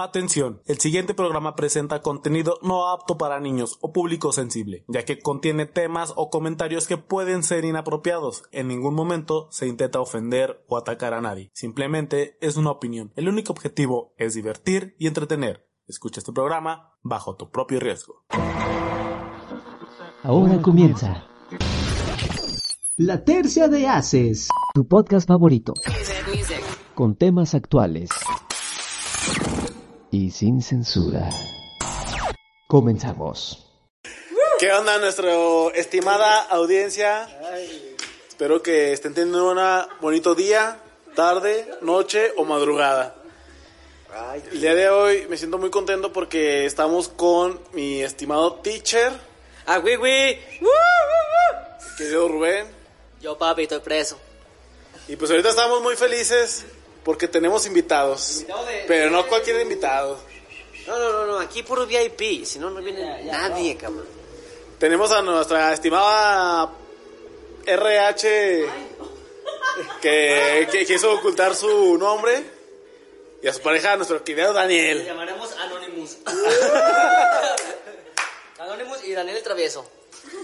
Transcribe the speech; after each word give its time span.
Atención, 0.00 0.62
el 0.66 0.78
siguiente 0.78 1.12
programa 1.12 1.56
presenta 1.56 2.02
contenido 2.02 2.60
no 2.62 2.88
apto 2.88 3.18
para 3.18 3.40
niños 3.40 3.78
o 3.80 3.92
público 3.92 4.30
sensible, 4.30 4.84
ya 4.86 5.04
que 5.04 5.18
contiene 5.18 5.66
temas 5.66 6.12
o 6.14 6.30
comentarios 6.30 6.86
que 6.86 6.98
pueden 6.98 7.42
ser 7.42 7.64
inapropiados. 7.64 8.44
En 8.52 8.68
ningún 8.68 8.94
momento 8.94 9.48
se 9.50 9.66
intenta 9.66 10.00
ofender 10.00 10.64
o 10.68 10.76
atacar 10.76 11.14
a 11.14 11.20
nadie. 11.20 11.50
Simplemente 11.52 12.38
es 12.40 12.56
una 12.56 12.70
opinión. 12.70 13.12
El 13.16 13.28
único 13.28 13.52
objetivo 13.52 14.14
es 14.18 14.34
divertir 14.34 14.94
y 15.00 15.08
entretener. 15.08 15.66
Escucha 15.88 16.20
este 16.20 16.32
programa 16.32 16.96
bajo 17.02 17.34
tu 17.34 17.50
propio 17.50 17.80
riesgo. 17.80 18.24
Ahora 20.22 20.62
comienza 20.62 21.26
La 22.96 23.24
Tercia 23.24 23.66
de 23.66 23.88
Haces, 23.88 24.46
tu 24.74 24.86
podcast 24.86 25.26
favorito, 25.26 25.74
con 26.94 27.16
temas 27.16 27.56
actuales 27.56 28.10
y 30.10 30.30
sin 30.30 30.62
censura. 30.62 31.28
Comenzamos. 32.66 33.64
¿Qué 34.58 34.72
onda 34.72 34.98
nuestra 34.98 35.32
estimada 35.74 36.40
audiencia? 36.42 37.28
Espero 38.28 38.62
que 38.62 38.92
estén 38.92 39.14
teniendo 39.14 39.50
un 39.50 39.58
bonito 40.00 40.34
día, 40.34 40.78
tarde, 41.14 41.68
noche 41.82 42.32
o 42.36 42.44
madrugada. 42.44 43.14
El 44.50 44.60
día 44.60 44.74
de 44.74 44.88
hoy 44.88 45.26
me 45.28 45.36
siento 45.36 45.58
muy 45.58 45.70
contento 45.70 46.12
porque 46.12 46.64
estamos 46.64 47.08
con 47.08 47.60
mi 47.72 48.02
estimado 48.02 48.54
teacher, 48.54 49.12
¡Ah, 49.70 49.78
güey, 49.80 49.96
güey! 49.96 50.38
querido 51.98 52.26
Rubén. 52.26 52.66
Yo, 53.20 53.36
papi, 53.36 53.64
estoy 53.64 53.80
preso. 53.80 54.18
Y 55.08 55.16
pues 55.16 55.30
ahorita 55.30 55.50
estamos 55.50 55.82
muy 55.82 55.94
felices 55.94 56.64
porque 57.08 57.26
tenemos 57.26 57.64
invitados. 57.64 58.40
Invitado 58.42 58.66
de- 58.66 58.84
Pero 58.86 59.10
no 59.10 59.26
cualquier 59.26 59.62
invitado. 59.62 60.18
No, 60.86 60.98
no, 60.98 61.10
no, 61.10 61.26
no, 61.26 61.38
aquí 61.38 61.62
puro 61.62 61.86
VIP, 61.86 62.44
si 62.44 62.58
no, 62.58 62.68
no 62.68 62.82
viene 62.82 63.24
nadie, 63.24 63.78
cabrón. 63.78 64.04
Tenemos 64.78 65.10
a 65.12 65.22
nuestra 65.22 65.72
estimada 65.72 66.70
RH 67.64 68.66
que, 70.02 70.68
que 70.70 70.84
quiso 70.84 71.14
ocultar 71.14 71.54
su 71.54 71.96
nombre 71.96 72.44
y 73.42 73.48
a 73.48 73.54
su 73.54 73.62
pareja, 73.62 73.96
nuestro 73.96 74.22
querido 74.22 74.52
Daniel. 74.52 75.06
llamaremos 75.06 75.50
Anonymous. 75.52 76.18
Anonymous 78.58 79.02
y 79.04 79.12
Daniel 79.12 79.38
el 79.38 79.42
Travieso. 79.42 79.90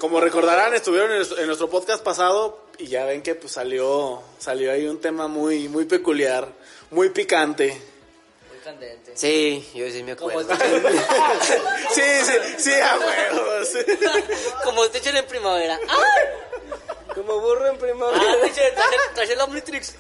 Como 0.01 0.19
recordarán, 0.19 0.73
estuvieron 0.73 1.11
en 1.13 1.47
nuestro 1.47 1.69
podcast 1.69 2.03
pasado 2.03 2.64
y 2.79 2.87
ya 2.87 3.05
ven 3.05 3.23
que 3.23 3.35
pues 3.35 3.53
salió 3.53 4.23
salió 4.39 4.73
ahí 4.73 4.87
un 4.87 5.01
tema 5.01 5.29
muy 5.29 5.69
muy 5.69 5.85
peculiar, 5.85 6.49
muy 6.91 7.11
picante. 7.11 7.81
Muy 8.51 8.59
candente. 8.59 9.13
Sí, 9.15 9.69
yo 9.75 9.89
sí 9.91 10.03
me 10.03 10.13
acuerdo. 10.13 10.55
Sí, 11.95 12.03
sí, 12.25 12.33
sí, 12.59 12.73
a 12.73 12.99
huevos. 12.99 13.69
Como 14.65 14.85
el 14.85 14.91
teacher 14.91 15.15
en 15.17 15.27
primavera. 15.27 15.79
¡Ay! 15.89 17.15
como 17.15 17.39
burro 17.39 17.69
en 17.69 17.77
Ah, 17.77 17.79
primavera. 17.79 18.41
teacher, 18.43 18.75
traje, 18.75 18.97
traje 19.15 19.33
el 19.35 19.41
Omnitrix. 19.41 19.95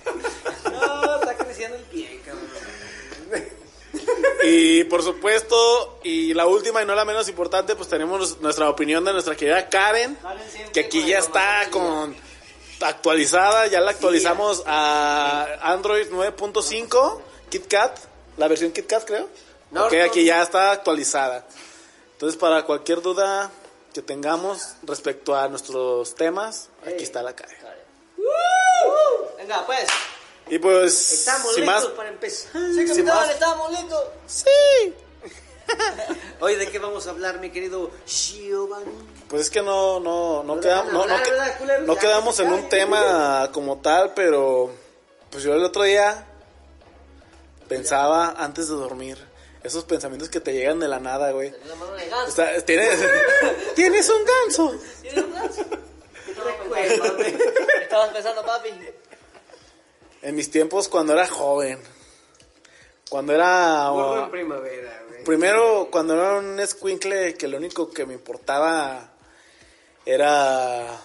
No, 0.64 1.16
está 1.20 1.36
creciendo 1.36 1.76
el 1.76 1.84
pie, 1.84 2.20
cabrón. 2.24 3.44
Y 4.42 4.84
por 4.84 5.02
supuesto, 5.02 6.00
y 6.02 6.34
la 6.34 6.46
última 6.46 6.82
y 6.82 6.86
no 6.86 6.94
la 6.94 7.04
menos 7.04 7.28
importante, 7.28 7.76
pues 7.76 7.88
tenemos 7.88 8.40
nuestra 8.40 8.68
opinión 8.68 9.04
de 9.04 9.12
nuestra 9.12 9.34
querida 9.36 9.68
Karen, 9.68 10.18
que 10.72 10.80
aquí 10.80 11.04
ya 11.06 11.18
está 11.18 11.68
con 11.70 12.14
actualizada, 12.88 13.66
ya 13.66 13.80
la 13.80 13.92
actualizamos 13.92 14.62
a 14.66 15.46
Android 15.62 16.08
9.5, 16.10 17.20
KitKat, 17.50 17.98
la 18.36 18.48
versión 18.48 18.72
KitKat 18.72 19.04
creo. 19.04 19.28
No, 19.70 19.86
ok, 19.86 19.92
no, 19.92 20.04
aquí 20.04 20.24
ya 20.24 20.42
está 20.42 20.70
actualizada. 20.70 21.46
Entonces, 22.12 22.38
para 22.38 22.64
cualquier 22.64 23.02
duda 23.02 23.50
que 23.92 24.02
tengamos 24.02 24.74
respecto 24.82 25.34
a 25.34 25.48
nuestros 25.48 26.14
temas, 26.14 26.68
aquí 26.86 27.02
está 27.02 27.22
la 27.22 27.34
Karen. 27.34 27.56
Venga, 29.36 29.66
pues. 29.66 29.86
Y 30.48 30.58
pues, 30.58 31.12
Estamos 31.12 31.56
listos 31.56 31.66
más, 31.66 31.84
para 31.86 32.08
empezar. 32.10 32.52
Sí, 32.52 32.86
capitán, 32.86 33.06
más. 33.06 33.30
estamos 33.30 33.70
listos. 33.72 34.04
sí. 34.26 34.94
Hoy, 36.41 36.56
¿de 36.56 36.70
qué 36.70 36.78
vamos 36.78 37.06
a 37.06 37.10
hablar, 37.10 37.41
mi 37.41 37.50
querido 37.50 37.91
Giovanni? 38.06 38.92
Pues 39.28 39.42
es 39.42 39.50
que 39.50 39.62
no, 39.62 40.00
no, 40.00 40.42
no, 40.42 40.56
No 40.56 40.60
quedamos, 40.60 41.06
no, 41.86 41.97
quedamos 41.97 42.36
que 42.36 42.42
en 42.42 42.52
un 42.52 42.69
tema 42.69 43.50
como 43.52 43.78
tal, 43.78 44.12
pero 44.14 44.70
pues 45.30 45.42
yo 45.42 45.54
el 45.54 45.64
otro 45.64 45.84
día 45.84 46.26
pensaba 47.69 48.34
antes 48.36 48.69
de 48.69 48.75
dormir, 48.75 49.19
esos 49.62 49.84
pensamientos 49.84 50.28
que 50.28 50.41
te 50.41 50.52
llegan 50.52 50.78
de 50.78 50.88
la 50.88 51.00
nada, 51.00 51.30
güey. 51.32 51.52
La 51.66 51.75
mano 51.76 51.92
de 51.92 52.06
ganso. 52.08 52.28
O 52.28 52.31
sea, 52.31 52.64
tienes, 52.64 53.00
tienes 53.75 54.08
un 54.10 54.25
ganso. 54.25 54.76
¿Tienes 55.00 55.25
un 55.25 55.32
ganso? 55.32 55.62
Estabas 57.81 58.10
pensando, 58.10 58.44
papi. 58.44 58.70
En 60.22 60.34
mis 60.34 60.50
tiempos 60.50 60.88
cuando 60.88 61.12
era 61.12 61.26
joven, 61.26 61.81
cuando 63.08 63.32
era... 63.32 63.91
Burro 63.91 64.25
en 64.25 64.31
primavera, 64.31 65.02
güey. 65.02 65.03
Primero, 65.24 65.88
cuando 65.90 66.14
era 66.14 66.38
un 66.38 66.60
escuincle 66.60 67.34
que 67.34 67.48
lo 67.48 67.56
único 67.56 67.90
que 67.90 68.06
me 68.06 68.14
importaba 68.14 69.12
era 70.04 71.00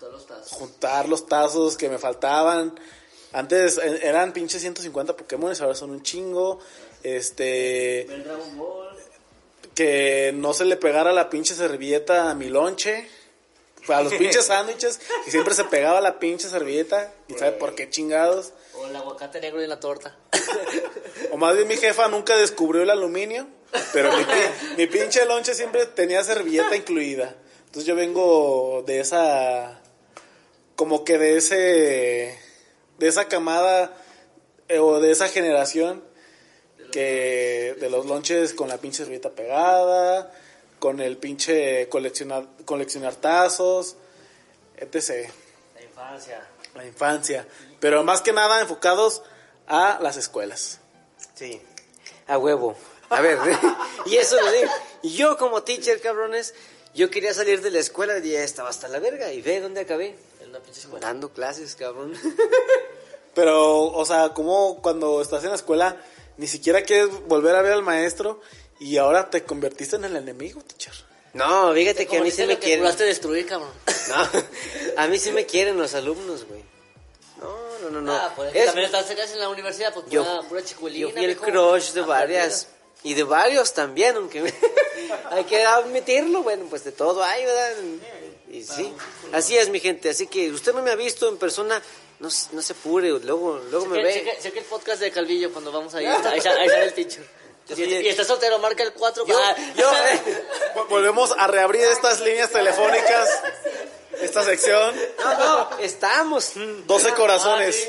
los 0.00 0.26
tazos. 0.26 0.52
juntar 0.52 1.08
los 1.08 1.26
tazos 1.26 1.76
que 1.76 1.88
me 1.88 1.98
faltaban. 1.98 2.78
Antes 3.32 3.78
eran 3.78 4.32
pinches 4.32 4.60
150 4.60 5.16
Pokémon, 5.16 5.52
ahora 5.60 5.74
son 5.74 5.90
un 5.90 6.02
chingo. 6.02 6.60
Este, 7.02 8.06
que 9.74 10.32
no 10.34 10.54
se 10.54 10.64
le 10.64 10.76
pegara 10.76 11.12
la 11.12 11.28
pinche 11.28 11.54
servilleta 11.54 12.30
a 12.30 12.34
mi 12.34 12.48
lonche. 12.48 13.08
A 13.88 14.02
los 14.02 14.14
pinches 14.18 14.46
sándwiches, 14.46 14.98
que 15.24 15.30
siempre 15.30 15.54
se 15.54 15.64
pegaba 15.64 16.00
la 16.00 16.18
pinche 16.18 16.48
servilleta. 16.48 17.12
¿Y 17.28 17.34
sabe 17.34 17.52
por 17.52 17.74
qué 17.74 17.90
chingados? 17.90 18.52
O 18.74 18.86
el 18.86 18.96
aguacate 18.96 19.40
negro 19.40 19.62
y 19.62 19.66
la 19.66 19.80
torta. 19.80 20.16
O 21.32 21.36
más 21.36 21.56
bien 21.56 21.66
mi 21.66 21.76
jefa 21.76 22.06
nunca 22.08 22.36
descubrió 22.36 22.82
el 22.82 22.90
aluminio, 22.90 23.48
pero 23.92 24.10
mi, 24.16 24.24
mi 24.76 24.86
pinche 24.86 25.24
lonche 25.24 25.54
siempre 25.54 25.86
tenía 25.86 26.22
servilleta 26.24 26.76
incluida. 26.76 27.34
Entonces 27.66 27.86
yo 27.86 27.96
vengo 27.96 28.84
de 28.86 29.00
esa, 29.00 29.80
como 30.76 31.04
que 31.04 31.18
de 31.18 31.36
ese, 31.36 32.38
de 32.98 33.08
esa 33.08 33.26
camada 33.26 33.96
eh, 34.68 34.78
o 34.78 35.00
de 35.00 35.10
esa 35.10 35.28
generación 35.28 36.04
que 36.92 37.76
de 37.80 37.90
los 37.90 38.06
lonches 38.06 38.54
con 38.54 38.68
la 38.68 38.78
pinche 38.78 38.98
servilleta 38.98 39.30
pegada, 39.30 40.32
con 40.78 41.00
el 41.00 41.16
pinche 41.16 41.88
coleccionar, 41.88 42.46
coleccionar 42.64 43.16
tazos, 43.16 43.96
etc. 44.76 45.28
La 45.74 45.82
infancia. 45.82 46.46
La 46.76 46.86
infancia, 46.86 47.46
pero 47.80 48.04
más 48.04 48.20
que 48.20 48.32
nada 48.32 48.60
enfocados 48.60 49.22
a 49.66 49.98
las 50.00 50.16
escuelas. 50.16 50.80
Sí, 51.34 51.60
a 52.28 52.38
huevo. 52.38 52.76
A 53.16 53.20
ver, 53.20 53.38
y 54.06 54.16
eso 54.16 54.40
lo 54.40 54.50
digo. 54.52 54.70
Y 55.02 55.10
yo 55.14 55.36
como 55.36 55.62
teacher, 55.62 56.00
cabrones, 56.00 56.54
yo 56.94 57.10
quería 57.10 57.34
salir 57.34 57.60
de 57.62 57.70
la 57.70 57.78
escuela 57.80 58.18
y 58.18 58.30
ya 58.30 58.42
estaba 58.42 58.68
hasta 58.70 58.88
la 58.88 58.98
verga. 58.98 59.32
¿Y 59.32 59.42
ve 59.42 59.60
dónde 59.60 59.80
acabé? 59.82 60.16
En 60.40 60.50
una 60.50 60.60
pinche 60.60 60.80
escuela. 60.80 61.06
Dando 61.06 61.30
clases, 61.30 61.74
cabrón. 61.76 62.14
Pero, 63.34 63.82
o 63.86 64.04
sea, 64.04 64.30
como 64.30 64.80
cuando 64.80 65.20
estás 65.20 65.42
en 65.44 65.50
la 65.50 65.56
escuela 65.56 65.96
ni 66.36 66.46
siquiera 66.46 66.82
quieres 66.82 67.08
volver 67.26 67.54
a 67.56 67.62
ver 67.62 67.72
al 67.72 67.82
maestro 67.82 68.40
y 68.80 68.96
ahora 68.96 69.30
te 69.30 69.44
convertiste 69.44 69.96
en 69.96 70.04
el 70.04 70.16
enemigo, 70.16 70.60
teacher. 70.62 70.92
No, 71.32 71.72
fíjate 71.72 72.06
que 72.06 72.18
a 72.18 72.22
mí 72.22 72.30
sí 72.30 72.42
me 72.46 72.54
que 72.56 72.60
quieren. 72.66 72.80
juraste 72.80 73.04
destruir, 73.04 73.46
cabrón. 73.46 73.70
No, 74.08 75.02
a 75.02 75.06
mí 75.08 75.18
sí 75.18 75.32
me 75.32 75.46
quieren 75.46 75.78
los 75.78 75.94
alumnos, 75.94 76.44
güey. 76.46 76.62
No, 77.40 77.78
no, 77.82 77.90
no, 77.90 78.00
no. 78.02 78.12
Ah, 78.14 78.32
pues 78.36 78.54
Es- 78.54 78.66
también 78.66 78.86
estás 78.86 79.10
en 79.32 79.40
la 79.40 79.48
universidad, 79.48 79.92
pues 79.94 80.06
yo, 80.10 80.22
pura, 80.22 80.48
pura 80.48 80.62
chicuelina. 80.64 81.08
yo 81.08 81.10
fui 81.14 81.24
el 81.24 81.36
crush 81.36 81.92
de 81.92 82.02
varias. 82.02 82.68
Y 83.04 83.14
de 83.14 83.22
varios 83.22 83.72
también, 83.74 84.16
aunque 84.16 84.52
hay 85.30 85.44
que 85.44 85.62
admitirlo, 85.64 86.42
bueno, 86.42 86.66
pues 86.68 86.82
de 86.84 86.90
todo 86.92 87.22
hay, 87.22 87.44
¿verdad? 87.44 87.72
Y 88.50 88.64
sí, 88.64 88.92
así 89.32 89.56
es 89.56 89.68
mi 89.68 89.78
gente, 89.78 90.08
así 90.10 90.26
que 90.26 90.50
usted 90.50 90.72
no 90.74 90.82
me 90.82 90.90
ha 90.90 90.94
visto 90.96 91.28
en 91.28 91.36
persona, 91.36 91.80
no, 92.20 92.30
se- 92.30 92.46
no 92.52 92.62
se 92.62 92.72
apure, 92.72 93.10
luego, 93.20 93.60
luego 93.70 93.86
me 93.86 94.02
ve. 94.02 94.14
cheque, 94.14 94.38
cheque 94.42 94.58
el 94.60 94.64
podcast 94.64 95.00
de 95.00 95.10
Calvillo 95.10 95.52
cuando 95.52 95.70
vamos 95.70 95.94
ahí. 95.94 96.06
Ahí, 96.06 96.40
sale- 96.40 96.60
ahí 96.60 96.68
sale 96.68 96.84
el 96.84 96.94
teacher. 96.94 97.24
Yo 97.68 97.76
Y, 97.76 98.08
estás 98.08 98.26
soltero, 98.26 98.58
marca 98.58 98.82
el 98.82 98.92
4. 98.92 99.26
Yo, 99.26 99.38
yo, 99.76 99.90
Vol- 100.74 100.88
Volvemos 100.88 101.32
a 101.38 101.46
reabrir 101.46 101.82
estas 101.84 102.20
líneas 102.20 102.50
telefónicas, 102.50 103.28
esta 104.20 104.44
sección. 104.44 104.94
no, 105.18 105.38
no, 105.38 105.78
estamos. 105.80 106.52
12 106.86 107.08
Ah, 107.10 107.14
corazones. 107.14 107.88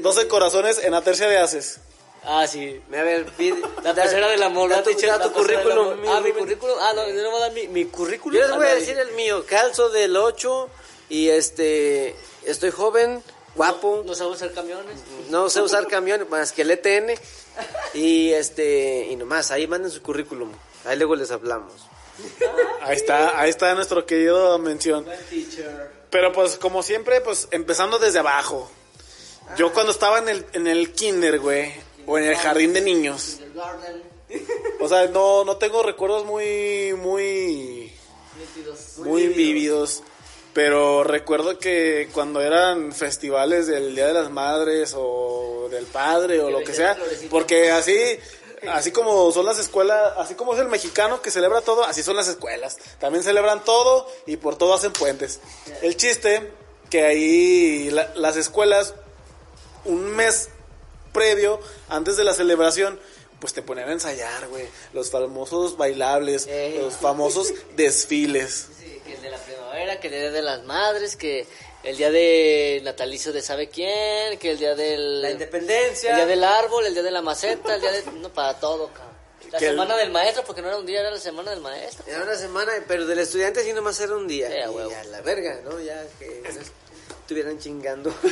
12 0.00 0.28
corazones 0.28 0.78
en 0.84 0.92
la 0.92 1.02
tercia 1.02 1.28
de 1.28 1.38
haces. 1.38 1.78
Ah, 2.26 2.46
sí. 2.46 2.80
A 2.88 3.02
ver, 3.02 3.26
pide, 3.36 3.60
La 3.84 3.94
tercera 3.94 4.28
del 4.28 4.42
amor. 4.42 4.68
Da 4.68 4.76
la 4.76 4.82
tu, 4.82 4.90
da 4.90 5.32
currículum. 5.32 5.96
Ah, 6.08 6.20
mi 6.20 6.32
currículum. 6.32 6.76
Ah, 6.80 6.92
no, 6.94 7.08
yo 7.08 7.22
no 7.22 7.30
voy 7.30 7.38
a 7.38 7.44
dar 7.44 7.52
mi, 7.52 7.68
mi 7.68 7.84
currículum. 7.84 8.38
Yo 8.38 8.46
les 8.48 8.56
voy 8.56 8.66
a 8.66 8.74
decir 8.74 8.98
el 8.98 9.12
mío. 9.12 9.44
Calzo 9.46 9.90
del 9.90 10.16
8 10.16 10.68
y 11.08 11.28
este, 11.28 12.16
estoy 12.44 12.72
joven, 12.72 13.22
guapo. 13.54 14.02
No 14.04 14.14
sabemos 14.14 14.42
hacer 14.42 14.54
camiones. 14.54 14.96
No 15.30 15.48
sé 15.48 15.62
usar 15.62 15.86
camión 15.86 16.26
más 16.28 16.52
que 16.52 16.62
el 16.62 16.72
ETN. 16.72 17.14
Y 17.94 18.32
este, 18.32 19.06
y 19.08 19.16
nomás, 19.16 19.52
ahí 19.52 19.66
manden 19.68 19.90
su 19.90 20.02
currículum. 20.02 20.50
Ahí 20.84 20.96
luego 20.96 21.14
les 21.14 21.30
hablamos. 21.30 21.72
Ahí 22.82 22.96
está, 22.96 23.40
ahí 23.40 23.50
está 23.50 23.74
nuestro 23.74 24.04
querido 24.04 24.58
mención. 24.58 25.06
Pero 26.10 26.32
pues 26.32 26.56
como 26.56 26.82
siempre, 26.82 27.20
pues 27.20 27.48
empezando 27.50 27.98
desde 27.98 28.18
abajo. 28.18 28.70
Yo 29.56 29.72
cuando 29.72 29.92
estaba 29.92 30.18
en 30.18 30.28
el, 30.28 30.46
en 30.54 30.66
el 30.66 30.92
kinder, 30.92 31.38
güey, 31.38 31.72
o 32.06 32.18
en 32.18 32.24
el 32.24 32.36
jardín 32.36 32.72
de 32.72 32.80
niños. 32.80 33.38
O 34.80 34.88
sea, 34.88 35.06
no, 35.06 35.44
no 35.44 35.56
tengo 35.56 35.82
recuerdos 35.82 36.24
muy, 36.26 36.92
muy, 36.98 37.92
muy 38.98 39.28
vívidos. 39.28 40.02
Pero 40.52 41.04
recuerdo 41.04 41.58
que 41.58 42.08
cuando 42.12 42.40
eran 42.40 42.92
festivales 42.92 43.66
del 43.66 43.94
Día 43.94 44.06
de 44.08 44.14
las 44.14 44.30
Madres 44.30 44.94
o 44.96 45.68
del 45.70 45.84
Padre 45.86 46.40
o 46.40 46.50
lo 46.50 46.60
que 46.60 46.72
sea, 46.74 46.96
porque 47.30 47.70
así, 47.70 47.94
así 48.68 48.90
como 48.90 49.30
son 49.32 49.44
las 49.46 49.58
escuelas, 49.58 50.14
así 50.16 50.34
como 50.34 50.54
es 50.54 50.60
el 50.60 50.68
mexicano 50.68 51.20
que 51.20 51.30
celebra 51.30 51.60
todo, 51.60 51.84
así 51.84 52.02
son 52.02 52.16
las 52.16 52.26
escuelas. 52.28 52.78
También 52.98 53.22
celebran 53.22 53.64
todo 53.64 54.08
y 54.26 54.38
por 54.38 54.56
todo 54.56 54.72
hacen 54.74 54.92
puentes. 54.92 55.40
El 55.82 55.96
chiste 55.96 56.50
que 56.90 57.04
ahí 57.04 57.90
la- 57.90 58.12
las 58.14 58.36
escuelas 58.36 58.94
un 59.84 60.16
mes 60.16 60.48
previo, 61.16 61.58
antes 61.88 62.16
de 62.16 62.24
la 62.24 62.34
celebración, 62.34 63.00
pues 63.40 63.52
te 63.52 63.62
ponían 63.62 63.88
a 63.88 63.92
ensayar, 63.92 64.48
güey. 64.48 64.66
Los 64.92 65.10
famosos 65.10 65.76
bailables, 65.76 66.46
Eh. 66.48 66.78
los 66.80 66.94
famosos 66.94 67.52
desfiles. 67.76 68.68
Sí, 68.78 69.00
que 69.04 69.14
el 69.14 69.22
de 69.22 69.30
la 69.30 69.38
primavera, 69.38 70.00
que 70.00 70.06
el 70.08 70.12
día 70.14 70.30
de 70.30 70.42
las 70.42 70.64
madres, 70.64 71.16
que 71.16 71.46
el 71.82 71.96
día 71.96 72.10
de 72.10 72.80
natalicio 72.84 73.32
de 73.32 73.42
sabe 73.42 73.68
quién, 73.68 74.38
que 74.38 74.50
el 74.52 74.58
día 74.58 74.74
del... 74.74 75.22
La 75.22 75.30
independencia. 75.30 76.10
El 76.10 76.16
día 76.16 76.26
del 76.26 76.44
árbol, 76.44 76.84
el 76.86 76.94
día 76.94 77.02
de 77.02 77.10
la 77.10 77.22
maceta, 77.22 77.74
el 77.76 77.80
día 77.80 77.92
de... 77.92 78.02
No, 78.12 78.32
para 78.32 78.58
todo, 78.58 78.88
cabrón. 78.88 79.14
La 79.52 79.58
Que 79.58 79.66
el- 79.66 79.72
semana 79.72 79.96
del 79.96 80.10
maestro, 80.10 80.42
porque 80.44 80.60
no 80.62 80.68
era 80.68 80.76
un 80.78 80.86
día, 80.86 80.98
era 81.00 81.10
la 81.12 81.20
semana 81.20 81.50
del 81.52 81.60
maestro. 81.60 82.04
Era 82.08 82.24
una 82.24 82.34
semana, 82.34 82.72
pero 82.88 83.06
del 83.06 83.20
estudiante 83.20 83.62
sí 83.62 83.72
nomás 83.72 84.00
era 84.00 84.16
un 84.16 84.26
día. 84.26 84.48
Sí, 84.48 84.54
y 84.56 84.92
a 84.92 85.04
la 85.04 85.20
verga, 85.20 85.60
¿no? 85.64 85.78
Ya 85.80 86.04
que 86.18 86.42
estuvieran 87.26 87.58
chingando. 87.58 88.14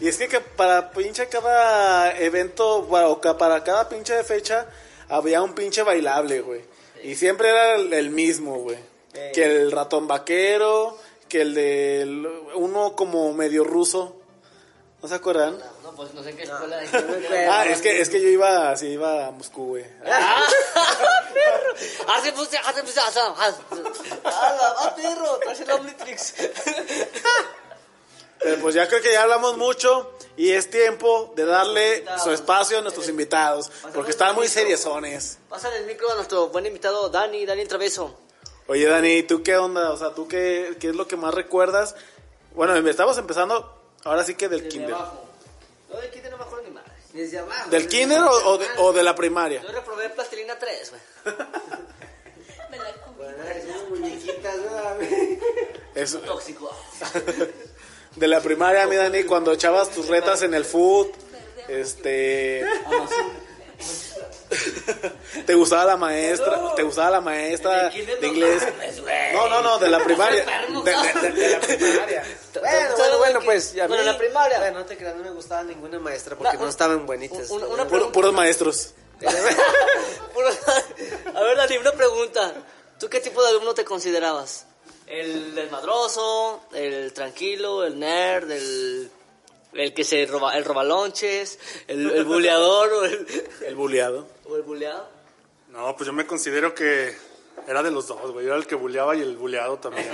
Y 0.00 0.08
es 0.08 0.16
que, 0.16 0.28
que 0.28 0.40
para 0.40 0.92
pinche 0.92 1.28
cada 1.28 2.18
evento, 2.18 2.84
bueno, 2.84 3.10
o 3.10 3.20
para 3.36 3.62
cada 3.62 3.86
pinche 3.86 4.24
fecha, 4.24 4.66
había 5.10 5.42
un 5.42 5.54
pinche 5.54 5.82
bailable, 5.82 6.40
güey. 6.40 6.62
Y 7.02 7.16
siempre 7.16 7.50
era 7.50 7.74
el, 7.74 7.92
el 7.92 8.08
mismo, 8.08 8.60
güey. 8.60 8.78
Que 9.34 9.44
el 9.44 9.70
ratón 9.70 10.08
vaquero, 10.08 10.96
que 11.28 11.42
el 11.42 11.52
de 11.52 12.48
uno 12.54 12.96
como 12.96 13.34
medio 13.34 13.62
ruso. 13.62 14.16
¿No 15.02 15.08
se 15.08 15.16
acuerdan? 15.16 15.58
No, 15.82 15.92
pues 15.92 16.14
no 16.14 16.22
sé 16.22 16.30
en 16.30 16.36
qué 16.38 16.44
escuela. 16.44 16.80
Ah, 17.50 17.66
es 17.66 17.82
que, 17.82 18.00
es 18.00 18.08
que 18.08 18.22
yo 18.22 18.28
iba, 18.28 18.74
sí, 18.78 18.86
iba 18.86 19.26
a 19.26 19.30
Moscú, 19.32 19.66
güey. 19.66 19.84
Ah, 20.06 20.46
Hace 22.08 22.32
pues, 22.32 22.48
hace 22.66 22.82
pues, 22.82 22.96
hace 22.96 23.20
Ah, 24.24 24.94
perro, 24.96 25.38
traes 25.42 25.60
el 25.60 25.70
Omnitrix. 25.72 26.34
Pero 28.42 28.60
pues 28.62 28.74
ya 28.74 28.88
creo 28.88 29.02
que 29.02 29.12
ya 29.12 29.22
hablamos 29.22 29.56
mucho 29.56 30.12
y 30.36 30.52
es 30.52 30.70
tiempo 30.70 31.32
de 31.36 31.44
darle 31.44 32.04
su 32.22 32.30
espacio 32.30 32.78
a 32.78 32.80
nuestros 32.80 33.08
invitados, 33.08 33.70
porque 33.94 34.10
están 34.10 34.34
muy 34.34 34.48
seriezones. 34.48 35.38
Pásale 35.48 35.78
el 35.78 35.86
micro 35.86 36.10
a 36.10 36.14
nuestro 36.14 36.48
buen 36.48 36.64
invitado 36.66 37.08
Dani, 37.10 37.44
Dani 37.44 37.66
Traveso. 37.66 38.18
Oye, 38.66 38.86
Dani, 38.86 39.22
¿tú 39.24 39.42
qué 39.42 39.56
onda? 39.56 39.90
O 39.90 39.96
sea, 39.96 40.14
¿tú 40.14 40.26
qué, 40.28 40.76
qué 40.80 40.88
es 40.88 40.96
lo 40.96 41.06
que 41.06 41.16
más 41.16 41.34
recuerdas? 41.34 41.96
Bueno, 42.54 42.74
estamos 42.88 43.18
empezando 43.18 43.82
ahora 44.04 44.24
sí 44.24 44.34
que 44.34 44.48
del 44.48 44.68
kinder. 44.68 44.96
Yo 45.90 46.00
del 46.00 46.10
kinder 46.10 46.30
no 46.30 46.38
me 46.38 46.44
acuerdo 46.44 46.64
ni 46.64 46.70
madre. 46.70 46.92
Desde 47.12 47.38
abajo. 47.38 47.68
¿Del 47.70 47.88
kinder 47.88 48.22
o, 48.22 48.50
o 48.52 48.58
de, 48.58 48.66
o 48.78 48.92
de 48.92 49.02
la 49.02 49.14
primaria? 49.14 49.60
Yo 49.62 49.72
reprobé 49.72 50.08
plastilina 50.10 50.58
3, 50.58 50.92
güey. 50.92 51.34
muñequitas, 53.90 54.56
¿no? 54.56 54.70
Es 55.94 56.18
Tóxico. 56.22 56.70
de 58.16 58.28
la 58.28 58.40
primaria, 58.40 58.86
mi 58.86 58.96
Dani, 58.96 59.24
cuando 59.24 59.52
echabas 59.52 59.90
tus 59.90 60.08
retas 60.08 60.42
en 60.42 60.54
el 60.54 60.64
food, 60.64 61.08
este... 61.68 62.64
¿Te 65.46 65.54
gustaba 65.54 65.84
la 65.84 65.96
maestra? 65.96 66.74
¿Te 66.74 66.82
gustaba 66.82 67.10
la 67.10 67.20
maestra 67.20 67.88
de 67.90 68.26
inglés? 68.26 68.62
No, 69.32 69.48
no, 69.48 69.62
no, 69.62 69.78
de 69.78 69.88
la 69.88 70.02
primaria. 70.02 70.44
De, 70.44 70.90
de- 70.90 71.30
de- 71.30 71.32
de 71.32 71.48
la 71.50 71.60
primaria. 71.60 72.24
Bueno, 72.60 72.96
bueno, 72.96 73.18
bueno, 73.18 73.40
pues 73.44 73.72
ya 73.74 73.86
Bueno, 73.86 74.02
la 74.02 74.18
primaria. 74.18 74.58
Bueno, 74.58 74.80
no 74.80 74.84
te 74.84 74.96
creas, 74.96 75.14
no 75.14 75.22
me 75.22 75.30
gustaba 75.30 75.62
ninguna 75.62 76.00
maestra 76.00 76.34
porque 76.36 76.56
no 76.58 76.68
estaban 76.68 77.06
buenitas. 77.06 77.48
una- 77.50 77.66
una 77.68 77.86
Puro- 77.86 78.10
puros 78.10 78.32
maestros. 78.32 78.92
A 81.34 81.42
ver, 81.42 81.56
Dani, 81.56 81.76
una 81.78 81.92
pregunta. 81.92 82.52
¿Tú 82.98 83.08
qué 83.08 83.20
tipo 83.20 83.40
de 83.42 83.50
alumno 83.50 83.72
te 83.72 83.84
considerabas? 83.84 84.66
¿El 85.10 85.56
desmadroso, 85.56 86.62
el 86.72 87.12
tranquilo, 87.12 87.84
el 87.84 87.98
nerd, 87.98 88.48
el, 88.50 89.10
el 89.72 89.92
que 89.92 90.04
se 90.04 90.24
roba, 90.26 90.56
el 90.56 90.64
robalonches, 90.64 91.58
el, 91.88 92.10
el 92.12 92.24
buleador 92.24 92.92
o 92.92 93.04
el, 93.04 93.26
El 93.66 93.74
buleado. 93.74 94.28
o 94.48 94.54
el 94.54 94.62
buleado? 94.62 95.08
No, 95.70 95.96
pues 95.96 96.06
yo 96.06 96.12
me 96.12 96.26
considero 96.26 96.74
que 96.74 97.12
era 97.66 97.82
de 97.82 97.90
los 97.90 98.06
dos, 98.06 98.30
güey. 98.30 98.46
Yo 98.46 98.52
era 98.52 98.56
el 98.60 98.66
que 98.68 98.76
buleaba 98.76 99.16
y 99.16 99.20
el 99.20 99.36
buleado 99.36 99.78
también. 99.78 100.08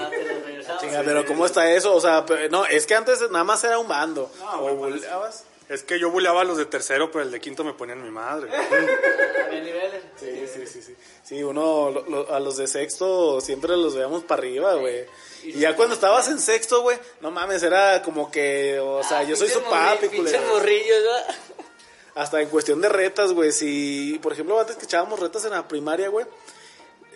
Chinga, 0.81 1.03
pero 1.05 1.27
¿cómo 1.27 1.45
está 1.45 1.71
eso? 1.71 1.95
O 1.95 2.01
sea, 2.01 2.25
no, 2.51 2.65
es 2.65 2.87
que 2.87 2.95
antes 2.95 3.21
nada 3.31 3.45
más 3.45 3.63
era 3.65 3.79
un 3.79 3.89
bando. 3.89 4.31
No, 4.39 4.65
o 4.65 4.75
buleabas. 4.77 5.45
Es 5.69 5.83
que 5.83 5.99
yo 5.99 6.11
buleaba 6.11 6.43
a 6.43 6.45
los 6.45 6.59
de 6.59 6.67
tercero, 6.67 7.11
pero 7.11 7.25
el 7.25 7.31
de 7.33 7.41
quinto 7.41 7.65
me 7.65 7.73
ponían 7.73 8.03
mi 8.03 8.11
madre. 8.11 8.49
Había 9.47 9.61
niveles. 9.61 10.03
Sí, 10.17 10.47
sí, 10.53 10.67
sí, 10.67 10.83
sí. 10.83 10.97
Sí, 11.25 11.43
uno, 11.43 11.91
lo- 11.91 12.05
lo- 12.09 12.33
a 12.33 12.39
los 12.39 12.57
de 12.57 12.69
sexto 12.69 13.41
siempre 13.41 13.77
los 13.77 13.95
veíamos 13.95 14.23
para 14.23 14.41
arriba, 14.43 14.75
güey. 14.75 15.05
Y 15.43 15.59
ya 15.59 15.75
cuando 15.75 15.95
estabas 15.95 16.29
en 16.29 16.39
sexto, 16.39 16.83
güey, 16.83 16.99
no 17.21 17.31
mames, 17.33 17.63
era 17.65 18.01
como 18.03 18.31
que, 18.31 18.79
o 18.81 19.03
sea, 19.03 19.25
yo 19.25 19.35
soy 19.37 19.49
su 19.49 19.61
papi, 19.63 20.07
culero. 20.17 20.39
Hasta 22.15 22.41
en 22.41 22.49
cuestión 22.49 22.81
de 22.81 22.89
retas, 22.89 23.33
güey. 23.33 23.51
Si, 23.53 24.19
por 24.23 24.33
ejemplo, 24.33 24.59
antes 24.61 24.77
que 24.77 24.85
echábamos 24.85 25.19
retas 25.21 25.45
en 25.45 25.51
la 25.51 25.67
primaria, 25.69 26.09
güey, 26.09 26.27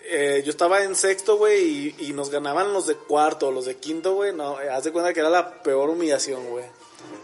eh, 0.05 0.41
yo 0.45 0.51
estaba 0.51 0.83
en 0.83 0.95
sexto, 0.95 1.37
güey, 1.37 1.95
y, 1.99 2.09
y 2.09 2.13
nos 2.13 2.29
ganaban 2.29 2.73
los 2.73 2.85
de 2.85 2.95
cuarto 2.95 3.49
los 3.51 3.65
de 3.65 3.77
quinto, 3.77 4.13
güey. 4.13 4.33
No, 4.33 4.59
eh, 4.61 4.69
haz 4.69 4.83
de 4.83 4.91
cuenta 4.91 5.13
que 5.13 5.21
era 5.21 5.29
la 5.29 5.63
peor 5.63 5.89
humillación, 5.89 6.45
güey. 6.49 6.65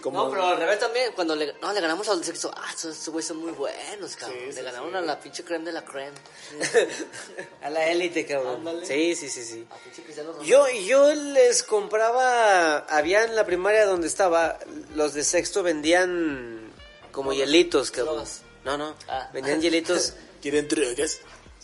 Como, 0.02 0.24
No, 0.26 0.30
pero 0.30 0.46
al 0.48 0.58
revés 0.58 0.80
también, 0.80 1.12
cuando 1.14 1.36
le, 1.36 1.54
no, 1.62 1.74
le 1.74 1.82
ganamos 1.82 2.08
a 2.08 2.12
los 2.12 2.20
de 2.20 2.26
sexto, 2.28 2.52
ah, 2.56 2.70
esos, 2.74 2.96
esos 2.98 3.10
güeyes 3.10 3.28
son 3.28 3.38
muy 3.38 3.52
buenos, 3.52 4.16
cabrón. 4.16 4.40
le 4.54 4.62
ganaron 4.62 4.96
a 4.96 5.02
la 5.02 5.20
pinche 5.20 5.44
creme 5.44 5.66
de 5.66 5.72
la 5.74 5.84
creme. 5.84 6.16
A 7.64 7.70
la 7.70 7.88
élite, 7.88 8.26
cabrón. 8.26 8.58
Ándale. 8.58 8.86
Sí, 8.86 9.16
sí, 9.16 9.30
sí, 9.30 9.44
sí. 9.44 9.68
A. 9.70 10.44
Yo, 10.44 10.68
yo 10.70 11.14
les 11.14 11.64
compraba, 11.64 12.78
había 12.80 13.24
en 13.24 13.36
la 13.36 13.46
primaria 13.46 13.86
donde 13.86 14.08
estaba, 14.08 14.60
los 14.96 15.14
de 15.14 15.24
sexto 15.24 15.64
vendían 15.64 16.72
como 17.12 17.34
hielitos, 17.34 17.92
cabrón. 17.92 18.24
No, 18.64 18.78
no, 18.78 18.96
Ah. 19.08 19.30
vendían 19.34 19.62
hielitos. 19.62 20.14
¿Quieren 20.42 20.68
drogas? 20.68 21.20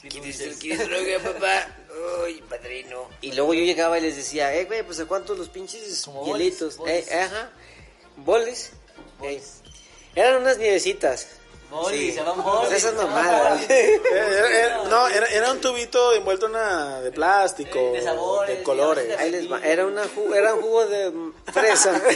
¿Quieres, 0.09 0.57
¿Quieres 0.59 0.87
droga, 0.89 1.19
papá? 1.33 1.67
Uy, 2.25 2.41
padrino. 2.49 3.07
Y 3.21 3.31
luego 3.33 3.53
yo 3.53 3.61
llegaba 3.63 3.97
y 3.99 4.01
les 4.01 4.15
decía, 4.17 4.53
eh, 4.55 4.65
güey, 4.65 4.83
pues 4.83 4.99
a 4.99 5.05
cuántos 5.05 5.37
los 5.37 5.47
pinches 5.49 6.01
Como 6.03 6.21
bolis, 6.25 6.45
hielitos. 6.59 6.77
bolis. 6.77 7.07
Eh, 7.07 7.13
ajá. 7.21 7.51
Bolis. 8.17 8.71
Eh, 9.21 9.41
Eran 10.15 10.41
unas 10.41 10.57
nievecitas. 10.57 11.27
Bolis, 11.69 11.99
Sí. 11.99 12.11
se 12.11 12.17
llaman 12.23 12.43
Pues 12.43 12.71
esas 12.73 12.93
mamadas. 12.93 13.67
Era- 13.69 14.27
era- 14.27 14.59
era- 14.59 14.83
no, 14.83 15.07
era, 15.07 15.25
era 15.27 15.51
un 15.51 15.59
tubito 15.59 16.13
envuelto 16.13 16.45
en 16.45 16.51
una 16.51 17.01
de 17.01 17.11
plástico, 17.11 17.91
De 17.93 18.01
sabores, 18.01 18.57
de 18.57 18.63
colores. 18.63 19.17
Ahí 19.19 19.31
les 19.31 19.51
va. 19.51 19.59
Era, 19.59 19.85
una 19.87 20.03
ju- 20.05 20.35
era 20.35 20.53
un 20.53 20.61
jugo 20.61 20.85
de 20.85 21.11
fresa. 21.51 21.99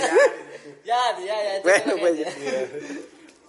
Ya, 0.85 1.19
ya, 1.19 1.25
ya. 1.25 1.61
Bueno, 1.63 1.95
pues. 1.99 2.15
gente. 2.33 3.01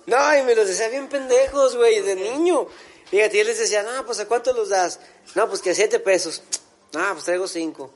No, 0.07 0.37
y 0.37 0.43
me 0.43 0.57
los 0.57 0.67
decía 0.67 0.88
bien 0.88 1.09
pendejos, 1.09 1.76
güey, 1.76 2.00
de 2.00 2.17
niño. 2.17 2.67
Fíjate, 3.11 3.38
yo 3.38 3.45
les 3.45 3.59
decía, 3.61 3.85
no, 3.85 4.05
pues 4.05 4.19
¿a 4.19 4.26
cuánto 4.26 4.52
los 4.52 4.71
das? 4.71 4.99
No, 5.37 5.49
pues 5.49 5.61
que 5.62 5.71
a 5.71 5.75
siete 5.75 6.00
pesos. 6.00 6.43
No, 6.93 7.12
pues 7.12 7.25
traigo 7.25 7.47
cinco. 7.47 7.93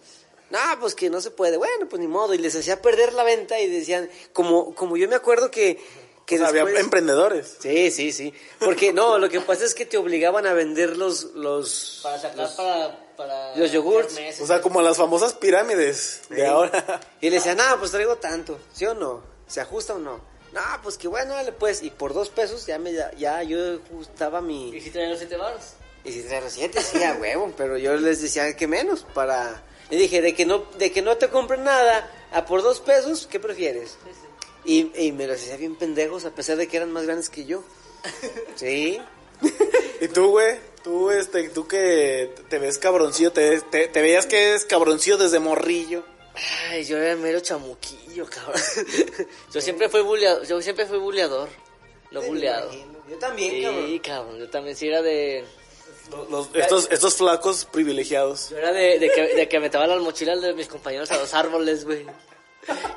No, 0.53 0.59
pues 0.81 0.95
que 0.95 1.09
no 1.09 1.23
se 1.23 1.31
puede. 1.31 1.57
Bueno, 1.57 1.89
pues 1.89 1.99
ni 1.99 2.07
modo. 2.07 2.35
Y 2.35 2.39
les 2.39 2.55
hacía 2.55 2.83
perder 2.83 3.15
la 3.15 3.25
venta 3.25 3.59
y 3.59 3.71
decían, 3.71 4.11
como, 4.35 4.75
como 4.75 4.99
yo 4.99 5.09
me 5.09 5.15
acuerdo 5.15 5.51
que, 5.51 5.83
que 6.27 6.35
O 6.35 6.39
sea, 6.39 6.49
había 6.49 6.79
emprendedores. 6.79 7.57
Sí, 7.59 7.91
sí, 7.91 8.13
sí. 8.13 8.35
Porque 8.59 8.93
no, 8.93 9.19
lo 9.19 9.31
que 9.31 9.41
pasa 9.41 9.65
es 9.65 9.75
que 9.75 9.87
te 9.87 9.97
obligaban 9.97 10.47
a 10.47 10.53
vender 10.53 10.99
los 10.99 11.33
los 11.35 12.01
Para 12.03 12.19
sacar 12.19 12.55
para, 12.55 13.15
para... 13.17 13.57
los 13.57 13.73
yogurts. 13.73 14.21
O 14.43 14.47
sea, 14.47 14.61
como 14.61 14.83
las 14.83 14.99
famosas 14.99 15.33
pirámides 15.33 16.21
de 16.29 16.47
ahora. 16.47 17.01
Y 17.23 17.31
le 17.31 17.37
decían, 17.37 17.57
no, 17.57 17.79
pues 17.79 17.91
traigo 17.91 18.17
tanto, 18.17 18.61
¿sí 18.75 18.85
o 18.85 18.93
no? 18.93 19.23
¿Se 19.47 19.63
ajusta 19.63 19.95
o 19.95 19.99
no? 19.99 20.21
No, 20.53 20.61
pues 20.83 20.99
que 20.99 21.09
bueno, 21.09 21.33
dale 21.33 21.53
pues. 21.53 21.83
Y 21.83 21.89
por 21.89 22.13
dos 22.13 22.29
pesos 22.29 22.67
ya 22.67 22.79
me 22.79 22.93
ya, 22.93 23.11
ya 23.17 23.43
yo 23.43 23.81
ajustaba 23.87 24.41
¿Y 24.41 24.43
mi. 24.43 24.81
si 24.83 24.91
traían 24.91 25.13
los 25.13 25.19
siete 25.19 25.39
baros? 25.39 25.63
Y 26.05 26.13
si 26.13 26.23
traía 26.25 26.51
siete, 26.51 26.83
sí, 26.83 27.03
a 27.03 27.15
huevo. 27.15 27.51
Pero 27.57 27.79
yo 27.79 27.97
les 27.97 28.21
decía 28.21 28.55
que 28.55 28.67
menos 28.67 29.07
para. 29.15 29.63
Le 29.93 29.99
dije, 29.99 30.23
de 30.23 30.35
que 30.35 30.47
no, 30.47 30.65
de 30.79 30.91
que 30.91 31.03
no 31.03 31.19
te 31.19 31.29
compren 31.29 31.65
nada, 31.65 32.11
a 32.33 32.47
por 32.47 32.63
dos 32.63 32.81
pesos, 32.81 33.29
¿qué 33.31 33.39
prefieres? 33.39 33.99
Y, 34.65 34.91
y 34.99 35.13
me 35.13 35.27
los 35.27 35.37
hacía 35.37 35.59
bien 35.59 35.77
pendejos, 35.77 36.25
a 36.25 36.31
pesar 36.35 36.57
de 36.57 36.67
que 36.67 36.79
eran 36.79 36.91
más 36.93 37.05
grandes 37.05 37.29
que 37.29 37.45
yo. 37.45 37.63
Sí. 38.57 38.99
Y 40.01 40.09
tú, 40.09 40.31
güey, 40.31 40.57
tú, 40.83 41.11
este, 41.11 41.49
tú 41.51 41.67
que 41.69 42.33
te 42.49 42.59
ves 42.59 42.79
cabroncillo, 42.79 43.33
te, 43.33 43.61
te, 43.61 43.89
te 43.89 44.01
veías 44.01 44.25
que 44.25 44.51
eres 44.51 44.65
cabroncillo 44.65 45.19
desde 45.19 45.41
morrillo. 45.41 46.05
Ay, 46.71 46.85
yo 46.85 46.97
era 46.97 47.15
mero 47.17 47.41
chamuquillo, 47.41 48.25
cabrón. 48.27 48.63
yo 49.53 49.61
siempre 49.61 49.89
fui 49.91 50.01
buleador, 50.01 50.47
yo 50.47 50.63
siempre 50.63 50.87
fui 50.87 50.99
buleador, 50.99 51.49
no 52.13 52.23
buleado. 52.23 52.71
Yo 53.11 53.19
también, 53.19 53.51
Sí, 53.51 53.63
cabrón. 53.63 53.99
cabrón, 53.99 54.39
yo 54.39 54.49
también 54.49 54.75
sí 54.77 54.89
era 54.89 55.03
de... 55.03 55.45
Los- 56.31 56.49
estos, 56.55 56.89
estos 56.91 57.15
flacos 57.15 57.65
privilegiados. 57.65 58.51
Yo 58.51 58.59
era 58.59 58.73
de, 58.73 58.99
de 58.99 59.11
que, 59.11 59.35
de 59.35 59.49
que 59.49 59.57
aventaba 59.57 59.87
las 59.87 60.01
mochilas 60.01 60.41
de 60.43 60.53
mis 60.55 60.69
compañeros 60.69 61.11
a 61.11 61.17
los 61.17 61.33
árboles, 61.35 61.85
güey. 61.85 62.05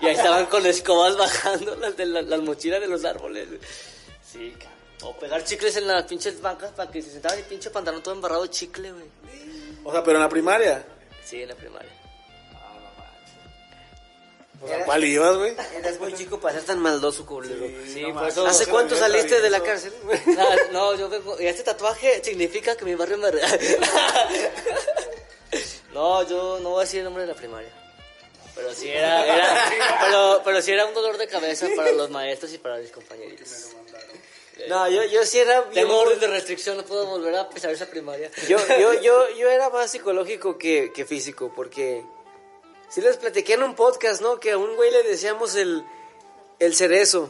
Y 0.01 0.05
ahí 0.07 0.15
estaban 0.15 0.45
con 0.47 0.65
escobas 0.65 1.15
bajando 1.17 1.75
las, 1.75 1.95
de 1.97 2.05
la- 2.05 2.21
las 2.21 2.41
mochilas 2.41 2.81
de 2.81 2.87
los 2.87 3.03
árboles. 3.05 3.47
güey. 3.47 3.59
Sí, 4.31 4.51
cabrón. 4.59 4.75
O 5.03 5.19
pegar 5.19 5.43
chicles 5.43 5.75
en 5.77 5.87
las 5.87 6.03
pinches 6.05 6.41
bancas 6.41 6.71
para 6.71 6.89
que 6.91 7.01
se 7.01 7.11
sentaban 7.11 7.37
el 7.37 7.45
pinche 7.45 7.69
pantalón 7.69 8.01
todo 8.01 8.13
embarrado 8.15 8.43
de 8.43 8.49
chicle, 8.49 8.91
güey. 8.91 9.05
O 9.83 9.91
sea, 9.91 10.03
pero 10.03 10.17
en 10.17 10.23
la 10.23 10.29
primaria. 10.29 10.85
Sí, 11.23 11.41
en 11.43 11.49
la 11.49 11.55
primaria. 11.55 11.91
O 14.61 14.67
sea, 14.67 14.85
¿Cuál 14.85 15.03
ibas, 15.03 15.37
güey? 15.37 15.55
Eras 15.77 15.99
muy 15.99 16.13
chico 16.13 16.39
para 16.39 16.55
ser 16.55 16.65
tan 16.65 16.79
maldoso, 16.79 17.25
culero. 17.25 17.65
Sí, 17.87 18.03
por 18.13 18.27
eso... 18.27 18.45
¿Hace 18.45 18.67
cuánto 18.67 18.95
saliste 18.95 19.41
de 19.41 19.49
la 19.49 19.61
cárcel? 19.61 19.93
Ah, 20.37 20.55
no, 20.71 20.95
yo 20.95 21.09
vengo. 21.09 21.39
Y 21.39 21.47
este 21.47 21.63
tatuaje 21.63 22.23
significa 22.23 22.75
que 22.75 22.85
mi 22.85 22.95
barrio 22.95 23.17
me. 23.17 23.31
no, 25.93 26.27
yo 26.27 26.59
no 26.59 26.71
voy 26.71 26.79
a 26.79 26.81
decir 26.81 26.99
el 26.99 27.05
nombre 27.05 27.23
de 27.23 27.29
la 27.29 27.35
primaria. 27.35 27.71
Pero 28.55 28.73
sí 28.73 28.89
era. 28.89 29.25
era 29.25 29.69
pero, 30.01 30.41
pero 30.43 30.61
sí 30.61 30.71
era 30.71 30.85
un 30.85 30.93
dolor 30.93 31.17
de 31.17 31.27
cabeza 31.27 31.67
para 31.75 31.91
los 31.91 32.09
maestros 32.09 32.53
y 32.53 32.57
para 32.57 32.77
mis 32.77 32.91
compañeritos. 32.91 33.69
No, 34.69 34.89
yo, 34.89 35.03
yo 35.05 35.25
sí 35.25 35.39
era... 35.39 35.69
Tengo 35.69 35.99
orden 35.99 36.19
de 36.19 36.27
restricción, 36.27 36.77
no 36.77 36.85
puedo 36.85 37.05
volver 37.05 37.35
a 37.35 37.49
pisar 37.49 37.71
esa 37.71 37.87
primaria. 37.87 38.31
Yo, 38.47 38.57
yo, 38.79 38.93
yo, 39.01 39.29
yo 39.35 39.49
era 39.49 39.69
más 39.69 39.91
psicológico 39.91 40.57
que, 40.57 40.93
que 40.93 41.05
físico, 41.05 41.51
porque 41.53 42.05
sí 42.95 43.01
les 43.01 43.17
platiqué 43.17 43.55
en 43.55 43.63
un 43.63 43.75
podcast, 43.75 44.21
¿no? 44.21 44.39
Que 44.39 44.53
a 44.53 44.57
un 44.57 44.73
güey 44.77 44.89
le 44.89 45.03
decíamos 45.03 45.53
el, 45.55 45.85
el 46.59 46.73
cerezo. 46.73 47.29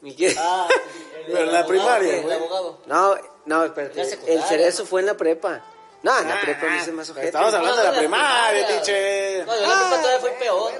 ¿Y 0.00 0.16
qué? 0.16 0.34
Ah, 0.38 0.66
el, 1.26 1.32
Pero 1.32 1.44
en 1.44 1.52
la 1.52 1.66
primaria, 1.66 2.16
El 2.16 2.22
güey. 2.22 2.34
abogado. 2.36 2.78
No, 2.86 3.14
no, 3.44 3.64
espérate. 3.66 4.02
La 4.02 4.32
El 4.32 4.42
cerezo 4.44 4.84
¿no? 4.84 4.88
fue 4.88 5.00
en 5.02 5.06
la 5.08 5.16
prepa. 5.18 5.62
No, 6.02 6.18
en 6.18 6.28
la 6.28 6.40
prepa 6.40 6.66
me 6.66 6.78
hice 6.78 6.92
más 6.92 7.10
ojete. 7.10 7.26
Estamos 7.26 7.52
hablando 7.52 7.76
de 7.76 7.84
la 7.84 7.92
No, 7.92 7.98
primaria, 7.98 8.66
tiche. 8.66 9.44
No, 9.44 9.54
yo 9.54 9.62
en 9.62 9.68
la 9.68 9.78
prepa 9.78 10.00
todavía 10.00 10.18
fui 10.20 10.30
peor. 10.40 10.72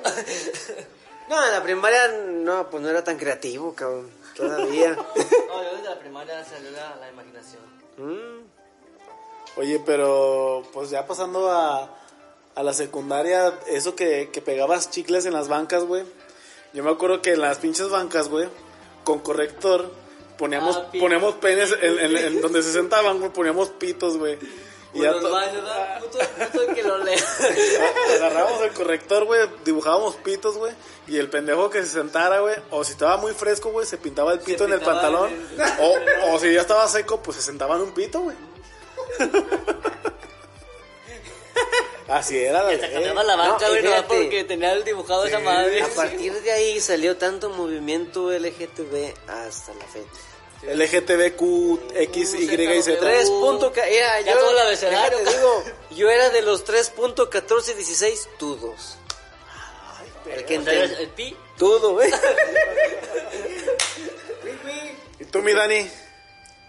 No, 1.29 1.47
en 1.47 1.53
la 1.53 1.62
primaria 1.62 2.09
no, 2.09 2.71
pues 2.71 2.83
no 2.83 2.89
era 2.89 3.05
tan 3.05 3.19
creativo, 3.19 3.75
cabrón. 3.75 4.11
Todavía. 4.35 4.97
No, 5.49 5.62
yo 5.62 5.77
desde 5.77 5.91
la 5.91 5.99
primaria 5.99 6.43
salió 6.45 6.71
la, 6.71 6.97
la 6.97 7.11
imaginación. 7.11 7.61
Mm. 7.99 8.49
Oye, 9.59 9.81
pero 9.85 10.62
pues 10.73 10.89
ya 10.89 11.07
pasando 11.07 11.51
a, 11.53 11.95
a 12.55 12.63
la 12.63 12.73
secundaria, 12.75 13.59
eso 13.69 13.95
que, 13.95 14.31
que 14.33 14.43
pegabas 14.43 14.91
chicles 14.91 15.25
en 15.27 15.33
las 15.33 15.49
bancas, 15.49 15.85
güey. 15.85 16.05
Yo 16.73 16.83
me 16.85 16.91
acuerdo 16.91 17.23
que 17.23 17.33
en 17.33 17.41
las 17.41 17.59
pinches 17.59 17.89
bancas, 17.91 18.29
güey, 18.29 18.49
con 19.05 19.19
corrector, 19.21 19.91
poníamos, 20.39 20.77
Ah, 20.77 20.89
poníamos 20.99 21.35
penes 21.37 21.75
en, 21.81 21.99
en- 21.99 22.17
en 22.17 22.41
donde 22.41 22.63
se 22.63 22.73
sentaban, 22.73 23.19
güey, 23.19 23.31
poníamos 23.33 23.69
pitos, 23.71 24.17
güey. 24.19 24.39
Y 24.95 24.99
Y 24.99 25.03
ya 25.03 25.13
baños, 25.13 25.63
¿no? 25.63 26.01
Puto, 26.07 26.19
puto 26.53 26.75
que 26.75 26.83
lo 26.83 26.99
lea. 26.99 27.17
agarrábamos 28.17 28.61
el 28.61 28.73
corrector, 28.73 29.25
güey, 29.25 29.49
dibujábamos 29.65 30.17
pitos, 30.17 30.59
güey, 30.59 30.75
y 31.09 31.17
el 31.17 31.31
pendejo 31.31 31.71
que 31.71 31.81
se 31.83 31.89
sentara, 31.89 32.41
güey, 32.41 32.57
o 32.71 32.85
si 32.85 32.93
estaba 32.93 33.17
muy 33.17 33.33
fresco, 33.33 33.71
güey, 33.71 33.87
se 33.87 33.97
pintaba 33.97 34.35
el 34.35 34.41
pito 34.41 34.65
en 34.67 34.73
el 34.75 34.81
pantalón, 34.81 35.31
el- 35.31 35.63
o, 35.81 36.35
o 36.35 36.39
si 36.39 36.53
ya 36.53 36.61
estaba 36.61 36.87
seco, 36.89 37.23
pues 37.23 37.39
se 37.39 37.43
sentaba 37.43 37.77
en 37.77 37.83
un 37.83 37.93
pito, 37.93 38.21
güey. 38.21 38.37
Así 42.09 42.39
era, 42.39 42.69
Se 42.69 42.77
güey. 42.77 42.93
cambiaba 42.93 43.23
la 43.23 43.37
banca, 43.37 43.69
No, 43.69 43.77
y 43.79 44.03
porque 44.03 44.45
tenía 44.45 44.73
el 44.73 44.85
dibujado 44.85 45.23
de 45.23 45.29
esa 45.29 45.39
madre. 45.41 45.83
A 45.83 45.89
partir 45.89 46.33
de 46.43 46.51
ahí 46.53 46.81
salió 46.81 47.17
tanto 47.17 47.51
movimiento 47.51 48.31
LGTB 48.31 49.15
hasta 49.29 49.73
la 49.75 49.85
fecha. 49.87 50.09
LGTBQ, 50.63 51.97
X, 51.97 52.35
Y 52.35 52.45
y 52.45 52.83
Z. 52.83 53.01
Tres 53.01 53.29
punto 53.31 53.73
era, 53.75 54.21
Ya 54.21 54.33
yo, 54.33 54.39
todo 54.39 54.51
el 54.53 54.59
abecedario, 54.59 55.19
digo, 55.19 55.65
yo 55.91 56.09
era 56.11 56.31
de 56.31 56.43
los 56.43 56.65
3.1416 56.65 58.29
tudos. 58.39 58.97
El 60.31 60.45
que 60.45 60.55
El, 60.55 60.69
el 60.69 61.09
pi. 61.09 61.37
Tudo, 61.59 62.01
¿eh? 62.01 62.11
¿Y 65.19 65.25
tú, 65.27 65.43
mi 65.43 65.53
Dani? 65.53 65.91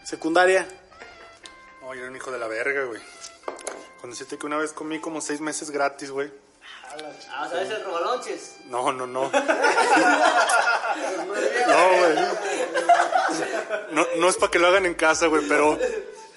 Secundaria. 0.03 0.67
No, 1.81 1.93
yo 1.93 2.01
era 2.01 2.09
un 2.09 2.15
hijo 2.15 2.31
de 2.31 2.39
la 2.39 2.47
verga, 2.47 2.85
güey. 2.85 3.01
Cuando 4.03 4.15
decirte 4.15 4.37
que 4.37 4.45
una 4.45 4.57
vez 4.57 4.73
comí 4.73 4.99
como 4.99 5.21
seis 5.21 5.39
meses 5.39 5.71
gratis, 5.71 6.11
güey. 6.11 6.29
Ah, 7.31 7.47
¿sabes 7.49 7.69
el 7.69 7.85
robalonches? 7.85 8.57
No, 8.65 8.91
no, 8.91 9.07
no. 9.07 9.31
No, 11.67 11.87
güey. 11.97 12.15
No, 13.91 14.05
no 14.17 14.27
es 14.27 14.35
para 14.35 14.51
que 14.51 14.59
lo 14.59 14.67
hagan 14.67 14.85
en 14.85 14.93
casa, 14.93 15.27
güey, 15.27 15.47
pero 15.47 15.79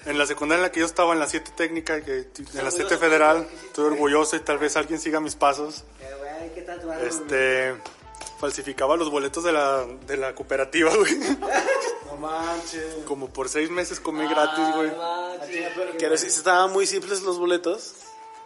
en 0.05 0.17
la 0.17 0.25
secundaria 0.25 0.61
en 0.61 0.67
la 0.69 0.71
que 0.71 0.79
yo 0.79 0.85
estaba, 0.85 1.11
en 1.11 1.19
la 1.19 1.27
7 1.27 1.51
técnica, 1.57 1.99
que, 1.99 2.29
en 2.37 2.63
la 2.63 2.71
7 2.71 2.97
federal, 2.97 3.45
estoy 3.65 3.87
orgulloso 3.87 4.37
y 4.37 4.39
tal 4.39 4.59
vez 4.59 4.77
alguien 4.77 5.01
siga 5.01 5.19
mis 5.19 5.35
pasos. 5.35 5.83
Este. 7.03 7.75
Falsificaba 8.39 8.95
los 8.97 9.09
boletos 9.09 9.43
de 9.43 9.51
la, 9.51 9.85
de 9.85 10.17
la 10.17 10.35
cooperativa, 10.35 10.95
güey. 10.95 11.15
No 12.05 12.17
manches. 12.17 13.03
Como 13.05 13.29
por 13.29 13.49
seis 13.49 13.69
meses 13.69 13.99
comí 13.99 14.27
gratis, 14.27 14.75
güey. 14.75 14.91
¿Quieres 15.97 16.21
decir 16.21 16.31
si 16.31 16.37
estaban 16.37 16.71
muy 16.71 16.85
simples 16.85 17.21
los 17.23 17.39
boletos? 17.39 17.93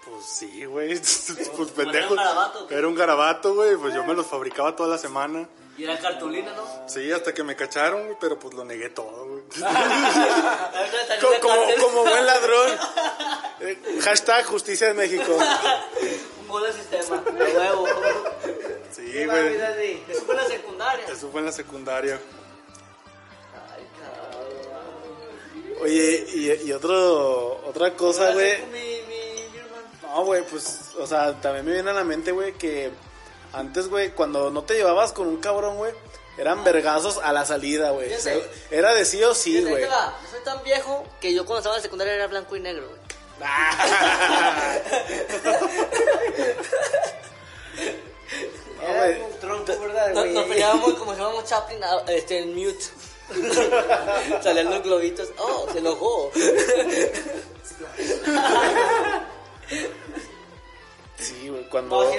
Pues 0.06 0.26
sí, 0.26 0.66
güey. 0.66 1.00
Pues 1.58 1.72
pendejo. 1.72 2.12
un 2.12 2.18
garabato, 2.18 2.68
¿qué? 2.68 2.76
Era 2.76 2.88
un 2.88 2.96
garabato, 2.96 3.56
güey. 3.56 3.76
Pues 3.76 3.94
yo 3.94 4.04
me 4.06 4.14
los 4.14 4.26
fabricaba 4.28 4.76
toda 4.76 4.90
la 4.90 4.98
semana. 4.98 5.48
Y 5.78 5.84
era 5.86 5.98
cartulina, 5.98 6.54
¿no? 6.54 6.84
Sí, 6.88 7.12
hasta 7.12 7.34
que 7.34 7.44
me 7.44 7.56
cacharon, 7.56 8.04
güey, 8.06 8.18
pero 8.20 8.38
pues 8.38 8.54
lo 8.54 8.64
negué 8.66 8.90
todo, 8.90 9.26
güey. 9.28 9.42
Co- 11.22 11.40
Como, 11.42 11.62
como 11.82 12.02
buen 12.04 12.26
ladrón. 12.26 12.72
Eh, 13.62 13.78
Hashtag 14.04 14.46
justicia 14.46 14.90
en 14.90 14.98
México. 14.98 15.32
Un 16.42 16.48
gol 16.48 16.64
de 16.64 16.74
sistema, 16.74 17.18
de 17.22 17.44
huevo. 17.58 17.88
Sí, 18.92 19.26
güey. 19.26 19.56
Eso 20.10 20.22
fue 20.26 20.36
en 20.36 20.42
la 20.42 20.48
secundaria. 20.48 21.06
Eso 21.08 21.30
fue 21.32 21.40
en 21.40 21.46
la 21.46 21.52
secundaria. 21.52 22.20
Ay, 23.74 23.88
cabrón. 24.00 25.82
Oye, 25.82 26.26
y, 26.34 26.68
y 26.68 26.74
otro, 26.74 27.62
otra 27.66 27.94
cosa, 27.96 28.32
güey. 28.34 28.58
No, 30.04 30.26
güey, 30.26 30.44
pues, 30.46 30.90
o 31.00 31.08
sea, 31.08 31.40
también 31.40 31.66
me 31.66 31.72
viene 31.72 31.90
a 31.90 31.94
la 31.94 32.04
mente, 32.04 32.32
güey, 32.34 32.52
que 32.54 32.92
antes, 33.54 33.88
güey, 33.90 34.12
cuando 34.12 34.50
no 34.50 34.64
te 34.64 34.76
llevabas 34.76 35.12
con 35.14 35.28
un 35.28 35.38
cabrón, 35.38 35.78
güey, 35.78 35.94
eran 36.38 36.64
vergazos 36.64 37.20
a 37.22 37.34
la 37.34 37.46
salida, 37.46 37.92
güey. 37.92 38.10
Era 38.70 38.94
de 38.94 39.04
sí 39.06 39.22
o 39.24 39.34
sí, 39.36 39.62
güey. 39.62 39.84
Yo 39.84 39.90
soy 40.32 40.40
tan 40.44 40.64
viejo 40.64 41.04
que 41.20 41.34
yo 41.34 41.46
cuando 41.46 41.60
estaba 41.60 41.76
en 41.76 41.80
la 41.80 41.84
secundaria 41.84 42.14
era 42.16 42.28
blanco 42.28 42.56
y 42.56 42.60
negro, 42.62 42.88
güey. 42.88 43.02
No, 48.82 48.88
güey. 48.98 49.22
un 49.22 49.40
tronco, 49.40 49.80
¿verdad, 49.80 50.08
Nos, 50.14 50.24
güey? 50.24 50.34
nos 50.34 50.44
peleábamos 50.46 50.94
como 50.96 51.12
si 51.12 51.18
fuéramos 51.20 51.46
Chaplin 51.46 51.84
a- 51.84 52.04
este, 52.12 52.40
en 52.40 52.56
mute. 52.56 52.84
Salían 54.44 54.70
los 54.72 54.82
globitos. 54.84 55.30
Oh, 55.38 55.68
se 55.72 55.78
enojó. 55.80 56.32
No, 61.72 61.88
cuando, 61.88 62.12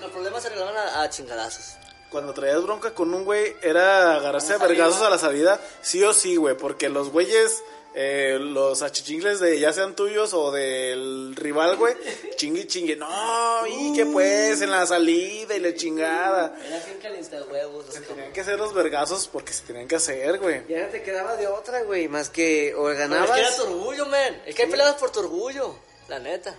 los 0.00 0.10
problemas 0.10 0.42
se 0.42 0.48
arreglaban 0.48 0.76
a, 0.76 1.02
a 1.02 1.10
chingadazos. 1.10 1.76
cuando 2.10 2.32
traías 2.32 2.62
bronca 2.62 2.94
con 2.94 3.12
un 3.12 3.24
güey, 3.24 3.56
era 3.62 4.16
agarrarse 4.16 4.54
a 4.54 4.58
vergazos 4.58 5.02
a 5.02 5.10
la 5.10 5.18
salida, 5.18 5.60
sí 5.82 6.02
o 6.04 6.12
sí, 6.12 6.36
güey, 6.36 6.56
porque 6.56 6.88
los 6.88 7.10
güeyes 7.10 7.62
eh, 7.92 8.38
los 8.40 8.82
achichingles 8.82 9.40
de 9.40 9.58
ya 9.58 9.72
sean 9.72 9.96
tuyos 9.96 10.32
o 10.32 10.52
del 10.52 11.34
rival, 11.34 11.76
güey, 11.76 11.94
chingue 12.36 12.66
chingue. 12.68 12.94
No, 12.94 13.66
y 13.66 13.92
que 13.92 14.06
pues 14.06 14.62
en 14.62 14.70
la 14.70 14.86
salida 14.86 15.56
y 15.56 15.60
la 15.60 15.74
chingada. 15.74 16.54
Era 16.64 16.84
bien 16.84 16.98
caliente 16.98 17.42
huevos. 17.42 17.86
los 17.86 17.94
Se 17.94 18.00
tenían 18.02 18.32
que 18.32 18.40
hacer 18.42 18.58
los 18.58 18.72
vergazos 18.72 19.26
porque 19.26 19.52
se 19.52 19.64
tenían 19.64 19.88
que 19.88 19.96
hacer, 19.96 20.38
güey. 20.38 20.62
Ya 20.68 20.84
no 20.84 20.88
te 20.88 21.02
quedaba 21.02 21.34
de 21.36 21.48
otra, 21.48 21.82
güey, 21.82 22.06
más 22.06 22.30
que 22.30 22.74
o 22.76 22.84
Pero 22.84 22.98
ganabas. 22.98 23.30
es 23.30 23.34
que 23.34 23.40
era 23.40 23.56
tu 23.56 23.62
orgullo, 23.64 24.06
men. 24.06 24.42
Es 24.46 24.54
que 24.54 24.62
hay 24.62 24.70
peleadas 24.70 24.94
por 24.94 25.10
tu 25.10 25.20
orgullo. 25.20 25.74
La 26.08 26.20
neta. 26.20 26.54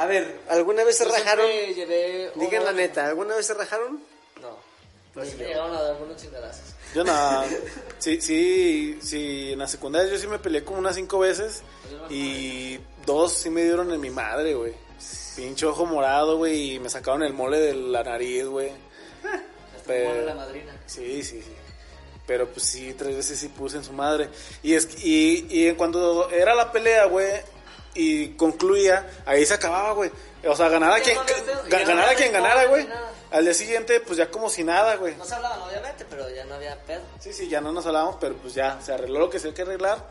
A 0.00 0.06
ver, 0.06 0.40
¿alguna 0.48 0.82
vez 0.84 0.96
se 0.96 1.04
Yo 1.04 1.10
rajaron? 1.12 1.46
siempre 1.46 1.74
llevé 1.74 2.30
Digan 2.36 2.64
la 2.64 2.72
neta, 2.72 3.06
¿alguna 3.08 3.36
vez 3.36 3.46
se 3.46 3.54
rajaron? 3.54 4.00
No. 4.40 4.56
Pero 5.12 5.26
sí 5.26 5.36
me 5.36 5.44
llegaron 5.44 5.74
a 5.76 5.82
dar 5.82 5.92
algunos 5.92 6.16
chingadazos. 6.16 6.74
Yo 6.94 7.04
nada, 7.04 7.44
sí, 7.98 8.20
sí, 8.20 8.98
sí, 9.02 9.52
en 9.52 9.58
la 9.58 9.68
secundaria 9.68 10.10
yo 10.10 10.18
sí 10.18 10.26
me 10.26 10.38
peleé 10.38 10.64
como 10.64 10.78
unas 10.78 10.96
cinco 10.96 11.18
veces 11.18 11.62
y 12.08 12.78
dos 13.04 13.32
sí 13.34 13.50
me 13.50 13.62
dieron 13.62 13.92
en 13.92 14.00
mi 14.00 14.10
madre, 14.10 14.54
güey. 14.54 14.72
Pinche 15.36 15.66
ojo 15.66 15.84
morado, 15.86 16.38
güey, 16.38 16.74
y 16.74 16.78
me 16.80 16.88
sacaron 16.90 17.22
el 17.22 17.32
mole 17.34 17.58
de 17.60 17.74
la 17.74 18.02
nariz, 18.02 18.46
güey. 18.46 18.70
Hasta 18.70 19.32
como 19.32 19.84
Pero- 19.86 20.24
la 20.24 20.34
madrina. 20.34 20.72
Sí, 20.86 21.22
sí, 21.22 21.42
sí. 21.42 21.52
Pero 22.26 22.48
pues 22.48 22.64
sí, 22.64 22.94
tres 22.96 23.16
veces 23.16 23.38
sí 23.38 23.48
puse 23.48 23.76
en 23.76 23.84
su 23.84 23.92
madre. 23.92 24.28
Y 24.62 24.74
es 24.74 24.88
y, 25.04 25.46
y 25.50 25.66
en 25.66 25.74
cuando 25.74 26.30
era 26.30 26.54
la 26.54 26.72
pelea, 26.72 27.04
güey, 27.06 27.28
y 27.94 28.28
concluía, 28.30 29.08
ahí 29.26 29.44
se 29.46 29.54
acababa, 29.54 29.92
güey. 29.92 30.10
O 30.46 30.56
sea, 30.56 30.68
ganara 30.68 31.00
quien, 31.00 31.18
ganara 31.68 32.14
quien 32.14 32.32
ganara, 32.32 32.64
güey. 32.66 32.86
Al 33.30 33.44
día 33.44 33.54
siguiente, 33.54 34.00
pues 34.00 34.16
ya 34.18 34.28
como 34.30 34.50
si 34.50 34.64
nada, 34.64 34.96
güey. 34.96 35.14
No 35.16 35.24
se 35.24 35.34
hablaban, 35.34 35.60
obviamente, 35.62 36.04
pero 36.08 36.28
ya 36.34 36.44
no 36.46 36.54
había 36.56 36.76
pedo. 36.82 37.02
Sí, 37.20 37.32
sí, 37.32 37.48
ya 37.48 37.60
no 37.60 37.72
nos 37.72 37.86
hablábamos, 37.86 38.16
pero 38.20 38.34
pues 38.36 38.54
ya 38.54 38.80
se 38.82 38.92
arregló 38.92 39.20
lo 39.20 39.30
que 39.30 39.38
se 39.38 39.48
hay 39.48 39.54
que 39.54 39.62
arreglar. 39.62 40.04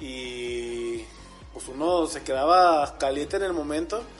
Y 0.00 1.04
pues 1.52 1.68
uno 1.68 2.06
se 2.06 2.22
quedaba 2.22 2.96
caliente 2.98 3.36
en 3.36 3.42
el 3.44 3.52
momento. 3.52 4.02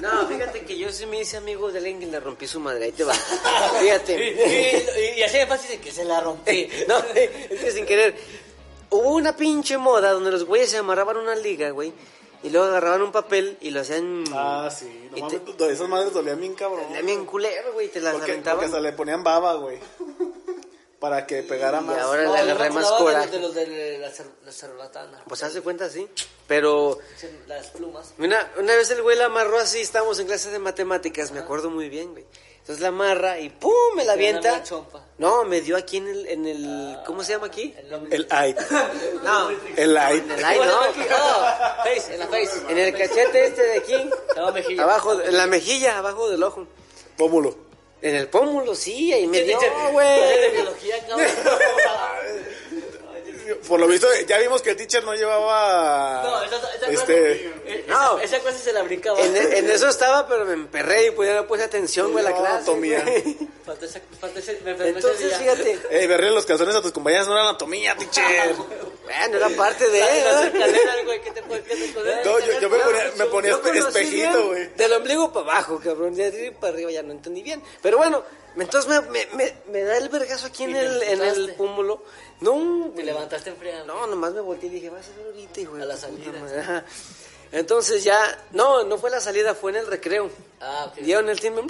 No, 0.00 0.26
fíjate 0.26 0.62
que 0.64 0.76
yo 0.78 0.90
sí 0.92 1.06
me 1.06 1.20
hice 1.20 1.36
amigo 1.36 1.70
de 1.70 1.78
alguien 1.78 2.00
que 2.00 2.06
le 2.06 2.18
rompí 2.20 2.46
su 2.48 2.58
madre. 2.60 2.86
Ahí 2.86 2.92
te 2.92 3.04
va. 3.04 3.14
Y, 3.14 3.84
Fíjate. 3.84 5.14
y- 5.16 5.20
y 5.20 5.22
así 5.22 5.38
de 5.38 5.46
fácil 5.46 5.70
de 5.70 5.80
que 5.80 5.90
se 5.92 6.04
la 6.04 6.20
rompí. 6.20 6.68
no, 6.88 6.98
es 7.14 7.60
que 7.60 7.70
sin 7.72 7.86
querer. 7.86 8.16
Hubo 8.90 9.10
una 9.14 9.36
pinche 9.36 9.76
moda 9.78 10.12
donde 10.12 10.30
los 10.30 10.44
güeyes 10.44 10.70
se 10.70 10.78
amarraban 10.78 11.16
una 11.16 11.34
liga, 11.34 11.70
güey. 11.70 11.92
Y 12.42 12.50
luego 12.50 12.66
agarraban 12.68 13.02
un 13.02 13.10
papel 13.12 13.58
y 13.60 13.70
lo 13.70 13.80
hacían. 13.80 14.24
Ah, 14.32 14.70
sí. 14.70 15.10
Y 15.14 15.20
No 15.20 15.28
te- 15.28 15.72
esas 15.72 15.88
madres 15.88 16.12
dolían 16.12 16.40
bien 16.40 16.54
cabrón. 16.54 16.84
Le 16.92 17.02
bien 17.02 17.26
culero, 17.26 17.72
güey. 17.72 17.88
Te 17.88 18.00
las 18.00 18.12
Porque, 18.12 18.20
porque 18.26 18.32
aventaban. 18.32 18.64
hasta 18.64 18.80
le 18.80 18.92
ponían 18.92 19.24
baba, 19.24 19.54
güey. 19.54 19.78
Para 21.00 21.26
que 21.26 21.42
pegara 21.44 21.80
Y 21.80 21.84
más. 21.84 21.98
ahora 21.98 22.24
No, 22.24 22.32
le 22.32 22.38
agarré 22.40 22.70
más 22.70 22.90
coraje. 22.92 23.38
los 23.38 23.54
de, 23.54 23.66
los 23.66 23.70
de 23.70 23.98
la, 23.98 24.08
cer- 24.10 24.30
la 24.44 24.52
cerbatana. 24.52 25.22
Pues 25.28 25.42
hace 25.44 25.60
cuenta, 25.62 25.88
sí. 25.88 26.08
Pero 26.48 26.98
Las 27.46 27.68
plumas. 27.68 28.14
una, 28.18 28.50
una 28.58 28.74
vez 28.74 28.90
el 28.90 29.02
güey 29.02 29.16
la 29.16 29.26
amarró 29.26 29.58
así, 29.58 29.80
estábamos 29.80 30.18
en 30.18 30.26
clase 30.26 30.50
de 30.50 30.58
matemáticas, 30.58 31.30
me 31.30 31.38
acuerdo 31.40 31.70
muy 31.70 31.88
bien, 31.88 32.12
güey. 32.12 32.24
Entonces 32.68 32.82
la 32.82 32.88
amarra 32.88 33.40
y 33.40 33.48
¡pum! 33.48 33.72
me 33.96 34.04
la 34.04 34.12
avienta. 34.12 34.62
No, 35.16 35.42
me 35.44 35.62
dio 35.62 35.74
aquí 35.74 35.96
en 35.96 36.06
el, 36.06 36.26
en 36.26 36.46
el 36.46 36.98
¿cómo 37.06 37.24
se 37.24 37.32
llama 37.32 37.46
aquí? 37.46 37.74
El 37.78 37.88
nombre. 37.88 38.14
El 38.14 38.26
ay. 38.28 38.54
No, 39.24 39.48
El 39.48 39.96
en 39.96 40.30
el 40.30 40.44
Bueno, 40.44 40.72
no. 40.74 40.92
face, 41.82 42.12
en 42.12 42.18
la 42.18 42.26
face. 42.26 42.60
En 42.68 42.76
el 42.76 42.92
cachete 42.92 43.46
este 43.46 43.62
de 43.62 43.78
aquí, 43.78 44.10
abajo, 44.78 45.18
en 45.18 45.34
la 45.34 45.46
mejilla, 45.46 45.96
abajo 45.96 46.28
del 46.28 46.42
ojo. 46.42 46.66
Pómulo. 47.16 47.56
En 48.02 48.14
el 48.14 48.28
pómulo, 48.28 48.74
sí, 48.74 49.14
ahí 49.14 49.26
me 49.26 49.40
dio, 49.44 49.58
güey. 49.90 50.52
Por 53.66 53.80
lo 53.80 53.86
visto, 53.86 54.06
ya 54.26 54.38
vimos 54.38 54.62
que 54.62 54.70
el 54.70 54.76
teacher 54.76 55.02
no 55.04 55.14
llevaba. 55.14 56.22
No, 56.22 56.42
esa, 56.42 56.56
esa 56.56 56.86
este. 56.90 57.50
clase, 57.64 57.84
No. 57.88 58.18
esa, 58.18 58.24
esa 58.36 58.38
clase 58.42 58.58
se 58.58 58.72
la 58.72 58.82
brincaba. 58.82 59.20
En, 59.20 59.36
en 59.36 59.70
eso 59.70 59.88
estaba, 59.88 60.26
pero 60.26 60.44
me 60.44 60.54
emperré 60.54 61.06
y 61.06 61.10
pues 61.12 61.28
ya 61.28 61.34
no 61.36 61.46
puse 61.46 61.62
atención, 61.64 62.12
güey, 62.12 62.24
a 62.26 62.30
la 62.30 62.34
No, 62.36 62.40
clase. 62.42 62.56
anatomía. 62.56 63.04
Falta 63.64 63.84
ese, 63.84 64.02
falta 64.20 64.38
ese, 64.38 64.60
me 64.64 64.72
ese 64.72 64.88
Entonces, 64.88 65.28
día. 65.28 65.38
fíjate, 65.54 65.78
Ey, 65.90 66.06
verle 66.06 66.30
los 66.30 66.46
calzones 66.46 66.74
a 66.74 66.82
tus 66.82 66.92
compañeras 66.92 67.26
no 67.26 67.34
era 67.34 67.42
anatomía, 67.48 67.96
teacher. 67.96 68.54
bueno, 69.16 69.36
era 69.36 69.48
parte 69.56 69.88
de, 69.88 70.00
güey, 71.04 71.20
¿qué 71.22 71.30
te 71.30 71.42
puedes 71.42 71.64
qué 71.64 71.74
te 71.76 71.88
puedes- 71.92 72.24
No, 72.26 72.38
yo, 72.40 72.60
yo 72.60 72.70
me 72.70 72.78
ponía, 72.78 73.12
me 73.16 73.24
ponía 73.26 73.50
Yo 73.50 73.88
espejito, 73.88 74.46
güey. 74.48 74.68
Del 74.74 74.92
ombligo 74.92 75.32
para 75.32 75.46
abajo, 75.52 75.80
cabrón. 75.82 76.14
De 76.14 76.26
arriba 76.26 76.56
para 76.60 76.72
arriba 76.74 76.90
ya 76.90 77.02
no 77.02 77.12
entendí 77.12 77.42
bien. 77.42 77.62
Pero 77.82 77.96
bueno, 77.98 78.22
entonces 78.56 78.88
me, 78.90 79.00
me, 79.10 79.26
me, 79.34 79.54
me 79.70 79.82
da 79.84 79.96
el 79.98 80.08
vergazo 80.08 80.46
aquí 80.46 80.64
en 80.64 80.76
el, 80.76 81.02
en 81.02 81.22
el 81.22 81.54
pómulo. 81.54 82.02
No, 82.40 82.52
Te 82.86 82.90
güey. 82.94 83.06
levantaste 83.06 83.50
en 83.50 83.56
fría. 83.56 83.82
no, 83.84 84.06
nomás 84.06 84.32
me 84.32 84.40
volteé 84.40 84.68
y 84.68 84.72
dije, 84.72 84.90
vas 84.90 85.06
a 85.08 85.16
ver 85.16 85.26
ahorita, 85.26 85.60
hijo. 85.60 85.76
de 85.76 85.82
A 85.82 85.86
la 85.86 85.96
salida. 85.96 86.84
Entonces 87.50 88.04
ya, 88.04 88.46
no, 88.52 88.84
no 88.84 88.98
fue 88.98 89.10
la 89.10 89.20
salida, 89.20 89.54
fue 89.54 89.70
en 89.70 89.78
el 89.78 89.86
recreo. 89.86 90.30
Ah, 90.60 90.86
ok. 90.90 90.98
Dieron 90.98 91.28
el 91.30 91.40
timbre. 91.40 91.64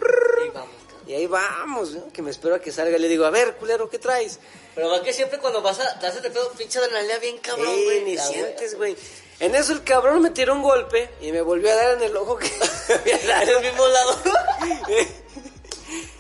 Y 0.45 0.49
vamos. 0.51 0.71
Y 1.09 1.15
ahí 1.15 1.27
vamos, 1.27 1.93
¿no? 1.93 2.13
que 2.13 2.21
me 2.23 2.31
espero 2.31 2.55
a 2.55 2.61
que 2.61 2.71
salga. 2.71 2.99
Le 2.99 3.09
digo, 3.09 3.25
a 3.25 3.31
ver, 3.31 3.57
culero, 3.57 3.89
¿qué 3.89 3.99
traes? 3.99 4.39
Pero 4.75 4.91
va 4.91 5.03
que 5.03 5.13
siempre 5.13 5.39
cuando 5.39 5.63
vas 5.63 5.81
a, 5.81 5.99
te 5.99 6.07
haces 6.07 6.23
de 6.23 6.31
pedo, 6.31 6.51
pinche 6.53 6.79
adrenalina 6.79 7.17
bien 7.19 7.39
cabrón, 7.39 7.75
güey. 7.85 8.05
ni 8.05 8.15
La 8.15 8.23
sientes, 8.25 8.77
güey. 8.77 8.95
En 9.41 9.55
eso 9.55 9.73
el 9.73 9.83
cabrón 9.85 10.21
me 10.21 10.31
tiró 10.31 10.53
un 10.53 10.63
golpe 10.63 11.09
y 11.23 11.33
me 11.33 11.41
volvió 11.41 11.73
a 11.73 11.75
dar 11.77 11.97
en 11.97 12.03
el 12.03 12.17
ojo 12.17 12.37
que 12.37 12.51
había 12.95 13.17
En 13.21 13.27
dado. 13.27 13.59
el 13.59 13.65
mismo 13.65 13.87
lado. 13.89 14.19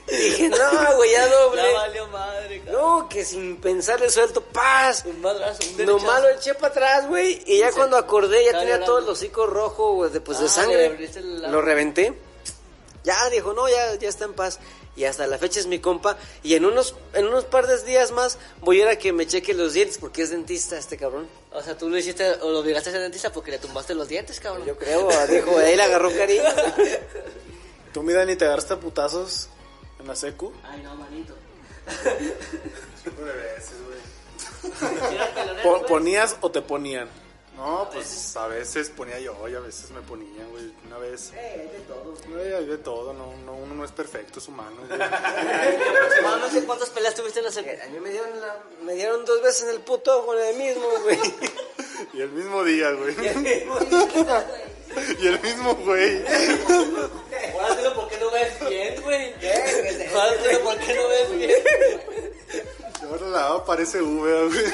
Y 0.08 0.12
dije, 0.16 0.48
no, 0.48 0.96
güey, 0.96 1.10
ya 1.12 1.26
doble. 1.28 1.62
Ya 1.62 1.72
valió 1.78 2.06
madre, 2.08 2.62
cabrón. 2.64 2.82
No, 3.00 3.08
que 3.08 3.24
sin 3.24 3.56
pensar 3.60 4.00
le 4.00 4.08
suelto, 4.08 4.40
paz. 4.42 5.02
Un 5.04 5.20
madrazo, 5.20 5.58
un 5.78 5.84
Nomás 5.84 6.22
lo 6.22 6.28
eché 6.30 6.54
para 6.54 6.68
atrás, 6.68 7.08
güey. 7.08 7.42
Y 7.46 7.58
ya 7.58 7.68
se- 7.70 7.74
cuando 7.76 7.96
acordé, 7.98 8.44
ya 8.44 8.58
tenía 8.58 8.82
todo 8.84 8.98
el 9.00 9.08
hocico 9.08 9.46
rojo, 9.46 9.92
güey, 9.94 10.10
de, 10.10 10.20
pues, 10.20 10.38
de 10.40 10.46
Ah, 10.46 10.48
sangre. 10.48 10.86
el 10.86 11.42
lado. 11.42 11.52
Lo 11.52 11.60
reventé. 11.60 12.14
Ya 13.04 13.28
dijo, 13.30 13.52
no, 13.52 13.68
ya, 13.68 13.94
ya 13.94 14.08
está 14.08 14.24
en 14.24 14.34
paz. 14.34 14.58
Y 14.96 15.04
hasta 15.04 15.26
la 15.26 15.38
fecha 15.38 15.60
es 15.60 15.66
mi 15.66 15.78
compa. 15.78 16.18
Y 16.42 16.54
en 16.54 16.64
unos, 16.64 16.94
en 17.14 17.26
unos 17.26 17.44
par 17.44 17.66
de 17.66 17.82
días 17.84 18.10
más 18.10 18.38
voy 18.60 18.80
a 18.80 18.82
ir 18.82 18.88
a 18.88 18.96
que 18.96 19.12
me 19.12 19.26
cheque 19.26 19.54
los 19.54 19.72
dientes 19.72 19.98
porque 19.98 20.22
es 20.22 20.30
dentista 20.30 20.76
este 20.76 20.96
cabrón. 20.96 21.28
O 21.52 21.62
sea, 21.62 21.78
tú 21.78 21.88
lo 21.88 21.96
hiciste 21.96 22.28
o 22.42 22.50
lo 22.50 22.60
obligaste 22.60 22.90
a 22.90 22.92
ser 22.92 23.02
dentista 23.02 23.32
porque 23.32 23.52
le 23.52 23.58
tumbaste 23.58 23.94
los 23.94 24.08
dientes, 24.08 24.40
cabrón. 24.40 24.66
Yo 24.66 24.76
creo, 24.76 25.08
dijo, 25.28 25.56
ahí 25.58 25.76
le 25.76 25.82
agarró 25.82 26.10
cariño. 26.10 26.42
Tú, 27.92 28.02
mira, 28.02 28.24
ni 28.24 28.36
te 28.36 28.44
agarraste 28.44 28.74
a 28.74 28.80
putazos 28.80 29.48
en 29.98 30.06
la 30.06 30.14
secu. 30.14 30.52
Ay, 30.62 30.82
no, 30.82 30.94
manito. 30.94 31.34
¿Ponías 35.88 36.36
o 36.40 36.50
te 36.50 36.60
ponían? 36.60 37.08
No, 37.58 37.90
pues 37.92 38.36
a 38.36 38.46
veces 38.46 38.88
ponía 38.90 39.18
yo 39.18 39.34
y 39.48 39.54
a 39.56 39.60
veces 39.60 39.90
me 39.90 40.00
ponían, 40.00 40.48
güey. 40.52 40.72
Una 40.86 40.96
vez. 40.98 41.32
hay 41.32 41.66
de 41.66 41.80
todo. 41.88 42.14
hay 42.56 42.66
de 42.66 42.78
todo, 42.78 43.12
no, 43.12 43.34
no, 43.44 43.54
uno 43.56 43.74
no 43.74 43.84
es 43.84 43.90
perfecto, 43.90 44.38
es 44.38 44.46
humano, 44.46 44.76
güey. 44.88 45.02
Aproximadamente 45.02 46.62
cuántas 46.66 46.90
peleas 46.90 47.16
tuviste 47.16 47.40
en 47.40 47.46
la 47.46 47.50
secu. 47.50 47.68
A 47.68 47.86
mí 47.88 47.98
me 47.98 48.10
dieron, 48.10 48.40
la- 48.40 48.62
me 48.84 48.94
dieron 48.94 49.24
dos 49.24 49.42
veces 49.42 49.64
en 49.64 49.70
el 49.70 49.80
puto 49.80 50.20
ojo 50.20 50.34
el 50.34 50.56
mismo, 50.56 50.88
güey. 51.02 51.18
Y 52.14 52.20
el 52.20 52.30
mismo 52.30 52.62
día, 52.62 52.92
güey. 52.92 53.12
Y 55.20 55.26
el 55.26 55.40
mismo 55.40 55.74
güey. 55.84 56.22
Ahora 57.54 57.68
entiendo 57.70 57.94
por 57.94 58.08
qué 58.08 58.18
no 58.18 58.30
ves 58.30 58.52
bien, 58.68 59.02
güey. 59.02 59.34
Ahora 60.14 60.34
entiendo 60.36 60.60
por 60.62 60.78
qué 60.78 60.94
no 60.94 61.08
ves 61.08 61.30
bien. 61.36 61.50
Y 63.02 63.04
ahora 63.04 63.26
la 63.56 63.64
parece 63.64 64.00
V, 64.00 64.48
güey. 64.48 64.64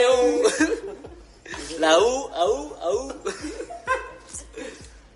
La 0.08 0.08
U. 0.20 0.42
La 1.78 1.98
U, 1.98 2.30
AU, 2.32 2.76
AU. 2.80 3.14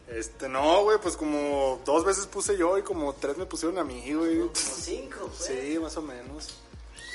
Este, 0.08 0.48
no, 0.48 0.84
güey, 0.84 0.98
pues 0.98 1.16
como 1.16 1.80
dos 1.84 2.04
veces 2.04 2.26
puse 2.26 2.56
yo 2.56 2.78
y 2.78 2.82
como 2.82 3.14
tres 3.14 3.36
me 3.36 3.46
pusieron 3.46 3.78
a 3.78 3.84
mí, 3.84 4.12
güey. 4.12 4.48
Cinco, 4.52 5.30
pues. 5.36 5.50
Sí, 5.50 5.78
más 5.78 5.96
o 5.96 6.02
menos. 6.02 6.54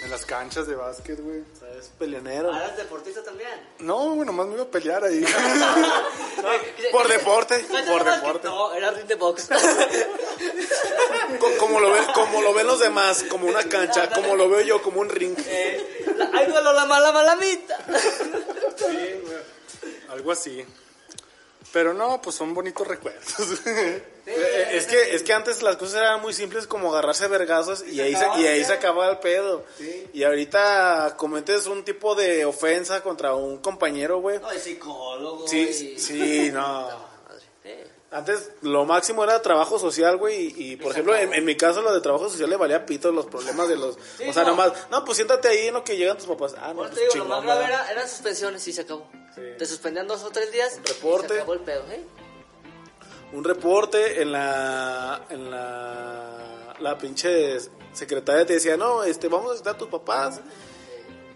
En 0.03 0.09
las 0.09 0.25
canchas 0.25 0.65
de 0.65 0.75
básquet, 0.75 1.19
güey. 1.21 1.41
O 1.41 1.59
sea, 1.59 1.69
es 1.77 1.87
peleonero. 1.99 2.53
Ahora 2.53 2.67
es 2.67 2.77
deportista 2.77 3.21
también. 3.21 3.49
No, 3.79 4.13
güey, 4.15 4.25
nomás 4.25 4.47
me 4.47 4.53
iba 4.53 4.63
a 4.63 4.67
pelear 4.67 5.03
ahí. 5.03 5.25
Por 6.91 7.07
deporte, 7.09 7.65
¿No 7.69 7.85
por 7.91 8.03
deporte. 8.05 8.47
No, 8.47 8.73
era 8.73 8.91
ring 8.91 9.05
de 9.07 9.15
box. 9.15 9.49
Co- 11.39 11.51
Como 11.59 11.79
lo, 11.81 11.91
ven, 11.91 12.03
como 12.13 12.41
lo 12.41 12.53
ven 12.53 12.65
los 12.65 12.79
demás, 12.79 13.23
como 13.29 13.47
una 13.47 13.63
cancha, 13.63 14.09
como 14.09 14.35
lo 14.37 14.49
veo 14.49 14.61
yo, 14.61 14.81
como 14.81 15.01
un 15.01 15.09
ring. 15.09 15.35
Eh, 15.45 16.05
la- 16.15 16.29
Ay, 16.33 16.45
duelo 16.47 16.71
la 16.73 16.85
mala 16.85 17.11
malamita. 17.11 17.77
Sí, 18.77 18.85
güey. 19.21 19.37
Algo 20.09 20.31
así. 20.31 20.65
Pero 21.71 21.93
no, 21.93 22.19
pues 22.21 22.35
son 22.35 22.53
bonitos 22.53 22.87
recuerdos. 22.87 23.25
Eh, 24.31 24.77
Es 24.77 24.85
que, 24.85 25.15
es 25.15 25.23
que 25.23 25.33
antes 25.33 25.63
las 25.63 25.75
cosas 25.77 25.95
eran 26.01 26.21
muy 26.21 26.33
simples 26.33 26.67
como 26.67 26.91
agarrarse 26.91 27.27
vergazos 27.27 27.83
y 27.87 27.99
ahí 27.99 28.15
se, 28.15 28.27
y 28.39 28.45
ahí 28.45 28.63
se 28.63 28.73
acababa 28.73 29.09
el 29.09 29.17
pedo. 29.17 29.65
Y 30.13 30.23
ahorita 30.23 31.15
cometes 31.17 31.65
un 31.65 31.83
tipo 31.83 32.13
de 32.13 32.45
ofensa 32.45 33.01
contra 33.01 33.33
un 33.33 33.57
compañero, 33.57 34.19
güey. 34.21 34.37
No, 34.37 34.51
es 34.51 34.61
psicólogo. 34.61 35.47
Sí, 35.47 35.61
y- 35.95 35.99
sí, 35.99 36.51
no. 36.53 36.87
Eh, 37.63 37.87
Antes 38.11 38.51
lo 38.61 38.85
máximo 38.85 39.23
era 39.23 39.41
trabajo 39.41 39.79
social, 39.79 40.17
güey, 40.17 40.53
y, 40.55 40.73
y, 40.73 40.75
por 40.75 40.91
ejemplo, 40.91 41.15
en, 41.15 41.33
en 41.33 41.43
mi 41.43 41.57
caso 41.57 41.81
lo 41.81 41.91
de 41.91 41.99
trabajo 42.01 42.29
social 42.29 42.51
le 42.51 42.55
valía 42.57 42.85
pito 42.85 43.11
los 43.11 43.25
problemas 43.25 43.67
de 43.67 43.77
los... 43.77 43.95
o 43.95 44.33
sea, 44.33 44.43
no. 44.43 44.49
nomás, 44.51 44.73
no, 44.91 45.03
pues 45.05 45.15
siéntate 45.15 45.47
ahí 45.47 45.67
en 45.69 45.73
lo 45.73 45.83
que 45.83 45.97
llegan 45.97 46.17
tus 46.17 46.27
papás. 46.27 46.53
Ah, 46.55 46.71
no, 46.71 46.81
Ahora 46.83 46.89
te 46.93 47.01
pues 47.01 47.13
digo, 47.13 47.25
lo 47.25 47.29
más 47.29 47.39
chingón, 47.41 47.57
grave 47.57 47.65
era, 47.73 47.91
eran 47.91 48.07
suspensiones 48.07 48.67
y 48.67 48.73
se 48.73 48.81
acabó. 48.81 49.09
Sí. 49.35 49.41
Te 49.57 49.65
suspendían 49.65 50.07
dos 50.07 50.23
o 50.23 50.29
tres 50.29 50.51
días. 50.51 50.77
Un 50.77 50.85
reporte. 50.85 51.27
Y 51.27 51.29
se 51.29 51.35
acabó 51.35 51.53
el 51.53 51.59
pedo, 51.61 51.83
¿eh? 51.91 52.03
Un 53.33 53.43
reporte 53.43 54.21
en 54.21 54.31
la... 54.31 55.25
En 55.29 55.51
la... 55.51 56.75
La 56.79 56.97
pinche 56.97 57.57
secretaria 57.91 58.45
te 58.45 58.53
decía, 58.53 58.77
no, 58.77 59.03
este, 59.03 59.27
vamos 59.27 59.49
a 59.49 59.51
visitar 59.51 59.75
a 59.75 59.77
tus 59.77 59.89
papás. 59.89 60.39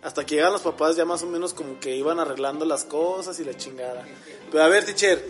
Hasta 0.01 0.25
que 0.25 0.35
llegan 0.35 0.53
los 0.53 0.61
papás 0.61 0.95
ya 0.95 1.03
más 1.03 1.21
o 1.23 1.25
menos 1.25 1.53
como 1.53 1.79
que 1.79 1.95
iban 1.95 2.17
arreglando 2.19 2.63
las 2.65 2.85
cosas 2.85 3.37
y 3.41 3.43
la 3.43 3.53
chingada. 3.55 4.05
Pero 4.51 4.63
a 4.63 4.67
ver, 4.69 4.85
teacher, 4.85 5.23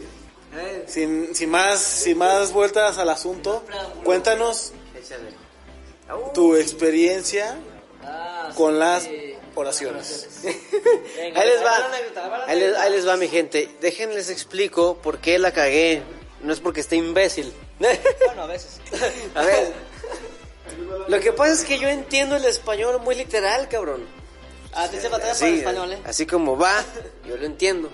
Eh, 0.55 0.85
sin, 0.87 1.33
sin 1.33 1.49
más, 1.49 1.79
sin 1.79 2.15
más 2.19 2.53
vueltas 2.53 2.99
al 2.99 3.09
asunto, 3.09 3.63
cuéntanos 4.03 4.71
tu 6.35 6.55
experiencia 6.55 7.57
Ah, 8.05 8.51
con 8.55 8.77
las 8.77 9.07
oraciones. 9.55 10.27
Venga, 11.15 11.41
Ahí 11.41 11.47
les 11.47 11.63
va 11.63 11.75
Ahí 11.75 12.59
les, 12.59 12.69
anécdota. 12.69 12.81
ahí 12.83 12.91
les 12.91 13.07
va, 13.07 13.17
mi 13.17 13.27
gente. 13.27 13.69
Déjenles 13.81 14.29
explico 14.29 14.97
por 14.97 15.19
qué 15.19 15.39
la 15.39 15.51
cagué. 15.51 16.03
No 16.41 16.51
es 16.53 16.59
porque 16.59 16.81
esté 16.81 16.95
imbécil. 16.95 17.53
Bueno, 17.79 18.43
a 18.43 18.47
veces. 18.47 18.79
A 19.35 19.43
ver. 19.43 19.73
Lo 21.07 21.19
que 21.19 21.33
pasa 21.33 21.53
es 21.53 21.63
que 21.63 21.77
yo 21.79 21.87
entiendo 21.89 22.35
el 22.35 22.45
español 22.45 22.99
muy 23.01 23.15
literal, 23.15 23.67
cabrón. 23.69 24.05
A 24.73 24.87
ti 24.87 24.97
se 24.99 25.07
batalla 25.09 25.33
para 25.33 25.47
el 25.47 25.53
Así, 25.53 25.59
español, 25.59 25.91
¿eh? 25.93 25.99
así 26.05 26.25
como 26.25 26.57
va, 26.57 26.83
yo 27.27 27.37
lo 27.37 27.45
entiendo. 27.45 27.89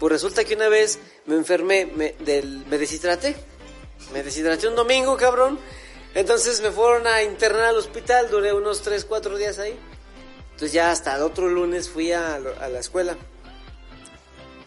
Pues 0.00 0.12
resulta 0.12 0.44
que 0.44 0.54
una 0.54 0.68
vez 0.68 0.98
me 1.26 1.36
enfermé, 1.36 1.86
me, 1.86 2.12
del, 2.20 2.64
me 2.66 2.78
deshidraté. 2.78 3.36
Me 4.12 4.22
deshidraté 4.22 4.66
un 4.66 4.74
domingo, 4.74 5.16
cabrón. 5.16 5.58
Entonces 6.14 6.60
me 6.60 6.70
fueron 6.70 7.06
a 7.06 7.22
internar 7.22 7.64
al 7.66 7.76
hospital, 7.76 8.28
duré 8.30 8.52
unos 8.52 8.82
3, 8.82 9.04
4 9.04 9.36
días 9.36 9.58
ahí. 9.58 9.78
Entonces 10.54 10.72
ya 10.72 10.92
hasta 10.92 11.16
el 11.16 11.22
otro 11.22 11.48
lunes 11.48 11.90
fui 11.90 12.12
a, 12.12 12.38
la 12.38 12.78
escuela. 12.78 13.16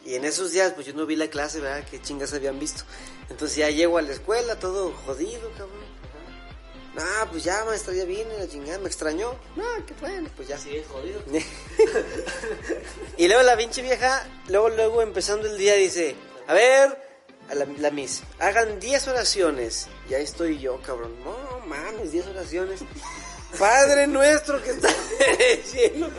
Y 0.05 0.15
en 0.15 0.25
esos 0.25 0.51
días, 0.51 0.73
pues 0.73 0.85
yo 0.85 0.93
no 0.93 1.05
vi 1.05 1.15
la 1.15 1.29
clase, 1.29 1.61
¿verdad? 1.61 1.85
Qué 1.89 2.01
chingas 2.01 2.33
habían 2.33 2.59
visto. 2.59 2.83
Entonces 3.29 3.57
ya 3.57 3.69
llego 3.69 3.97
a 3.97 4.01
la 4.01 4.11
escuela, 4.11 4.59
todo 4.59 4.93
jodido, 5.05 5.49
cabrón. 5.51 5.87
Ah, 6.97 7.27
pues 7.31 7.45
ya, 7.45 7.63
maestra, 7.63 7.93
ya 7.93 8.03
vine, 8.03 8.37
la 8.37 8.49
chingada, 8.49 8.79
me 8.79 8.87
extrañó. 8.87 9.33
No, 9.55 9.63
qué 9.85 9.93
bueno, 10.01 10.29
pues 10.35 10.49
ya. 10.49 10.57
Sí, 10.57 10.83
jodido. 10.89 11.21
y 13.17 13.27
luego 13.27 13.43
la 13.43 13.55
pinche 13.55 13.81
vieja, 13.81 14.27
luego, 14.49 14.69
luego 14.69 15.01
empezando 15.01 15.47
el 15.47 15.57
día 15.57 15.75
dice, 15.75 16.15
a 16.47 16.53
ver, 16.53 17.01
a 17.49 17.55
la, 17.55 17.65
la 17.77 17.91
miss, 17.91 18.23
hagan 18.39 18.81
10 18.81 19.07
oraciones. 19.07 19.87
Y 20.09 20.15
ahí 20.15 20.23
estoy 20.23 20.59
yo, 20.59 20.81
cabrón. 20.81 21.13
No 21.23 21.65
mames, 21.65 22.11
10 22.11 22.27
oraciones. 22.27 22.81
Padre 23.57 24.07
nuestro 24.07 24.61
que 24.61 24.71
está 24.71 24.89
en 24.89 25.41
el 25.41 25.63
cielo. 25.63 26.09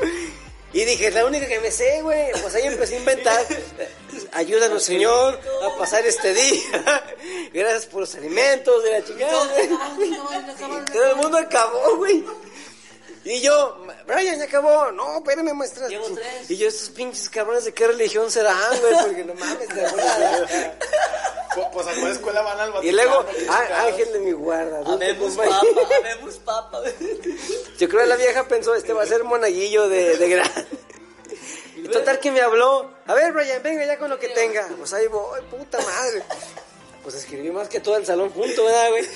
Y 0.72 0.84
dije, 0.84 1.08
es 1.08 1.14
la 1.14 1.24
única 1.24 1.46
que 1.46 1.60
me 1.60 1.70
sé, 1.70 2.02
güey. 2.02 2.30
Pues 2.42 2.54
ahí 2.54 2.66
empecé 2.66 2.96
a 2.96 2.98
inventar. 2.98 3.46
Ayúdanos, 4.32 4.82
Señor, 4.82 5.40
a 5.62 5.78
pasar 5.78 6.06
este 6.06 6.34
día. 6.34 7.04
Gracias 7.52 7.86
por 7.86 8.00
los 8.00 8.14
alimentos 8.14 8.84
de 8.84 8.90
la 8.90 9.04
chingada. 9.04 9.48
Todo 10.92 11.10
el 11.10 11.16
mundo 11.16 11.38
acabó, 11.38 11.96
güey. 11.96 12.24
Y 13.28 13.42
yo, 13.42 13.76
Brian, 14.06 14.38
ya 14.38 14.44
acabó. 14.44 14.90
No, 14.90 15.18
espérame, 15.18 15.52
maestra. 15.52 15.86
Llevo 15.86 16.06
tres. 16.14 16.50
Y 16.50 16.56
yo, 16.56 16.66
estos 16.66 16.88
pinches 16.88 17.28
cabrones, 17.28 17.66
¿de 17.66 17.74
qué 17.74 17.86
religión 17.86 18.30
serán, 18.30 18.80
güey? 18.80 18.94
Porque 19.02 19.24
no 19.24 19.34
mames, 19.34 19.68
de 19.68 19.82
verdad. 19.82 20.74
Pues, 21.54 21.66
pues 21.72 21.86
a 21.86 22.00
cuál 22.00 22.12
escuela 22.12 22.40
van 22.40 22.58
al 22.58 22.84
Y 22.84 22.90
luego, 22.90 23.24
Vaticano, 23.24 23.52
ah, 23.52 23.84
ángel 23.86 24.12
de 24.14 24.18
mi 24.20 24.32
guarda. 24.32 24.80
Habemos 24.86 25.36
papa, 25.36 25.60
habemos 25.98 26.34
papa. 26.36 26.82
Yo 27.78 27.88
creo 27.88 28.00
que 28.00 28.06
la 28.06 28.16
vieja 28.16 28.48
pensó, 28.48 28.74
este 28.74 28.94
va 28.94 29.02
a 29.02 29.06
ser 29.06 29.24
monaguillo 29.24 29.88
de, 29.88 30.16
de 30.16 30.28
gran. 30.28 30.50
Y 31.76 31.88
total 31.88 32.20
que 32.20 32.30
me 32.30 32.40
habló, 32.40 32.90
a 33.06 33.14
ver 33.14 33.32
Brian, 33.32 33.62
venga 33.62 33.84
ya 33.84 33.98
con 33.98 34.08
lo 34.08 34.18
que 34.18 34.28
tenga. 34.28 34.68
Pues 34.78 34.92
ahí 34.94 35.06
voy, 35.06 35.40
puta 35.50 35.78
madre. 35.80 36.22
Pues 37.02 37.14
escribí 37.14 37.50
más 37.50 37.68
que 37.68 37.80
todo 37.80 37.96
el 37.96 38.06
salón 38.06 38.30
junto, 38.30 38.64
¿verdad, 38.64 38.90
güey? 38.90 39.06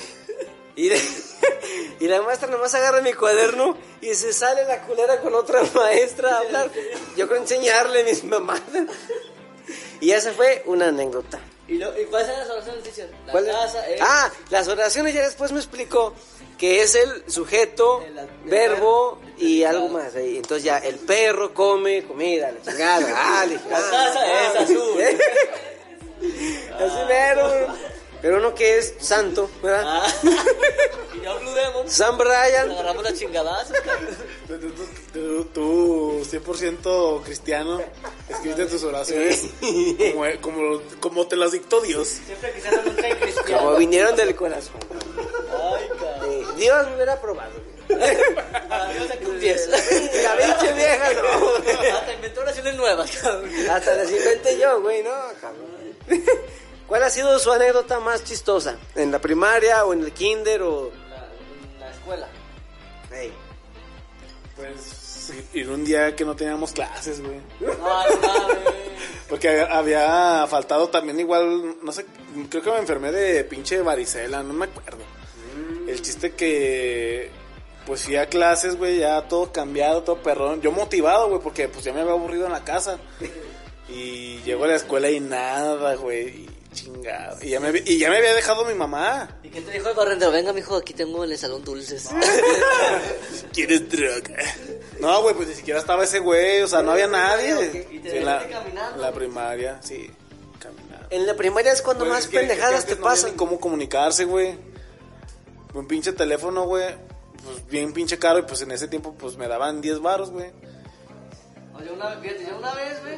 Y, 0.75 0.89
de- 0.89 1.01
y 1.99 2.07
la 2.07 2.21
maestra 2.21 2.49
nomás 2.49 2.73
agarra 2.73 3.01
mi 3.01 3.13
cuaderno 3.13 3.77
y 4.01 4.13
se 4.15 4.33
sale 4.33 4.65
la 4.65 4.81
culera 4.81 5.21
con 5.21 5.35
otra 5.35 5.61
maestra 5.75 6.35
a 6.35 6.39
hablar. 6.39 6.69
Yo 7.15 7.27
creo 7.27 7.39
enseñarle 7.41 8.03
mis 8.03 8.23
mamadas. 8.23 8.61
Y 10.01 10.11
esa 10.11 10.31
fue 10.33 10.63
una 10.65 10.87
anécdota. 10.89 11.39
¿Y, 11.67 11.77
lo, 11.77 11.97
¿Y 11.99 12.05
cuáles 12.05 12.27
eran 12.27 12.41
las 12.41 12.49
oraciones? 12.49 12.97
La 13.25 13.31
¿Cuál 13.31 13.47
es? 13.47 13.55
casa, 13.55 13.89
eh, 13.89 13.97
Ah, 14.01 14.31
las 14.49 14.67
oraciones 14.67 15.13
ya 15.13 15.21
después 15.23 15.51
me 15.53 15.59
explicó 15.59 16.13
que 16.57 16.81
es 16.81 16.95
el 16.95 17.23
sujeto, 17.31 18.01
El- 18.05 18.17
el 18.17 18.27
verbo 18.45 19.21
y 19.37 19.61
el 19.63 19.67
algo 19.69 19.87
más. 19.89 20.13
ahí. 20.15 20.35
Entonces 20.37 20.63
ya 20.65 20.79
el 20.79 20.95
perro 20.99 21.53
come 21.53 22.03
comida, 22.03 22.51
la 22.51 22.61
chingada. 22.61 23.05
Ah, 23.15 23.45
La 23.45 23.55
ah, 23.55 23.69
casa 23.69 24.25
es 24.25 24.55
ah, 24.55 24.59
azul. 24.63 25.03
Así 26.79 27.05
mero. 27.07 27.72
Pero 28.23 28.37
uno 28.37 28.55
que 28.55 28.77
es 28.77 28.95
santo, 28.99 29.49
¿verdad? 29.61 29.83
Ah. 29.85 30.07
y 31.13 31.21
yo 31.21 31.39
Blue 31.41 31.51
Demon. 31.51 31.89
San 31.89 32.17
Brian. 32.17 32.71
Agarramos 32.71 33.03
las 33.03 33.19
chingadas. 33.19 33.69
Tú, 34.47 34.57
tú, 34.57 34.71
tú, 35.11 35.45
tú, 35.53 36.25
100% 36.31 37.23
cristiano, 37.23 37.81
escribiste 38.29 38.67
tus 38.67 38.83
oraciones 38.83 39.47
como, 39.59 40.23
como, 40.39 40.81
como 41.01 41.27
te 41.27 41.35
las 41.35 41.51
dictó 41.51 41.81
Dios. 41.81 42.07
Siempre 42.25 42.53
que 42.53 42.89
nunca 42.89 43.09
en 43.09 43.17
cristiano. 43.17 43.61
Como 43.61 43.75
vinieron 43.75 44.15
del 44.15 44.33
corazón. 44.37 44.75
Ay, 45.51 45.89
cabrón. 45.89 46.31
Eh, 46.31 46.45
Dios 46.55 46.87
me 46.87 46.95
hubiera 46.95 47.19
probado. 47.19 47.51
Adiós 48.69 49.11
a 49.11 49.29
un 49.29 49.37
10. 49.37 49.67
La 49.67 49.77
pinche 50.37 50.73
vieja 50.75 51.13
no. 51.13 51.97
Hasta 51.97 52.13
inventó 52.13 52.39
oraciones 52.39 52.75
nuevas, 52.75 53.11
cabrón. 53.17 53.51
Hasta 53.69 53.95
las 53.95 54.09
inventé 54.09 54.57
yo, 54.57 54.81
güey, 54.81 55.03
no, 55.03 55.11
cabrón. 55.41 55.73
¿Cuál 56.87 57.03
ha 57.03 57.09
sido 57.09 57.37
su 57.39 57.51
anécdota 57.51 57.99
más 57.99 58.23
chistosa? 58.23 58.77
¿En 58.95 59.11
la 59.11 59.19
primaria 59.19 59.85
o 59.85 59.93
en 59.93 60.01
el 60.01 60.11
kinder 60.13 60.61
o...? 60.61 60.91
La, 61.09 61.85
la 61.85 61.91
escuela. 61.91 62.27
Pues 64.55 64.81
sí, 64.81 65.45
ir 65.53 65.69
un 65.69 65.83
día 65.83 66.15
que 66.15 66.25
no 66.25 66.35
teníamos 66.35 66.71
clases, 66.73 67.21
güey. 67.21 67.39
Porque 69.29 69.61
había 69.61 70.45
faltado 70.47 70.89
también 70.89 71.19
igual, 71.19 71.77
no 71.81 71.91
sé, 71.91 72.05
creo 72.49 72.61
que 72.61 72.71
me 72.71 72.77
enfermé 72.77 73.11
de 73.11 73.43
pinche 73.43 73.81
varicela, 73.81 74.43
no 74.43 74.53
me 74.53 74.65
acuerdo. 74.65 75.03
El 75.87 76.01
chiste 76.01 76.33
que, 76.33 77.31
pues 77.85 78.03
fui 78.03 78.15
a 78.15 78.27
clases, 78.27 78.77
güey, 78.77 78.99
ya 78.99 79.27
todo 79.27 79.51
cambiado, 79.51 80.03
todo 80.03 80.21
perrón. 80.21 80.61
Yo 80.61 80.71
motivado, 80.71 81.29
güey, 81.29 81.41
porque 81.41 81.67
pues 81.67 81.83
ya 81.83 81.93
me 81.93 82.01
había 82.01 82.13
aburrido 82.13 82.45
en 82.45 82.51
la 82.51 82.63
casa. 82.63 82.99
Y 83.89 84.41
llego 84.43 84.63
a 84.63 84.67
la 84.67 84.75
escuela 84.75 85.11
y 85.11 85.19
nada, 85.19 85.95
güey, 85.95 86.27
y 86.29 86.49
chingado. 86.73 87.37
Y 87.41 87.49
ya 87.49 87.59
me, 87.59 87.67
había- 87.69 87.83
y 87.85 87.97
ya 87.97 88.09
me 88.09 88.17
había 88.17 88.33
dejado 88.33 88.65
mi 88.65 88.73
mamá. 88.73 89.29
¿Y 89.43 89.49
qué 89.49 89.61
te 89.61 89.71
dijo 89.71 89.89
el 89.89 89.95
barrendero? 89.95 90.31
Venga, 90.31 90.51
mijo, 90.53 90.75
aquí 90.75 90.93
tengo 90.93 91.23
en 91.23 91.31
el 91.31 91.37
salón 91.37 91.63
dulces. 91.63 92.09
¿Quieres 93.53 93.89
droga? 93.89 94.43
No, 94.99 95.21
güey, 95.21 95.35
pues 95.35 95.47
ni 95.49 95.53
siquiera 95.55 95.79
estaba 95.79 96.03
ese 96.03 96.19
güey, 96.19 96.61
o 96.61 96.67
sea, 96.67 96.81
no 96.81 96.91
había 96.91 97.07
nadie. 97.07 97.87
Y 97.91 97.99
te 97.99 98.11
Sí, 98.11 98.17
en 98.17 98.25
la, 98.25 98.47
caminando. 98.49 99.01
la 99.01 99.11
primaria, 99.11 99.79
sí, 99.81 100.09
caminando. 100.59 101.07
En 101.09 101.27
la 101.27 101.35
primaria 101.35 101.71
es 101.71 101.81
cuando 101.81 102.05
más 102.05 102.25
es 102.25 102.27
que- 102.27 102.39
pendejadas 102.39 102.85
que 102.85 102.95
te 102.95 102.99
no 103.01 103.05
pasan. 103.05 103.31
ni 103.31 103.35
cómo 103.37 103.59
comunicarse, 103.59 104.25
güey. 104.25 104.57
Un 105.73 105.87
pinche 105.87 106.13
teléfono, 106.13 106.65
güey. 106.65 106.95
Pues 107.43 107.67
bien 107.67 107.91
pinche 107.93 108.17
caro 108.17 108.39
y 108.39 108.43
pues 108.43 108.61
en 108.61 108.71
ese 108.71 108.87
tiempo 108.87 109.13
pues 109.19 109.35
me 109.37 109.47
daban 109.47 109.81
10 109.81 109.99
baros, 109.99 110.31
güey. 110.31 110.51
Oye, 111.75 111.91
una, 111.91 112.11
fíjate, 112.21 112.45
yo 112.47 112.57
una 112.57 112.73
vez, 112.73 113.01
güey. 113.01 113.17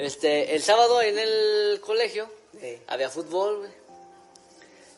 Este, 0.00 0.54
el 0.54 0.62
sábado 0.62 1.02
en 1.02 1.18
el 1.18 1.78
colegio 1.82 2.26
había 2.86 3.10
fútbol, 3.10 3.58
güey. 3.58 3.70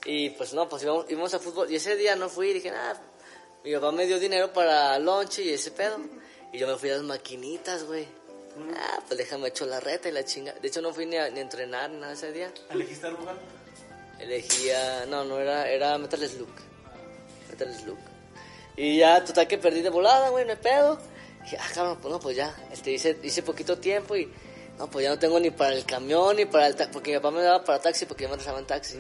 Y 0.05 0.31
pues 0.31 0.55
no, 0.55 0.69
pues 0.69 0.85
íbamos, 0.85 1.11
íbamos 1.11 1.35
a 1.35 1.41
fútbol. 1.41 1.71
Y 1.73 1.77
ese 1.77 1.97
día 1.97 2.15
no 2.15 2.29
fui 2.29 2.51
y 2.51 2.53
dije, 2.55 2.71
nada, 2.71 3.03
mi 3.65 3.73
papá 3.75 3.91
me 3.91 4.07
dio 4.07 4.21
dinero 4.21 4.53
para 4.53 4.97
lunch 5.01 5.41
y 5.41 5.51
ese 5.51 5.73
pedo. 5.73 5.99
Y 6.53 6.59
yo 6.59 6.69
me 6.69 6.77
fui 6.77 6.91
a 6.91 6.95
las 6.95 7.03
maquinitas, 7.03 7.83
güey. 7.83 8.07
Ah, 8.77 9.03
pues 9.09 9.19
déjame 9.19 9.49
echar 9.49 9.67
la 9.67 9.81
reta 9.81 10.09
y 10.09 10.13
la 10.13 10.25
chinga. 10.25 10.53
De 10.53 10.69
hecho, 10.69 10.81
no 10.81 10.95
fui 10.95 11.05
ni 11.07 11.17
a, 11.17 11.29
ni 11.31 11.41
a 11.41 11.43
entrenar 11.43 11.91
ni 11.91 11.99
nada 11.99 12.13
ese 12.13 12.31
día. 12.31 12.53
¿Elegiste 12.71 13.09
el 13.09 13.15
lugar? 13.15 13.35
Elegía, 14.21 15.05
no, 15.07 15.25
no 15.25 15.41
era, 15.41 15.69
era 15.69 15.99
Metal 15.99 16.29
Slug. 16.29 16.55
Metal 17.51 17.75
Slug. 17.75 17.99
Y 18.77 18.99
ya, 18.99 19.25
total 19.25 19.49
que 19.49 19.59
perdí 19.59 19.83
de 19.83 19.91
volada, 19.91 20.29
güey, 20.29 20.45
no 20.45 20.53
hay 20.53 20.59
pedo. 20.59 20.97
dije, 21.43 21.57
ah, 21.61 21.71
cabrón, 21.75 21.99
pues 22.01 22.13
no, 22.13 22.21
pues 22.21 22.37
ya. 22.37 22.55
Este, 22.71 22.93
hice, 22.93 23.19
hice 23.23 23.43
poquito 23.43 23.79
tiempo 23.79 24.15
y, 24.15 24.31
no, 24.79 24.91
pues 24.91 25.05
ya 25.05 25.11
no 25.11 25.19
tengo 25.19 25.39
ni 25.39 25.51
para 25.51 25.75
el 25.75 25.85
camión 25.85 26.37
ni 26.37 26.45
para 26.45 26.67
el 26.67 26.77
taxi, 26.77 26.93
porque 26.93 27.11
mi 27.13 27.17
papá 27.19 27.31
me 27.31 27.43
daba 27.43 27.65
para 27.65 27.81
taxi 27.81 28.07
porque 28.07 28.25
yo 28.25 28.29
me 28.29 28.37
regresaba 28.37 28.59
en 28.59 28.67
taxi. 28.67 28.99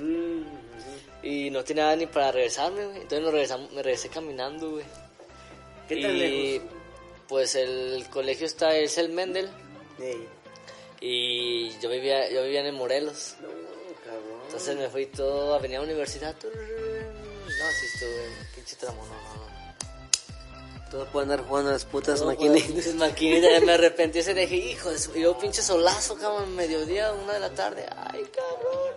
Y 1.22 1.50
no 1.50 1.62
tenía 1.64 1.84
nada 1.84 1.96
ni 1.96 2.06
para 2.06 2.32
regresarme, 2.32 2.84
güey. 2.84 2.96
Entonces 2.96 3.20
nos 3.20 3.32
regresamos, 3.32 3.72
me 3.72 3.82
regresé 3.82 4.08
caminando, 4.08 4.70
güey. 4.70 4.84
¿Qué 5.88 5.96
tan 5.96 6.16
y, 6.16 6.18
lejos? 6.18 6.68
Pues 7.28 7.54
el 7.54 8.06
colegio 8.10 8.46
está, 8.46 8.76
es 8.76 8.98
el 8.98 9.10
Mendel. 9.10 9.48
Ey. 10.00 10.28
Y 11.00 11.70
yo 11.80 11.88
vivía, 11.88 12.30
yo 12.30 12.44
vivía 12.44 12.60
en 12.60 12.66
el 12.66 12.72
Morelos. 12.74 13.36
Entonces 14.46 14.76
me 14.76 14.88
fui 14.88 15.06
todo, 15.06 15.54
Avenida 15.54 15.80
Universidad. 15.80 16.36
turr, 16.36 16.52
No, 16.54 17.70
sí 17.80 17.86
estuve, 17.94 18.28
pinche 18.54 18.76
tramo, 18.76 19.04
no, 19.06 19.14
no, 19.14 19.46
no. 19.46 19.51
Todo 20.92 21.06
puede 21.06 21.24
andar 21.24 21.46
jugando 21.46 21.70
a 21.70 21.72
las 21.72 21.86
putas 21.86 22.22
maquinitas. 22.22 22.64
las 22.68 22.72
pinches 22.72 22.94
maquinitas, 22.96 23.62
me 23.62 23.72
arrepentí 23.72 24.18
ese 24.18 24.34
dije, 24.34 24.56
hijo 24.56 24.90
de 24.90 24.98
su... 24.98 25.16
y 25.16 25.22
Yo 25.22 25.38
pinche 25.38 25.62
solazo, 25.62 26.16
cabrón, 26.16 26.54
mediodía, 26.54 27.12
una 27.14 27.32
de 27.32 27.40
la 27.40 27.48
tarde. 27.48 27.86
Ay, 27.96 28.24
cabrón. 28.24 28.92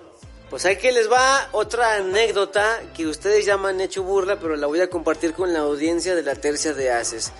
Pues 0.49 0.65
ahí 0.65 0.75
que 0.75 0.91
les 0.91 1.09
va 1.09 1.47
otra 1.53 1.95
anécdota 1.95 2.81
que 2.93 3.07
ustedes 3.07 3.45
ya 3.45 3.55
me 3.55 3.69
han 3.69 3.79
hecho 3.79 4.03
burla, 4.03 4.37
pero 4.41 4.57
la 4.57 4.67
voy 4.67 4.81
a 4.81 4.89
compartir 4.89 5.33
con 5.33 5.53
la 5.53 5.59
audiencia 5.59 6.15
de 6.15 6.23
la 6.23 6.35
tercia 6.35 6.73
de 6.73 6.91
Haces. 6.91 7.31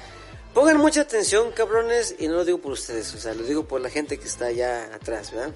Pongan 0.53 0.77
mucha 0.77 1.01
atención, 1.01 1.51
cabrones, 1.51 2.15
y 2.17 2.29
no 2.29 2.35
lo 2.35 2.45
digo 2.45 2.59
por 2.59 2.71
ustedes, 2.71 3.13
o 3.13 3.17
sea, 3.17 3.33
lo 3.33 3.43
digo 3.43 3.65
por 3.65 3.81
la 3.81 3.89
gente 3.89 4.17
que 4.17 4.25
está 4.25 4.45
allá 4.45 4.85
atrás, 4.95 5.31
¿verdad? 5.31 5.53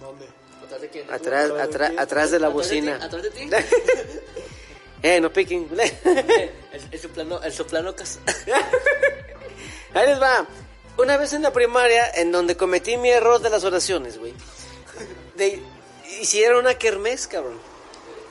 ¿Dónde? 0.00 0.26
¿Atrás 0.64 0.80
de 0.80 0.88
quién? 0.88 1.12
Atrás, 1.12 1.50
atrás, 1.60 1.92
atrás 1.96 2.30
de 2.32 2.40
la 2.40 2.48
¿Atrás 2.48 2.68
de 2.68 2.80
ti? 2.80 2.80
bocina. 2.80 3.04
¿Atrás 3.04 3.22
de 3.22 3.30
ti? 3.30 3.48
eh, 5.02 5.20
no 5.20 5.32
piquen. 5.32 5.68
el, 5.78 6.50
el 6.90 7.00
soplano, 7.00 7.40
el 7.42 7.52
Ahí 9.94 10.06
les 10.06 10.22
va. 10.22 10.46
Una 10.98 11.16
vez 11.16 11.32
en 11.32 11.42
la 11.42 11.52
primaria, 11.52 12.08
en 12.14 12.32
donde 12.32 12.56
cometí 12.56 12.96
mi 12.96 13.10
error 13.10 13.40
de 13.40 13.50
las 13.50 13.64
oraciones, 13.64 14.18
güey. 14.18 14.34
Hicieron 16.20 16.60
una 16.60 16.74
kermés, 16.74 17.26
cabrón. 17.26 17.58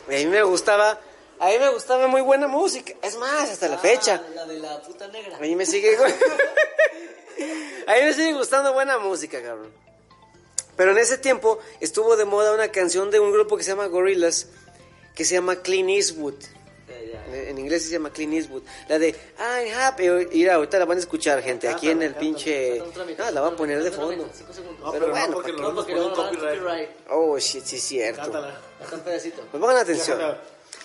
Y 0.09 0.15
a 0.15 0.17
mí 0.19 0.25
me 0.27 0.43
gustaba, 0.43 0.99
a 1.39 1.47
mí 1.47 1.59
me 1.59 1.69
gustaba 1.69 2.07
muy 2.07 2.21
buena 2.21 2.47
música. 2.47 2.93
Es 3.01 3.17
más, 3.17 3.49
hasta 3.49 3.67
la 3.67 3.77
fecha. 3.77 4.21
Ah, 4.23 4.29
la 4.35 4.45
de 4.45 4.59
la 4.59 4.81
puta 4.81 5.07
negra. 5.07 5.37
A 5.37 5.39
mí 5.39 5.55
me 5.55 5.65
sigue, 5.65 5.97
a 7.87 7.93
mí 7.93 8.01
me 8.01 8.13
sigue 8.13 8.33
gustando 8.33 8.73
buena 8.73 8.99
música, 8.99 9.41
cabrón. 9.41 9.71
Pero 10.77 10.91
en 10.91 10.99
ese 10.99 11.17
tiempo 11.17 11.59
estuvo 11.79 12.15
de 12.15 12.25
moda 12.25 12.53
una 12.53 12.69
canción 12.69 13.11
de 13.11 13.19
un 13.19 13.31
grupo 13.31 13.57
que 13.57 13.63
se 13.63 13.71
llama 13.71 13.87
Gorillaz, 13.87 14.47
que 15.15 15.25
se 15.25 15.35
llama 15.35 15.57
Clean 15.57 15.89
Eastwood. 15.89 16.35
En 17.33 17.57
inglés 17.57 17.85
se 17.85 17.91
llama 17.91 18.11
Clean 18.11 18.33
Eastwood. 18.33 18.63
La 18.87 18.99
de 18.99 19.09
I'm 19.39 19.73
happy. 19.77 20.09
Mira, 20.33 20.55
ahorita 20.55 20.79
la 20.79 20.85
van 20.85 20.97
a 20.97 21.01
escuchar, 21.01 21.41
gente. 21.41 21.67
Aquí 21.67 21.89
en 21.89 22.01
el 22.01 22.15
pinche. 22.15 22.81
Ah, 23.19 23.31
la 23.31 23.41
van 23.41 23.53
a 23.53 23.57
poner 23.57 23.83
de 23.83 23.91
fondo. 23.91 24.29
Pero 24.91 25.09
bueno, 25.09 25.27
no, 25.27 25.33
porque 25.33 25.53
¿para 25.53 25.63
no 25.63 25.73
nos 25.73 25.85
ponen 25.85 26.09
copyright. 26.09 26.89
Oh, 27.09 27.37
shit, 27.37 27.63
sí, 27.63 27.75
es 27.75 27.83
cierto. 27.83 28.21
Cántala. 28.21 28.59
Hasta 28.81 28.95
un 28.95 29.01
pedacito. 29.01 29.41
Pues 29.49 29.61
pongan 29.61 29.77
atención. 29.77 30.19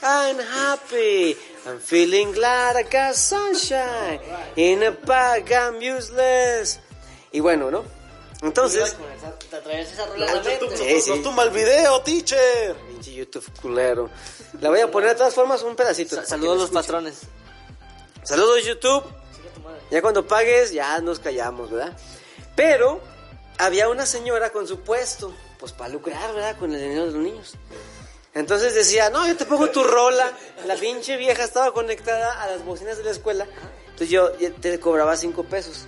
I'm 0.03 0.39
happy. 0.39 1.37
I'm 1.67 1.81
feeling 1.81 2.33
glad 2.33 2.77
I 2.77 2.83
got 2.83 3.15
sunshine. 3.15 4.21
In 4.57 4.83
a 4.83 4.91
bag 4.91 5.51
I'm 5.51 5.77
useless. 5.77 6.81
Y 7.33 7.41
bueno, 7.41 7.71
¿no? 7.71 7.85
Entonces. 8.43 8.97
Te 9.51 9.61
traes 9.61 9.93
esa 9.93 10.07
rola 10.07 10.27
a 10.27 10.35
la 10.35 10.43
mente. 10.43 10.77
Sí, 10.77 11.01
sí. 11.01 11.11
No 11.11 11.23
tumba 11.23 11.45
el 11.45 11.51
video, 11.51 12.03
teacher. 12.03 12.77
Pinche 12.97 13.13
YouTube 13.15 13.45
culero. 13.61 14.09
La 14.61 14.71
voy 14.71 14.81
a 14.81 14.91
poner 14.91 15.11
de 15.11 15.17
todas 15.17 15.35
formas 15.35 15.63
un 15.63 15.77
pedacito. 15.77 16.17
Sa- 16.17 16.25
Saludos 16.25 16.57
a 16.57 16.61
los 16.63 16.71
patrones. 16.71 17.21
Saludos 18.23 18.65
YouTube. 18.65 19.05
Ya 19.91 20.01
cuando 20.03 20.27
pagues, 20.27 20.73
ya 20.73 20.99
nos 21.01 21.19
callamos, 21.21 21.71
¿verdad? 21.71 21.97
Pero 22.57 23.01
había 23.59 23.89
una 23.89 24.07
señora 24.07 24.51
con 24.51 24.67
su 24.67 24.81
puesto, 24.81 25.33
pues 25.61 25.73
para 25.73 25.91
lucrar, 25.91 26.33
¿verdad? 26.35 26.57
Con 26.59 26.73
el 26.73 26.81
dinero 26.81 27.07
de 27.07 27.13
los 27.13 27.21
niños. 27.23 27.53
Entonces 28.35 28.75
decía, 28.75 29.11
no, 29.11 29.27
yo 29.27 29.37
te 29.37 29.45
pongo 29.45 29.69
tu 29.71 29.85
rola. 29.85 30.33
La 30.67 30.75
pinche 30.77 31.17
vieja 31.17 31.45
estaba 31.45 31.73
conectada 31.73 32.43
a 32.43 32.47
las 32.49 32.65
bocinas 32.65 32.97
de 32.99 33.05
la 33.05 33.11
escuela. 33.11 33.47
Entonces 33.85 34.09
yo 34.11 34.31
te 34.33 34.81
cobraba 34.81 35.17
cinco 35.17 35.45
pesos. 35.45 35.87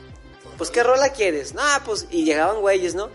Pues, 0.59 0.71
¿qué 0.71 0.83
rola 0.83 1.11
quieres? 1.13 1.55
No, 1.55 1.63
pues, 1.85 2.07
y 2.11 2.25
llegaban 2.25 2.61
güeyes, 2.61 2.95
¿no? 2.95 3.11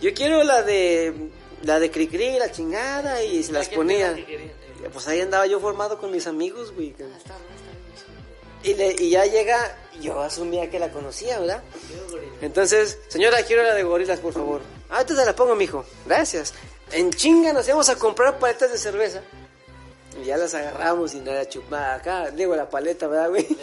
Yo 0.00 0.12
quiero 0.14 0.42
la 0.44 0.62
de, 0.62 1.30
la 1.62 1.78
de 1.80 1.90
Cricri, 1.90 2.38
la 2.38 2.50
chingada, 2.52 3.22
y 3.24 3.42
se 3.42 3.52
las 3.52 3.68
ponía. 3.68 4.14
quería. 4.14 4.52
Pues 4.92 5.08
ahí 5.08 5.20
andaba 5.20 5.46
yo 5.46 5.58
formado 5.58 5.98
con 5.98 6.10
mis 6.12 6.26
amigos, 6.26 6.72
güey. 6.72 6.94
Y, 8.62 8.74
le- 8.74 8.94
y 8.98 9.10
ya 9.10 9.24
llega, 9.26 9.76
yo 10.00 10.20
asumía 10.20 10.68
que 10.70 10.78
la 10.78 10.90
conocía, 10.90 11.38
¿verdad? 11.38 11.62
Entonces, 12.42 12.98
señora, 13.08 13.42
quiero 13.44 13.62
la 13.62 13.74
de 13.74 13.82
gorilas, 13.84 14.20
por 14.20 14.32
favor. 14.32 14.60
Ah, 14.90 15.04
te 15.04 15.14
la 15.14 15.34
pongo, 15.34 15.54
mijo. 15.54 15.84
Gracias. 16.04 16.52
En 16.92 17.10
chinga 17.12 17.52
nos 17.52 17.66
íbamos 17.66 17.88
a 17.88 17.96
comprar 17.96 18.38
paletas 18.38 18.70
de 18.72 18.78
cerveza. 18.78 19.22
Y 20.20 20.26
ya 20.26 20.36
las 20.36 20.54
agarramos 20.54 21.14
y 21.14 21.20
nada, 21.20 21.48
chupaba 21.48 21.94
acá. 21.94 22.30
Digo, 22.30 22.54
la 22.56 22.68
paleta, 22.68 23.06
¿verdad, 23.06 23.28
güey? 23.30 23.46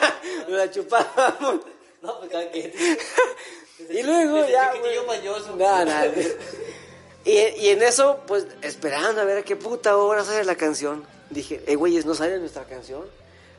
Nos 0.48 0.58
la 0.58 0.70
chupábamos. 0.70 1.60
No, 2.02 2.20
pues 2.20 2.32
Y 3.88 4.02
luego 4.02 4.36
Desde 4.36 4.52
ya, 4.52 4.74
güey. 4.78 5.06
mañoso. 5.06 5.56
No, 5.56 5.84
no. 5.84 5.92
Y, 7.24 7.30
y 7.32 7.68
en 7.70 7.82
eso, 7.82 8.20
pues, 8.26 8.46
esperando 8.62 9.20
a 9.20 9.24
ver 9.24 9.38
a 9.38 9.42
qué 9.42 9.56
puta 9.56 9.96
hora 9.96 10.24
sale 10.24 10.44
la 10.44 10.56
canción. 10.56 11.04
Dije, 11.30 11.62
eh, 11.66 11.76
güeyes, 11.76 12.06
no 12.06 12.14
sale 12.14 12.38
nuestra 12.38 12.64
canción. 12.64 13.04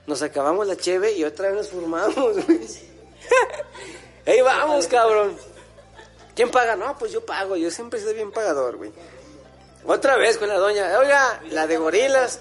Nos 0.07 0.21
acabamos 0.21 0.67
la 0.67 0.75
cheve 0.75 1.13
y 1.13 1.23
otra 1.23 1.47
vez 1.49 1.57
nos 1.57 1.69
formamos, 1.69 2.45
güey. 2.45 2.60
Ahí 4.25 4.41
vamos, 4.41 4.88
cabrón. 4.88 5.38
¿Quién 6.36 6.49
paga? 6.49 6.75
No, 6.75 6.97
pues 6.97 7.12
yo 7.12 7.25
pago. 7.25 7.55
Yo 7.55 7.69
siempre 7.71 7.99
soy 7.99 8.13
bien 8.13 8.31
pagador, 8.31 8.77
güey. 8.77 8.91
Otra 9.86 10.17
vez 10.17 10.38
con 10.38 10.47
la 10.49 10.57
doña. 10.57 10.97
Oiga, 10.99 11.41
la 11.51 11.67
de 11.67 11.77
gorilas. 11.77 12.39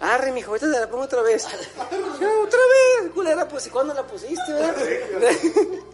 Arre, 0.00 0.32
mijo, 0.32 0.50
ahorita 0.50 0.70
te 0.70 0.80
la 0.80 0.88
pongo 0.88 1.04
otra 1.04 1.22
vez. 1.22 1.46
Otra 1.46 2.60
vez, 2.60 3.10
culera, 3.14 3.48
pues, 3.48 3.66
¿y 3.66 3.70
cuándo 3.70 3.94
la 3.94 4.02
pusiste, 4.06 4.52
verdad? 4.52 4.74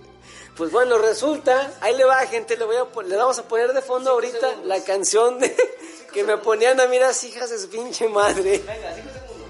Pues 0.56 0.70
bueno, 0.72 0.98
resulta, 0.98 1.72
ahí 1.80 1.96
le 1.96 2.04
va, 2.04 2.18
gente, 2.26 2.56
le, 2.56 2.64
voy 2.64 2.76
a, 2.76 2.84
pon- 2.84 3.08
le 3.08 3.16
vamos 3.16 3.38
a 3.38 3.44
poner 3.48 3.72
de 3.72 3.80
fondo 3.80 4.10
ahorita 4.10 4.56
la 4.64 4.82
canción 4.84 5.38
de, 5.38 5.56
que 6.12 6.22
me 6.24 6.36
ponían 6.36 6.78
a 6.80 6.86
mí 6.86 6.98
las 6.98 7.24
hijas 7.24 7.48
de 7.50 7.58
su 7.58 7.68
pinche 7.70 8.08
madre. 8.08 8.58
Venga, 8.58 8.94
cinco 8.94 9.10
segundos. 9.14 9.46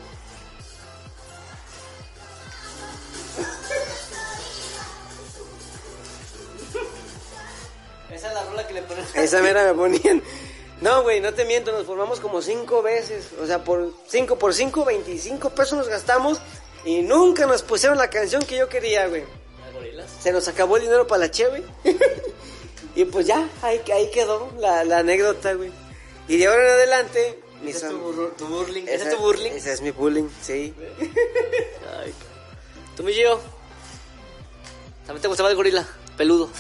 Esa 8.12 8.28
es 8.28 8.34
la 8.34 8.44
rola 8.44 8.66
que 8.66 8.74
le 8.74 8.82
ponen. 8.82 9.04
Esa 9.14 9.40
mera 9.42 9.64
me 9.64 9.74
ponían. 9.74 10.22
No, 10.80 11.02
güey, 11.02 11.20
no 11.20 11.34
te 11.34 11.44
miento, 11.44 11.72
nos 11.72 11.84
formamos 11.86 12.20
como 12.20 12.40
cinco 12.42 12.82
veces. 12.82 13.26
O 13.42 13.46
sea, 13.46 13.62
por 13.62 13.92
cinco 14.08 14.36
por 14.38 14.54
cinco, 14.54 14.84
25 14.84 15.50
pesos 15.50 15.78
nos 15.78 15.88
gastamos 15.88 16.40
y 16.84 17.02
nunca 17.02 17.46
nos 17.46 17.62
pusieron 17.62 17.98
la 17.98 18.08
canción 18.10 18.42
que 18.44 18.56
yo 18.56 18.68
quería, 18.68 19.06
güey. 19.08 19.24
Se 20.22 20.32
nos 20.32 20.46
acabó 20.48 20.76
el 20.76 20.82
dinero 20.82 21.06
para 21.06 21.20
la 21.20 21.30
cheve. 21.30 21.62
y 22.94 23.04
pues 23.06 23.26
ya, 23.26 23.48
ahí, 23.62 23.80
ahí 23.92 24.10
quedó 24.10 24.50
la, 24.58 24.84
la 24.84 24.98
anécdota, 24.98 25.54
güey. 25.54 25.70
Y 26.28 26.36
de 26.36 26.46
ahora 26.46 26.62
en 26.64 26.70
adelante, 26.74 27.40
Ese 27.64 27.86
es 27.86 27.92
tu, 27.92 28.28
tu 28.36 28.46
burling. 28.46 28.82
Ese 28.84 28.94
Esa- 28.94 29.08
es 29.08 29.16
tu 29.16 29.22
burling. 29.22 29.50
Ese 29.52 29.72
es 29.72 29.80
mi 29.80 29.90
bullying, 29.90 30.28
sí. 30.42 30.74
Ay, 31.98 32.12
¿Tú, 32.96 33.02
mi 33.02 33.12
Gio? 33.12 33.40
¿También 35.06 35.22
te 35.22 35.28
gustaba 35.28 35.48
el 35.50 35.56
gorila? 35.56 35.86
Peludo. 36.16 36.50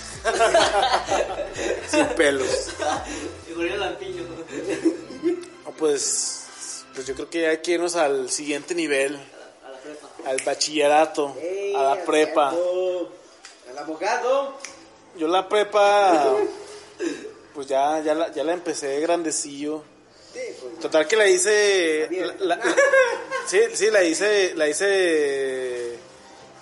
Sin 1.88 2.06
pelos. 2.16 2.68
El 3.48 3.54
gorila 3.54 3.76
lampiño. 3.76 4.22
No, 5.64 5.70
pues, 5.72 6.46
pues 6.94 7.06
yo 7.06 7.14
creo 7.14 7.28
que 7.30 7.46
hay 7.46 7.58
que 7.58 7.72
irnos 7.72 7.94
al 7.96 8.30
siguiente 8.30 8.74
nivel. 8.74 9.16
A 9.16 9.70
la 9.70 9.78
prepa. 9.78 10.08
Al 10.30 10.42
bachillerato. 10.44 11.36
a 11.76 11.82
la 11.82 12.04
prepa. 12.04 12.54
Al 13.70 13.78
abogado. 13.78 14.58
Yo 15.16 15.26
la 15.28 15.48
prepa, 15.48 16.36
pues 17.54 17.66
ya, 17.66 18.00
ya, 18.00 18.14
la, 18.14 18.30
ya 18.32 18.44
la 18.44 18.52
empecé 18.52 19.00
grandecillo. 19.00 19.82
Total 20.80 21.06
que 21.08 21.16
la 21.16 21.28
hice... 21.28 22.08
la- 22.38 22.56
la- 22.56 22.60
sí, 23.46 23.60
sí, 23.74 23.90
la 23.90 24.02
hice, 24.04 24.54
la 24.54 24.68
hice 24.68 25.98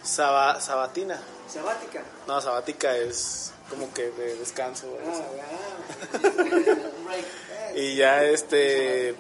saba- 0.03 0.61
sabatina. 0.61 1.21
Sabática. 1.53 2.03
No, 2.27 2.41
sabática 2.41 2.97
es 2.97 3.53
como 3.71 3.93
que 3.93 4.11
de 4.11 4.37
descanso. 4.37 4.87
sea. 5.13 6.29
Y 7.75 7.97
ya 7.97 8.25
este... 8.25 9.11
Este. 9.11 9.19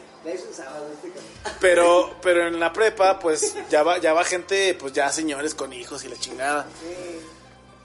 Pero, 1.61 2.17
pero 2.23 2.49
en 2.49 2.59
la 2.59 2.73
prepa, 2.73 3.19
pues 3.19 3.55
ya 3.71 3.83
va, 3.83 3.99
ya 3.99 4.13
va 4.15 4.25
gente, 4.25 4.75
pues 4.75 4.93
ya 4.95 5.13
señores 5.13 5.55
con 5.55 5.73
hijos 5.73 6.03
y 6.05 6.09
la 6.09 6.17
chingada. 6.17 6.67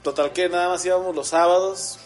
Total 0.04 0.34
que 0.34 0.50
nada 0.50 0.68
más 0.68 0.84
íbamos 0.84 1.16
los 1.16 1.28
sábados. 1.28 1.98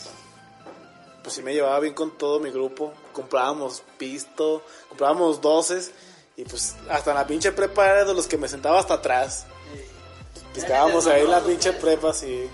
Pues 1.25 1.35
sí 1.35 1.43
me 1.43 1.53
llevaba 1.53 1.81
bien 1.81 1.95
con 1.95 2.17
todo 2.17 2.39
mi 2.39 2.49
grupo. 2.51 2.95
Comprábamos 3.13 3.83
pisto, 3.99 4.63
comprábamos 4.89 5.41
doces. 5.41 5.91
Y 6.37 6.45
pues 6.45 6.77
hasta 6.89 7.11
en 7.11 7.17
la 7.17 7.27
pinche 7.27 7.51
prepa 7.51 7.87
era 7.87 8.05
de 8.05 8.15
los 8.15 8.29
que 8.29 8.39
me 8.39 8.47
sentaba 8.49 8.79
hasta 8.79 8.95
atrás. 8.95 9.47
Estábamos 10.55 11.09
ahí 11.09 11.23
en 11.23 11.31
la 11.31 11.41
pinche 11.41 11.73
prepa, 11.73 12.15
sí. 12.15 12.49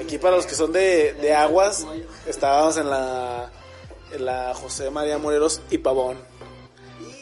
Aquí 0.00 0.18
para 0.18 0.36
los 0.36 0.46
que 0.46 0.56
son 0.56 0.72
de, 0.72 1.12
de 1.14 1.34
aguas, 1.34 1.86
estábamos 2.26 2.76
en 2.78 2.90
la, 2.90 3.52
en 4.12 4.24
la 4.24 4.54
José 4.54 4.90
María 4.90 5.18
Morelos 5.18 5.60
y 5.70 5.78
Pavón 5.78 6.18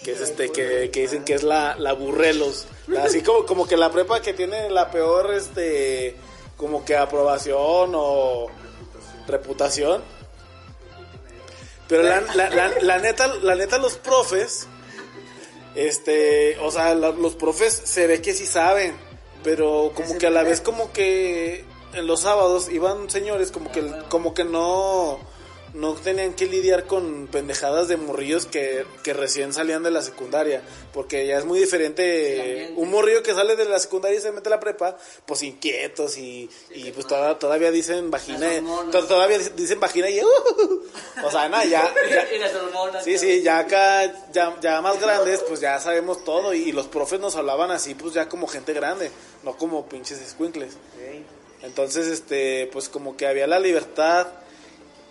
que 0.04 0.12
es 0.12 0.20
este 0.20 0.52
que, 0.52 0.90
que 0.92 1.00
dicen 1.00 1.24
que 1.24 1.34
es 1.34 1.42
la, 1.42 1.74
la 1.80 1.92
burrelos 1.92 2.68
así 3.00 3.22
como, 3.22 3.44
como 3.44 3.66
que 3.66 3.76
la 3.76 3.90
prepa 3.90 4.20
que 4.20 4.34
tiene 4.34 4.70
la 4.70 4.92
peor 4.92 5.34
este 5.34 6.14
como 6.56 6.84
que 6.84 6.96
aprobación 6.96 7.92
o 7.94 8.46
reputación. 9.26 10.02
Pero 11.88 12.02
la, 12.02 12.20
la, 12.34 12.50
la, 12.50 12.70
la 12.80 12.98
neta, 12.98 13.28
la 13.42 13.54
neta, 13.54 13.78
los 13.78 13.96
profes, 13.96 14.66
este, 15.74 16.58
o 16.60 16.70
sea, 16.70 16.94
la- 16.94 17.10
los 17.10 17.34
profes 17.36 17.72
se 17.84 18.06
ve 18.06 18.20
que 18.20 18.34
sí 18.34 18.46
saben, 18.46 18.96
pero 19.44 19.92
como 19.94 20.18
que 20.18 20.26
a 20.26 20.30
la 20.30 20.42
vez 20.42 20.60
como 20.60 20.92
que 20.92 21.64
en 21.92 22.06
los 22.06 22.22
sábados 22.22 22.68
iban 22.70 23.08
señores 23.08 23.52
como 23.52 23.70
que, 23.70 23.86
como 24.08 24.34
que 24.34 24.44
no, 24.44 25.18
no 25.76 25.94
tenían 25.94 26.34
que 26.34 26.46
lidiar 26.46 26.84
con 26.86 27.28
pendejadas 27.28 27.86
de 27.88 27.96
morrillos 27.96 28.46
que, 28.46 28.84
que 29.04 29.12
recién 29.12 29.52
salían 29.52 29.82
de 29.82 29.90
la 29.90 30.02
secundaria, 30.02 30.62
porque 30.92 31.26
ya 31.26 31.38
es 31.38 31.44
muy 31.44 31.58
diferente 31.58 32.72
un 32.76 32.90
morrillo 32.90 33.22
que 33.22 33.34
sale 33.34 33.56
de 33.56 33.64
la 33.66 33.78
secundaria 33.78 34.18
y 34.18 34.20
se 34.22 34.32
mete 34.32 34.48
a 34.48 34.50
la 34.50 34.60
prepa, 34.60 34.96
pues 35.26 35.42
inquietos 35.42 36.16
y, 36.18 36.50
y 36.74 36.90
pues 36.92 37.06
toda- 37.06 37.38
todavía 37.38 37.70
dicen 37.70 38.10
vagina, 38.10 38.48
to- 38.90 39.06
todavía 39.06 39.38
dicen 39.38 39.78
vagina 39.78 40.08
y 40.10 40.20
uh, 40.20 40.82
o 41.24 41.30
sea, 41.30 41.48
no, 41.48 41.62
ya, 41.64 41.92
ya- 42.10 42.34
y 42.34 42.38
las 42.38 42.54
hormonas. 42.54 43.04
Sí, 43.04 43.18
sí, 43.18 43.42
ya 43.42 43.58
acá, 43.58 44.30
ya, 44.32 44.56
ya 44.60 44.80
más 44.80 45.00
grandes, 45.00 45.40
pues 45.46 45.60
ya 45.60 45.78
sabemos 45.78 46.24
todo. 46.24 46.54
Y, 46.54 46.70
y 46.70 46.72
los 46.72 46.86
profes 46.88 47.20
nos 47.20 47.36
hablaban 47.36 47.70
así, 47.70 47.94
pues 47.94 48.14
ya 48.14 48.28
como 48.28 48.46
gente 48.46 48.72
grande, 48.72 49.10
no 49.42 49.56
como 49.56 49.86
pinches 49.88 50.20
escuincles. 50.20 50.76
Entonces, 51.62 52.06
este, 52.06 52.68
pues 52.72 52.88
como 52.88 53.16
que 53.16 53.26
había 53.26 53.46
la 53.46 53.58
libertad. 53.58 54.26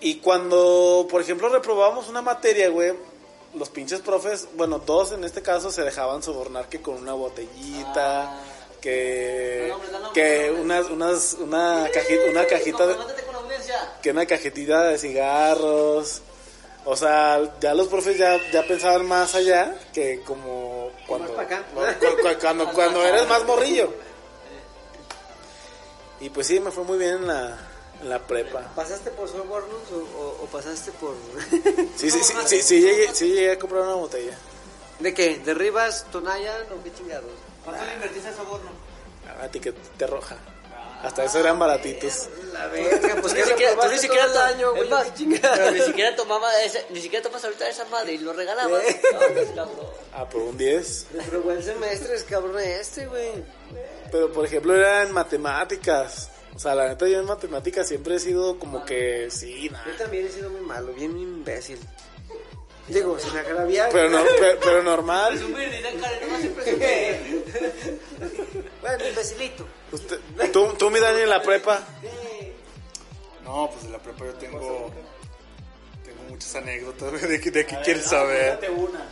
Y 0.06 0.18
cuando, 0.20 1.08
por 1.10 1.20
ejemplo, 1.22 1.50
reprobábamos 1.50 2.10
una 2.10 2.22
materia, 2.22 2.70
güey, 2.70 2.94
los 3.56 3.70
pinches 3.70 4.02
profes, 4.02 4.48
bueno, 4.56 4.78
dos 4.78 5.12
en 5.14 5.24
este 5.24 5.42
caso 5.42 5.72
se 5.72 5.82
dejaban 5.82 6.22
sobornar 6.22 6.70
que 6.70 6.80
con 6.80 6.96
una 6.96 7.14
botellita, 7.14 8.24
Ah. 8.30 8.40
que, 8.82 9.74
que 10.14 10.52
unas, 10.62 10.92
unas, 10.92 11.34
una 11.40 11.90
cajita, 11.92 12.22
una 12.30 12.46
cajita 12.46 12.86
de 12.86 12.96
que 14.04 14.12
una 14.12 14.28
cajetita 14.28 14.84
de 14.84 14.98
cigarros. 15.00 16.22
O 16.88 16.96
sea, 16.96 17.58
ya 17.60 17.74
los 17.74 17.88
profes 17.88 18.16
ya, 18.16 18.40
ya 18.52 18.62
pensaban 18.68 19.08
más 19.08 19.34
allá 19.34 19.76
que 19.92 20.22
como 20.22 20.92
cuando, 21.08 21.30
Más 21.34 21.36
pa' 21.38 21.42
acá. 21.56 21.64
cu- 21.74 21.82
cu- 22.22 22.40
cuando, 22.40 22.72
cuando 22.74 23.04
eres 23.04 23.28
más 23.28 23.44
morrillo. 23.44 23.92
Y 26.20 26.30
pues 26.30 26.46
sí, 26.46 26.60
me 26.60 26.70
fue 26.70 26.84
muy 26.84 27.00
bien 27.00 27.16
en 27.16 27.28
la, 27.28 27.58
en 28.02 28.10
la 28.10 28.20
prepa. 28.26 28.72
¿Pasaste 28.76 29.12
por 29.12 29.28
sobornos 29.30 29.82
o, 29.92 30.18
o- 30.20 30.44
o 30.44 30.46
pasaste 30.48 30.92
por...? 30.94 31.16
Sí, 31.96 32.10
sí, 32.12 32.20
sí, 32.24 32.34
sí, 32.46 32.62
sí 32.62 32.82
llegué, 32.82 33.14
sí 33.14 33.28
llegué 33.30 33.52
a 33.52 33.60
comprar 33.60 33.84
una 33.84 33.96
botella. 33.96 34.38
¿De 35.00 35.14
qué? 35.14 35.38
¿De 35.40 35.54
Rivas, 35.54 36.06
Tonayan 36.12 36.64
o 36.72 36.84
qué 36.84 36.94
chingados? 36.94 37.32
¿Cuánto 37.64 37.84
le 37.86 37.94
invertiste 37.96 38.30
en 38.30 38.36
soborno? 38.36 38.70
A 39.42 39.48
ti 39.48 39.60
que 39.60 39.72
te 39.72 40.08
roja. 40.08 40.38
Hasta 41.04 41.26
eso 41.26 41.40
eran 41.40 41.60
baratitos. 41.60 42.30
La 42.54 42.68
verga, 42.68 43.18
pues 43.22 43.34
ni 43.34 43.42
siquiera, 43.44 43.76
tú 43.80 43.88
ni 43.92 43.98
siquiera 43.98 44.28
todo 44.28 44.40
año, 44.44 44.72
güey. 44.74 44.90
pero 45.42 45.72
ni 45.72 45.82
siquiera 45.82 46.16
tomaba 46.16 46.50
ese, 46.64 46.86
ni 46.90 47.02
siquiera 47.02 47.22
tomas 47.24 47.44
ahorita 47.44 47.68
esa 47.70 47.86
madre 47.86 48.14
y 48.14 48.18
lo 48.20 48.34
regalabas. 48.34 48.82
Eh. 48.84 49.02
Cabrón. 49.54 49.86
Ah, 50.14 50.28
por 50.28 50.42
un 50.42 50.58
10. 50.58 51.08
Reprobó 51.14 51.52
el 51.52 51.64
semestre, 51.64 52.16
es 52.16 52.24
cabrón 52.24 52.60
este, 52.60 53.06
güey. 53.08 53.44
Pero 54.12 54.32
por 54.32 54.46
ejemplo 54.46 54.74
era 54.74 55.04
en 55.04 55.12
matemáticas. 55.12 56.30
O 56.56 56.60
sea, 56.60 56.74
la 56.74 56.88
neta 56.88 57.08
yo 57.08 57.20
en 57.20 57.26
matemáticas 57.26 57.88
siempre 57.88 58.16
he 58.16 58.20
sido 58.20 58.58
como 58.58 58.86
que 58.86 59.30
sí, 59.30 59.70
nada. 59.70 59.84
Yo 59.88 59.98
también 59.98 60.26
he 60.26 60.30
sido 60.30 60.50
muy 60.50 60.62
malo, 60.62 60.94
bien 60.94 61.18
imbécil. 61.18 61.78
Digo, 62.88 63.18
sin 63.20 63.36
agraviar. 63.38 63.90
Pero, 63.92 64.10
no, 64.10 64.24
pero, 64.40 64.60
pero 64.64 64.84
normal. 64.84 65.34
Presumir, 65.38 65.70
Karen, 66.02 66.30
no. 66.30 67.42
Bueno, 68.82 69.08
imbecilito. 69.10 69.68
Usted- 69.92 70.20
tú, 70.54 70.68
tú, 70.78 70.90
mi 70.92 71.00
Dani, 71.00 71.22
en 71.22 71.30
la 71.30 71.42
prepa. 71.42 71.84
No, 73.44 73.70
pues 73.72 73.86
en 73.86 73.92
la 73.92 74.00
prepa 74.00 74.26
yo 74.26 74.34
tengo. 74.36 74.92
Tengo 76.04 76.22
muchas 76.30 76.56
anécdotas, 76.56 77.12
güey, 77.12 77.24
de, 77.28 77.42
que- 77.42 77.52
de 77.52 77.66
qué 77.66 77.78
quieres 77.84 78.06
saber. 78.06 78.60
una. 78.78 79.06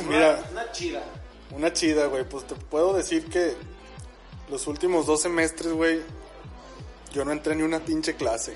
Mira, 0.08 0.42
Una 0.50 0.72
chida. 0.72 1.02
una 1.50 1.72
chida, 1.72 2.06
güey. 2.06 2.24
Pues 2.24 2.46
te 2.46 2.54
puedo 2.54 2.94
decir 2.94 3.26
que 3.28 3.52
los 4.50 4.66
últimos 4.66 5.04
dos 5.06 5.20
semestres, 5.22 5.72
güey, 5.72 6.00
yo 7.12 7.24
no 7.24 7.32
entré 7.32 7.54
ni 7.54 7.62
una 7.62 7.80
pinche 7.80 8.14
clase. 8.16 8.54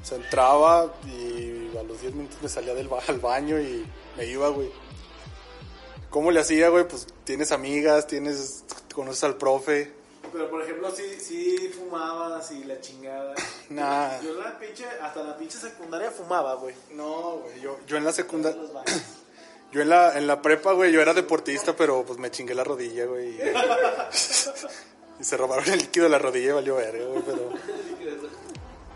O 0.00 0.04
sea, 0.04 0.16
entraba 0.18 0.92
y 1.06 1.76
a 1.78 1.82
los 1.82 2.00
10 2.00 2.14
minutos 2.14 2.38
me 2.42 2.48
salía 2.48 2.74
del 2.74 2.88
ba- 2.88 3.02
al 3.06 3.20
baño 3.20 3.60
y 3.60 3.84
me 4.16 4.26
iba, 4.26 4.48
güey. 4.48 4.70
¿Cómo 6.10 6.30
le 6.30 6.40
hacía, 6.40 6.68
güey? 6.68 6.86
Pues 6.86 7.06
tienes 7.24 7.52
amigas, 7.52 8.06
tienes, 8.06 8.64
conoces 8.94 9.24
al 9.24 9.36
profe. 9.36 9.92
Pero 10.32 10.50
por 10.50 10.62
ejemplo, 10.62 10.90
sí, 10.94 11.04
sí 11.20 11.70
fumabas 11.76 12.50
y 12.52 12.64
la 12.64 12.80
chingada. 12.80 13.34
Nah. 13.70 14.20
Yo 14.20 14.34
la 14.34 14.58
pinche, 14.58 14.84
hasta 15.00 15.22
la 15.22 15.36
pinche 15.38 15.56
secundaria 15.58 16.10
fumaba, 16.10 16.54
güey. 16.56 16.74
No, 16.92 17.38
güey, 17.38 17.60
yo, 17.62 17.78
yo 17.86 17.96
en 17.96 18.04
la 18.04 18.12
secundaria... 18.12 18.60
Yo 19.72 19.80
en 19.80 19.88
la, 19.88 20.18
en 20.18 20.26
la 20.26 20.42
prepa, 20.42 20.72
güey, 20.72 20.92
yo 20.92 21.00
era 21.00 21.14
deportista, 21.14 21.74
pero 21.74 22.04
pues 22.04 22.18
me 22.18 22.30
chingué 22.30 22.54
la 22.54 22.62
rodilla, 22.64 23.06
güey. 23.06 23.38
Y, 25.20 25.24
se 25.24 25.36
robaron 25.36 25.68
el 25.68 25.78
líquido 25.78 26.04
de 26.04 26.10
la 26.10 26.18
rodilla 26.18 26.54
valió 26.54 26.76
verga, 26.76 27.04
güey, 27.06 27.22
pero... 27.22 27.50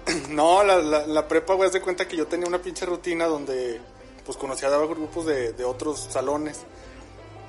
No, 0.30 0.62
la, 0.62 0.78
la, 0.78 1.06
la 1.06 1.26
prepa, 1.26 1.54
güey, 1.54 1.66
haz 1.66 1.72
de 1.72 1.80
cuenta 1.80 2.06
que 2.06 2.16
yo 2.16 2.26
tenía 2.26 2.46
una 2.46 2.62
pinche 2.62 2.86
rutina 2.86 3.26
donde 3.26 3.80
pues 4.26 4.36
conocía 4.36 4.68
a 4.68 4.86
grupos 4.86 5.24
de, 5.24 5.52
de 5.52 5.64
otros 5.64 6.08
salones. 6.10 6.60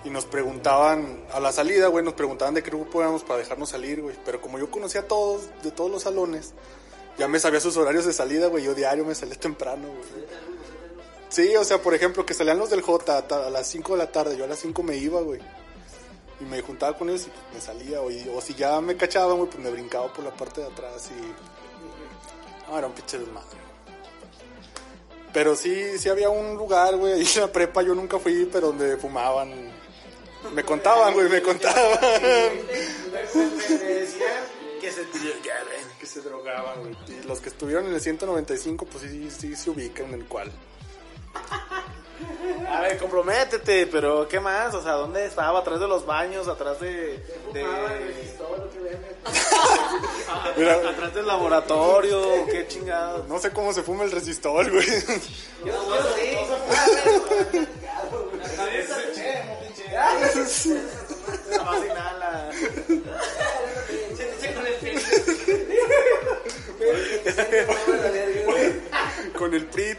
Y 0.06 0.10
nos 0.10 0.26
preguntaban, 0.26 1.26
a 1.34 1.40
la 1.40 1.52
salida, 1.52 1.88
güey, 1.88 2.06
nos 2.06 2.14
preguntaban 2.14 2.54
de 2.54 2.64
qué 2.64 2.70
grupo 2.70 3.02
éramos 3.02 3.24
para 3.24 3.40
dejarnos 3.40 3.70
salir, 3.70 4.02
güey. 4.02 4.16
Pero 4.24 4.40
como 4.40 4.60
yo 4.60 4.70
conocía 4.70 5.02
a 5.02 5.08
todos, 5.08 5.50
de 5.64 5.72
todos 5.72 5.92
los 5.92 6.04
salones, 6.04 6.54
ya 7.18 7.28
me 7.28 7.40
sabía 7.40 7.60
sus 7.60 7.76
horarios 7.78 8.06
de 8.06 8.14
salida, 8.14 8.48
güey. 8.48 8.64
Yo 8.64 8.76
diario 8.76 9.04
me 9.04 9.16
salía 9.16 9.36
temprano, 9.36 9.88
güey. 9.88 10.26
Sí, 11.30 11.56
o 11.58 11.64
sea, 11.64 11.82
por 11.82 11.94
ejemplo, 11.94 12.26
que 12.26 12.34
salían 12.34 12.60
los 12.60 12.70
del 12.70 12.82
J 12.82 13.18
a, 13.18 13.48
a 13.48 13.50
las 13.50 13.68
5 13.68 13.94
de 13.94 13.98
la 13.98 14.12
tarde, 14.12 14.38
yo 14.38 14.46
a 14.46 14.48
las 14.48 14.60
5 14.60 14.82
me 14.84 14.96
iba, 14.96 15.20
güey. 15.20 15.42
Y 16.40 16.44
me 16.46 16.62
juntaba 16.62 16.98
con 16.98 17.10
ellos 17.10 17.28
y 17.28 17.30
pues, 17.30 17.42
me 17.54 17.62
salía, 17.62 18.02
o, 18.02 18.12
y- 18.12 18.30
o 18.34 18.40
si 18.42 18.54
ya 18.54 18.80
me 18.82 18.96
cachaban, 18.96 19.38
güey, 19.38 19.50
pues 19.50 19.64
me 19.64 19.72
brincaba 19.72 20.12
por 20.14 20.24
la 20.24 20.32
parte 20.32 20.62
de 20.62 20.68
atrás 20.68 21.10
y... 21.12 22.70
No, 22.70 22.78
era 22.78 22.88
un 22.88 22.94
pinche 22.94 23.18
desmadre. 23.18 23.58
Pero 25.34 25.56
sí, 25.56 25.98
sí 25.98 26.10
había 26.10 26.30
un 26.30 26.56
lugar, 26.56 26.96
güey, 26.98 27.14
ahí 27.14 27.28
en 27.36 27.42
la 27.42 27.52
prepa 27.52 27.82
yo 27.82 27.94
nunca 27.96 28.20
fui, 28.20 28.48
pero 28.52 28.68
donde 28.68 28.98
fumaban. 28.98 29.72
Me 30.54 30.64
contaban, 30.64 31.14
güey, 31.14 31.28
me 31.30 31.42
contaban. 31.42 31.98
Que 34.82 34.92
se 34.92 35.06
que 36.00 36.06
se 36.06 36.22
drogaban, 36.22 36.80
güey. 36.82 36.96
Y 37.10 37.24
los 37.28 37.40
que 37.42 37.50
estuvieron 37.50 37.88
en 37.88 37.94
el 37.96 38.02
195, 38.02 38.86
pues 38.86 39.04
sí, 39.04 39.30
sí 39.32 39.56
se 39.56 39.70
ubican 39.70 40.06
en 40.08 40.14
el 40.22 40.26
cual. 40.26 40.52
A 42.70 42.82
ver, 42.82 42.98
comprométete, 42.98 43.88
pero 43.88 44.28
¿qué 44.28 44.40
más? 44.40 44.74
O 44.74 44.82
sea, 44.82 44.94
¿dónde 44.94 45.26
estaba? 45.26 45.60
¿Atrás 45.60 45.80
de 45.80 45.88
los 45.88 46.06
baños? 46.06 46.48
¿Atrás 46.48 46.80
de...? 46.80 47.24
de... 47.54 47.64
Mira, 50.58 50.76
¿Atrás 50.90 51.14
del 51.14 51.28
laboratorio? 51.28 52.46
¿Qué 52.48 52.68
chingados? 52.68 53.28
no 53.28 53.40
sé 53.40 53.52
cómo 53.52 53.74
se 53.74 53.84
fuma 53.84 54.04
el 54.04 54.12
resistol, 54.12 54.70
güey. 54.72 54.86
Más 61.64 61.86
inhala. 61.86 62.50
Con 69.38 69.54
el 69.54 69.66
PRIT. 69.68 69.98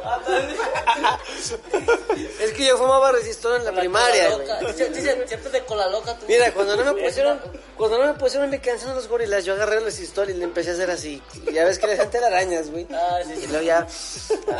Es 2.40 2.52
que 2.52 2.66
yo 2.66 2.76
fumaba 2.78 3.12
resistol 3.12 3.56
en 3.56 3.64
la 3.64 3.72
primaria, 3.72 4.34
güey. 4.34 4.46
Cola 4.46 4.60
loca. 4.60 4.72
Dice- 4.72 4.88
dice, 4.90 5.28
Siempre 5.28 5.50
de 5.50 5.64
cola 5.64 5.88
loca 5.88 6.16
tú. 6.18 6.26
Mira, 6.28 6.52
cuando 6.52 6.76
no 6.76 6.94
me 6.94 7.02
pusieron, 7.02 7.40
cuando 7.76 7.98
no 7.98 8.12
me 8.12 8.18
pusieron 8.18 8.50
mi 8.50 8.58
canción 8.58 8.94
los 8.94 9.08
gorilas, 9.08 9.44
yo 9.44 9.54
agarré 9.54 9.78
el 9.78 9.84
resistor 9.84 10.28
y 10.30 10.34
le 10.34 10.44
empecé 10.44 10.70
a 10.70 10.72
hacer 10.74 10.90
así. 10.90 11.22
Y 11.46 11.52
ya 11.52 11.64
ves 11.64 11.78
que 11.78 11.86
le 11.86 11.96
gente 11.96 12.18
arañas, 12.18 12.70
güey. 12.70 12.86
Ah, 12.92 13.18
sí, 13.26 13.40
Y 13.44 13.46
luego 13.46 13.64
ya, 13.64 13.86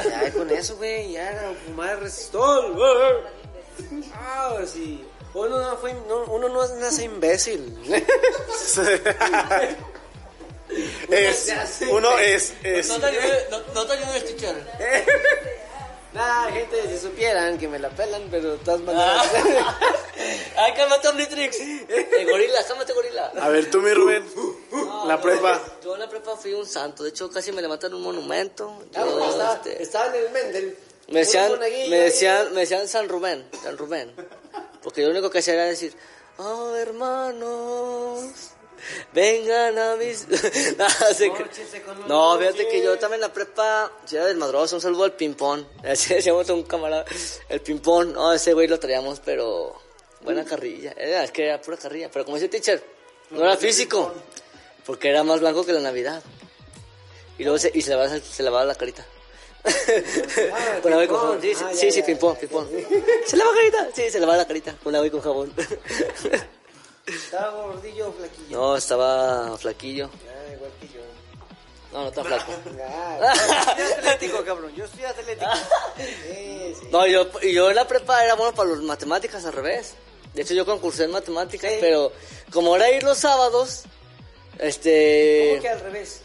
ya 0.08 0.32
con 0.32 0.50
eso, 0.50 0.76
güey, 0.76 1.12
ya 1.12 1.52
fumar 1.66 2.00
resistor. 2.00 2.72
güey. 2.74 4.02
Ah, 4.14 4.56
sí. 4.66 5.04
Uno 5.32 5.60
no, 5.60 5.76
fue, 5.76 5.92
no, 6.08 6.24
uno 6.24 6.48
no 6.48 6.66
nace 6.76 7.04
imbécil. 7.04 7.78
Es, 11.10 11.48
uno 11.90 12.18
es, 12.18 12.52
es... 12.62 12.88
No 12.88 13.00
te 13.00 13.06
ayude, 13.06 13.46
no, 13.50 13.58
no 13.74 13.86
te. 13.86 14.00
Nada, 16.12 16.50
gente, 16.50 16.88
si 16.88 16.98
supieran 16.98 17.56
que 17.56 17.68
me 17.68 17.78
la 17.78 17.88
pelan, 17.90 18.26
pero 18.30 18.52
de 18.52 18.58
todas 18.58 18.80
maneras. 18.80 19.30
Ay, 20.56 20.72
cálmate, 20.74 21.08
Omnitrix. 21.08 21.60
Eh, 21.60 22.26
gorila, 22.28 22.64
cálmate, 22.66 22.92
gorila. 22.92 23.32
A 23.40 23.48
ver, 23.48 23.70
tú, 23.70 23.80
mi 23.80 23.92
Rubén, 23.92 24.24
la 25.06 25.20
prepa. 25.20 25.60
Yo 25.84 25.94
en 25.94 26.00
la 26.00 26.08
prepa 26.08 26.36
fui 26.36 26.52
un 26.52 26.66
santo. 26.66 27.04
De 27.04 27.10
hecho, 27.10 27.30
casi 27.30 27.52
me 27.52 27.62
levantan 27.62 27.94
un 27.94 28.02
monumento. 28.02 28.82
Ah, 28.94 29.04
Yo, 29.04 29.30
estaba, 29.30 29.54
este, 29.54 29.82
estaba 29.82 30.06
en 30.06 30.24
el 30.24 30.30
Mendel. 30.32 30.76
me 31.08 31.20
decían, 31.20 31.58
me 31.58 31.96
decían, 31.96 32.54
me 32.54 32.60
decían 32.60 32.88
San 32.88 33.08
Rubén, 33.08 33.48
San 33.62 33.78
Rubén. 33.78 34.12
Porque 34.82 35.02
yo 35.02 35.08
lo 35.08 35.12
único 35.12 35.30
que 35.30 35.38
hacía 35.38 35.54
era 35.54 35.66
decir, 35.66 35.94
oh, 36.38 36.74
hermanos, 36.74 38.24
Vengan 39.12 39.78
a 39.78 39.96
mis... 39.96 40.26
no, 42.08 42.38
fíjate 42.38 42.68
que 42.68 42.82
yo 42.82 42.98
también 42.98 43.20
la 43.20 43.32
prepa, 43.32 43.92
sí 44.04 44.16
era 44.16 44.26
desmadroso, 44.26 44.76
un 44.76 44.82
saludo 44.82 45.04
al 45.04 45.12
ping-pong. 45.12 45.64
Así 45.84 46.14
decíamos 46.14 46.48
a 46.50 46.54
un 46.54 46.62
camarada, 46.64 47.04
el 47.48 47.60
ping-pong, 47.60 48.12
no, 48.12 48.32
ese 48.32 48.54
güey 48.54 48.68
lo 48.68 48.78
traíamos, 48.78 49.20
pero 49.20 49.74
buena 50.22 50.44
carrilla. 50.44 50.92
Era, 50.96 51.24
es 51.24 51.30
que 51.30 51.46
era 51.46 51.60
pura 51.60 51.76
carrilla, 51.76 52.10
pero 52.10 52.24
como 52.24 52.36
dice 52.36 52.46
el 52.46 52.50
teacher, 52.50 52.82
no 53.30 53.42
era 53.42 53.56
físico, 53.56 54.12
porque 54.84 55.08
era 55.08 55.22
más 55.24 55.40
blanco 55.40 55.64
que 55.64 55.72
la 55.72 55.80
Navidad. 55.80 56.22
Y 57.38 57.44
luego 57.44 57.58
se, 57.58 57.70
y 57.72 57.80
se, 57.80 57.90
lavaba, 57.90 58.18
se 58.18 58.42
lavaba 58.42 58.64
la 58.64 58.74
carita. 58.74 59.06
con 60.82 60.92
agua 60.92 61.04
y 61.04 61.08
con 61.08 61.18
jabón. 61.18 61.40
Sí, 61.42 61.54
sí, 61.54 61.64
Ah, 61.64 61.72
ya, 61.72 61.76
sí, 61.78 61.90
sí, 61.90 62.00
ya. 62.00 62.06
ping-pong, 62.06 62.36
ping-pong. 62.38 62.66
¿Se 63.26 63.36
lava 63.36 63.50
carita? 63.54 63.88
Sí, 63.94 64.10
se 64.10 64.20
lavaba 64.20 64.38
la 64.38 64.46
carita 64.46 64.74
con 64.82 64.94
agua 64.94 65.06
y 65.06 65.10
con 65.10 65.20
jabón. 65.20 65.52
Estaba 67.30 67.62
gordillo 67.62 68.08
o 68.08 68.12
flaquillo. 68.12 68.58
no, 68.58 68.76
estaba 68.76 69.56
flaquillo. 69.58 70.10
Ah, 70.26 70.52
igual 70.52 70.70
que 70.80 70.88
yo. 70.88 71.00
No, 71.92 72.02
no 72.02 72.08
está 72.08 72.24
flaco. 72.24 72.52
Ah, 72.82 73.74
yo 73.78 73.84
soy 73.86 73.94
atlético, 73.98 74.44
cabrón. 74.44 74.74
Yo 74.74 74.86
soy 74.88 75.04
atlético. 75.04 75.50
Sí, 75.96 76.74
sí. 76.80 76.88
No, 76.90 77.06
yo, 77.06 77.28
en 77.70 77.76
la 77.76 77.86
prepa 77.86 78.24
era 78.24 78.34
bueno 78.34 78.52
para 78.54 78.70
las 78.70 78.80
matemáticas 78.80 79.44
al 79.44 79.52
revés. 79.52 79.94
De 80.34 80.42
hecho, 80.42 80.54
yo 80.54 80.66
concursé 80.66 81.04
en 81.04 81.12
matemáticas, 81.12 81.70
Sí. 81.70 81.78
pero 81.80 82.10
como 82.52 82.74
era 82.74 82.90
ir 82.90 83.02
los 83.04 83.18
sábados, 83.18 83.82
este... 84.58 85.50
¿Cómo 85.50 85.62
que 85.62 85.68
al 85.68 85.80
revés? 85.80 86.22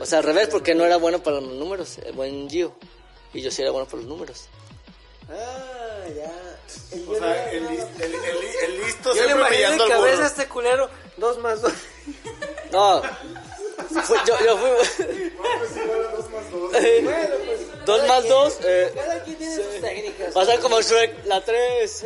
O 0.00 0.06
sea, 0.06 0.18
al 0.18 0.24
revés, 0.24 0.48
porque 0.48 0.74
no 0.74 0.84
era 0.84 0.96
bueno 0.96 1.22
para 1.22 1.40
los 1.40 1.52
números, 1.52 1.98
el 1.98 2.12
buen 2.12 2.48
Gio. 2.50 2.72
Y 3.32 3.42
yo 3.42 3.50
sí 3.50 3.62
era 3.62 3.70
bueno 3.70 3.86
para 3.86 3.98
los 3.98 4.06
números. 4.06 4.46
Ah, 5.28 6.04
ya. 6.16 6.32
O 7.08 7.14
sea, 7.16 7.50
el, 7.50 7.64
el, 7.66 7.80
el- 8.00 8.14
el 8.64 8.80
listo 8.84 9.14
Yo 9.14 9.24
le 9.24 9.32
imaginé 9.32 9.70
de 9.72 9.78
cabeza 9.88 10.24
a 10.24 10.26
este 10.26 10.46
culero. 10.48 10.88
Dos 11.16 11.38
más 11.38 11.60
dos. 11.62 11.72
No, 12.72 13.02
fue- 14.04 14.18
yo, 14.26 14.38
yo 14.44 14.56
fui... 14.56 14.70
dos 17.84 18.06
más 18.06 18.28
dos, 18.28 18.58
eh, 18.62 18.92
Cada 18.94 19.24
quien 19.24 19.36
tiene 19.36 19.56
sus 19.56 19.80
técnicas. 19.80 20.36
va 20.36 20.42
a 20.42 20.46
ser 20.46 20.60
como 20.60 20.80
Shrek, 20.80 21.24
la 21.26 21.44
tres. 21.44 22.04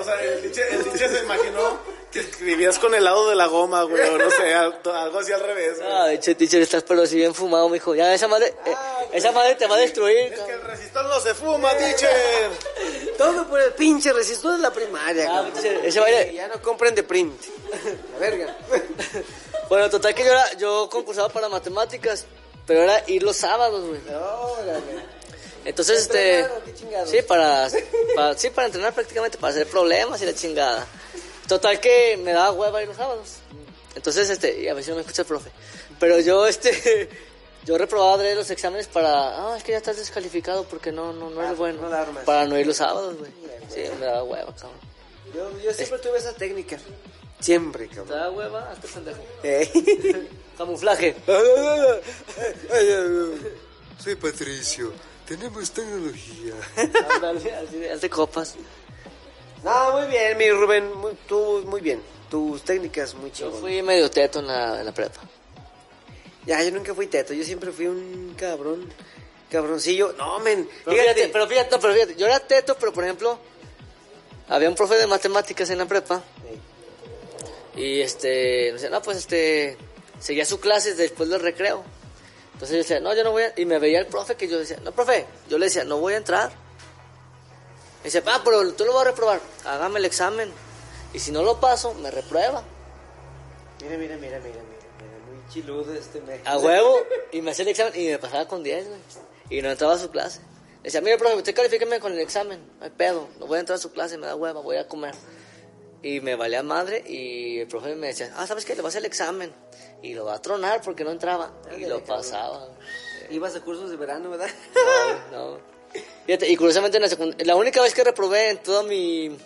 O 0.00 0.04
sea, 0.04 0.20
el 0.22 0.50
teacher 0.50 1.10
se 1.10 1.22
imaginó 1.24 1.78
escribías 2.20 2.78
con 2.78 2.94
el 2.94 3.04
lado 3.04 3.28
de 3.28 3.34
la 3.36 3.46
goma, 3.46 3.82
güey, 3.84 4.02
o 4.08 4.18
no 4.18 4.30
sé, 4.30 4.54
algo 4.54 5.18
así 5.18 5.32
al 5.32 5.40
revés, 5.40 5.78
güey. 5.78 5.90
Ah, 5.90 6.06
de 6.06 6.14
hecho, 6.14 6.36
teacher, 6.36 6.62
estás 6.62 6.82
pero 6.82 7.06
si 7.06 7.16
bien 7.16 7.34
fumado, 7.34 7.68
mijo. 7.68 7.94
Ya, 7.94 8.12
esa 8.14 8.28
madre, 8.28 8.54
eh, 8.66 8.74
esa 9.12 9.32
madre 9.32 9.54
te 9.54 9.66
va 9.66 9.76
a 9.76 9.78
destruir. 9.78 10.32
Es 10.32 10.40
que 10.40 10.52
el 10.52 10.60
resistor 10.62 11.04
no 11.06 11.20
se 11.20 11.34
fuma, 11.34 11.74
teacher. 11.76 12.10
Todo 13.18 13.46
por 13.48 13.60
el 13.60 13.72
pinche 13.72 14.12
resistor 14.12 14.52
de 14.56 14.58
la 14.58 14.72
primaria. 14.72 15.24
Ah, 15.24 15.34
cabrón. 15.36 15.52
teacher, 15.52 15.84
ese 15.84 16.00
baile... 16.00 16.34
Ya 16.34 16.48
no 16.48 16.60
compren 16.60 16.94
de 16.94 17.02
print. 17.02 17.40
La 18.14 18.18
verga. 18.18 18.56
Bueno, 19.68 19.88
total 19.88 20.14
que 20.14 20.22
yo, 20.22 20.32
era, 20.32 20.52
yo 20.58 20.88
concursaba 20.90 21.30
para 21.30 21.48
matemáticas, 21.48 22.26
pero 22.66 22.82
era 22.82 23.02
ir 23.06 23.22
los 23.22 23.36
sábados, 23.38 23.86
güey. 23.88 24.00
Órale. 24.14 24.82
Entonces, 25.64 26.00
este... 26.00 26.46
Sí, 27.06 27.22
para, 27.22 27.70
para- 28.14 28.36
sí, 28.36 28.50
para 28.50 28.66
entrenar 28.66 28.92
prácticamente, 28.92 29.38
para 29.38 29.52
hacer 29.54 29.66
problemas 29.66 30.20
y 30.20 30.26
la 30.26 30.34
chingada. 30.34 30.86
Total 31.48 31.80
que 31.80 32.18
me 32.22 32.32
daba 32.32 32.52
hueva 32.52 32.82
ir 32.82 32.88
los 32.88 32.96
sábados. 32.96 33.36
Entonces, 33.94 34.30
este, 34.30 34.62
y 34.62 34.68
a 34.68 34.74
ver 34.74 34.82
si 34.82 34.90
no 34.90 34.96
me 34.96 35.02
escucha 35.02 35.22
el 35.22 35.28
profe. 35.28 35.50
Pero 36.00 36.18
yo, 36.20 36.46
este, 36.48 37.08
yo 37.64 37.78
reprobaba 37.78 38.14
adrede 38.14 38.34
los 38.34 38.50
exámenes 38.50 38.86
para, 38.86 39.52
ah, 39.52 39.56
es 39.56 39.62
que 39.64 39.72
ya 39.72 39.78
estás 39.78 39.96
descalificado 39.96 40.64
porque 40.64 40.92
no, 40.92 41.12
no, 41.12 41.30
no 41.30 41.42
eres 41.42 41.56
bueno. 41.58 41.88
no. 41.88 42.20
Para 42.24 42.46
no 42.46 42.58
ir 42.58 42.66
los 42.66 42.76
sábados, 42.76 43.16
güey. 43.18 43.30
Sí, 43.68 43.82
me 43.98 44.06
daba 44.06 44.22
hueva, 44.24 44.54
cabrón. 44.54 44.78
Yo, 45.34 45.60
yo 45.60 45.72
siempre 45.72 45.98
tuve 45.98 46.18
esa 46.18 46.32
técnica. 46.34 46.78
Siempre, 47.40 47.88
¿Te 47.88 47.96
cabrón. 47.96 48.18
da 48.18 48.30
hueva? 48.30 48.70
Hazte 48.70 48.88
pendejo. 48.88 49.22
Eh. 49.42 50.28
Camuflaje. 50.58 51.16
Soy 53.98 54.14
Patricio. 54.16 54.92
Tenemos 55.26 55.70
tecnología. 55.70 56.54
Ándale, 57.14 57.54
así 57.54 57.78
de, 57.78 58.10
copas. 58.10 58.54
No, 59.64 59.92
muy 59.92 60.06
bien, 60.08 60.36
mi 60.38 60.50
Rubén. 60.50 60.92
Muy, 60.96 61.12
tú, 61.28 61.62
muy 61.66 61.80
bien. 61.80 62.02
Tus 62.30 62.62
técnicas 62.62 63.14
muy 63.14 63.30
Yo 63.30 63.36
chingonas. 63.36 63.60
fui 63.60 63.82
medio 63.82 64.10
teto 64.10 64.40
en 64.40 64.46
la, 64.46 64.80
en 64.80 64.86
la 64.86 64.92
prepa. 64.92 65.20
Ya, 66.46 66.62
yo 66.62 66.70
nunca 66.72 66.94
fui 66.94 67.06
teto. 67.06 67.32
Yo 67.34 67.44
siempre 67.44 67.70
fui 67.72 67.86
un 67.86 68.34
cabrón. 68.38 68.92
Cabroncillo. 69.50 70.14
No, 70.18 70.38
men. 70.40 70.68
Pero 70.84 70.96
Fíjate. 70.96 71.14
fíjate, 71.14 71.32
pero 71.32 71.46
fíjate, 71.46 71.70
no, 71.70 71.80
pero 71.80 71.94
fíjate, 71.94 72.16
yo 72.16 72.26
era 72.26 72.40
teto, 72.40 72.74
pero 72.80 72.92
por 72.92 73.04
ejemplo, 73.04 73.38
había 74.48 74.68
un 74.68 74.74
profe 74.74 74.96
de 74.96 75.06
matemáticas 75.06 75.68
en 75.70 75.78
la 75.78 75.86
prepa 75.86 76.22
y 77.76 78.00
este, 78.00 78.70
no 78.72 78.78
sé, 78.78 78.90
no, 78.90 79.00
pues 79.02 79.18
este, 79.18 79.76
seguía 80.18 80.44
su 80.44 80.58
clase 80.60 80.94
después 80.94 81.28
del 81.28 81.40
recreo. 81.40 81.84
Entonces 82.54 82.70
yo 82.70 82.78
decía, 82.78 83.00
no, 83.00 83.14
yo 83.14 83.24
no 83.24 83.30
voy 83.32 83.44
a, 83.44 83.52
y 83.56 83.64
me 83.64 83.78
veía 83.78 83.98
el 83.98 84.06
profe 84.06 84.34
que 84.36 84.48
yo 84.48 84.58
decía, 84.58 84.78
no, 84.82 84.92
profe, 84.92 85.26
yo 85.48 85.58
le 85.58 85.66
decía, 85.66 85.84
no 85.84 85.98
voy 85.98 86.14
a 86.14 86.16
entrar. 86.18 86.50
Me 88.02 88.06
dice, 88.06 88.22
ah, 88.26 88.40
pero 88.44 88.72
tú 88.72 88.84
lo 88.84 88.92
vas 88.92 89.02
a 89.02 89.10
reprobar, 89.10 89.40
hágame 89.64 90.00
el 90.00 90.04
examen. 90.04 90.52
Y 91.14 91.20
si 91.20 91.30
no 91.30 91.44
lo 91.44 91.60
paso, 91.60 91.94
me 91.94 92.10
reprueba. 92.10 92.64
Mira, 93.80 93.96
mira, 93.96 94.16
mira, 94.16 94.40
mira, 94.40 94.56
mira. 94.56 94.62
Muy 95.28 95.52
chiludo 95.52 95.94
este 95.94 96.20
me. 96.20 96.40
A 96.44 96.58
huevo. 96.58 96.98
Y 97.30 97.42
me 97.42 97.52
hacía 97.52 97.62
el 97.62 97.68
examen 97.68 97.92
y 98.00 98.08
me 98.08 98.18
pasaba 98.18 98.48
con 98.48 98.62
10, 98.62 98.88
güey. 98.88 99.00
Y 99.50 99.62
no 99.62 99.70
entraba 99.70 99.94
a 99.94 99.98
su 99.98 100.10
clase. 100.10 100.40
Le 100.40 100.84
decía, 100.84 101.00
mire, 101.00 101.16
profe, 101.16 101.36
usted 101.36 101.54
califíqueme 101.54 102.00
con 102.00 102.12
el 102.12 102.18
examen. 102.18 102.60
No 102.80 102.84
hay 102.84 102.90
pedo. 102.90 103.28
No 103.38 103.46
voy 103.46 103.58
a 103.58 103.60
entrar 103.60 103.76
a 103.76 103.80
su 103.80 103.92
clase, 103.92 104.18
me 104.18 104.26
da 104.26 104.34
hueva, 104.34 104.60
voy 104.60 104.76
a 104.78 104.88
comer. 104.88 105.14
Y 106.02 106.20
me 106.20 106.34
valía 106.34 106.64
madre 106.64 107.04
y 107.06 107.60
el 107.60 107.68
profe 107.68 107.94
me 107.94 108.08
decía, 108.08 108.32
ah, 108.36 108.46
¿sabes 108.48 108.64
qué? 108.64 108.74
Le 108.74 108.82
vas 108.82 108.86
a 108.86 108.98
hacer 108.98 109.02
el 109.02 109.06
examen. 109.06 109.54
Y 110.02 110.14
lo 110.14 110.24
va 110.24 110.34
a 110.34 110.42
tronar 110.42 110.80
porque 110.82 111.04
no 111.04 111.12
entraba. 111.12 111.52
Y 111.78 111.86
lo 111.86 112.02
pasaba. 112.04 112.68
Ibas 113.30 113.54
a 113.54 113.60
cursos 113.60 113.90
de 113.90 113.96
verano, 113.96 114.30
¿verdad? 114.30 114.50
No, 115.30 115.52
no. 115.52 115.71
Fíjate, 116.26 116.48
y 116.50 116.56
curiosamente 116.56 116.96
en 116.98 117.02
la 117.02 117.08
secundaria, 117.08 117.44
la 117.44 117.56
única 117.56 117.82
vez 117.82 117.94
que 117.94 118.04
reprobé 118.04 118.50
en 118.50 118.58
toda 118.58 118.82
mi, 118.84 119.36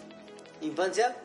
¿Infancia? 0.62 1.16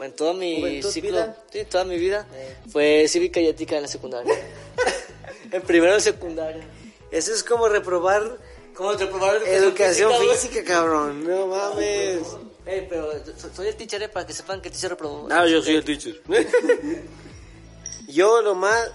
en 0.00 0.12
todo 0.12 0.34
mi 0.34 0.56
Juventud, 0.60 0.90
ciclo, 0.90 1.10
vida. 1.10 1.36
sí, 1.52 1.64
toda 1.64 1.84
mi 1.84 1.98
vida, 1.98 2.26
Eh. 2.34 2.56
fue 2.70 3.06
cívica 3.08 3.40
y 3.40 3.46
ética 3.48 3.76
en 3.76 3.82
la 3.82 3.88
secundaria. 3.88 4.34
en 5.52 5.62
primero 5.62 5.94
de 5.94 6.00
secundaria. 6.00 6.64
Eso 7.10 7.32
es 7.32 7.42
como 7.44 7.68
reprobar 7.68 8.38
¿Cómo 8.74 8.92
reprobar 8.92 9.36
educación 9.46 10.12
física, 10.30 10.64
cabrón. 10.64 11.22
No 11.24 11.46
mames. 11.46 12.22
Eh, 12.66 12.84
pero 12.88 13.12
so- 13.36 13.50
soy 13.54 13.68
el 13.68 13.76
teacher 13.76 14.02
eh, 14.02 14.08
para 14.08 14.26
que 14.26 14.32
sepan 14.32 14.60
que 14.60 14.66
el 14.68 14.72
teacher 14.74 14.90
reprobó. 14.90 15.28
Ah, 15.30 15.46
yo 15.46 15.62
soy 15.62 15.76
el 15.76 15.84
teacher. 15.84 16.20
yo 18.08 18.42
lo 18.42 18.54
más... 18.56 18.90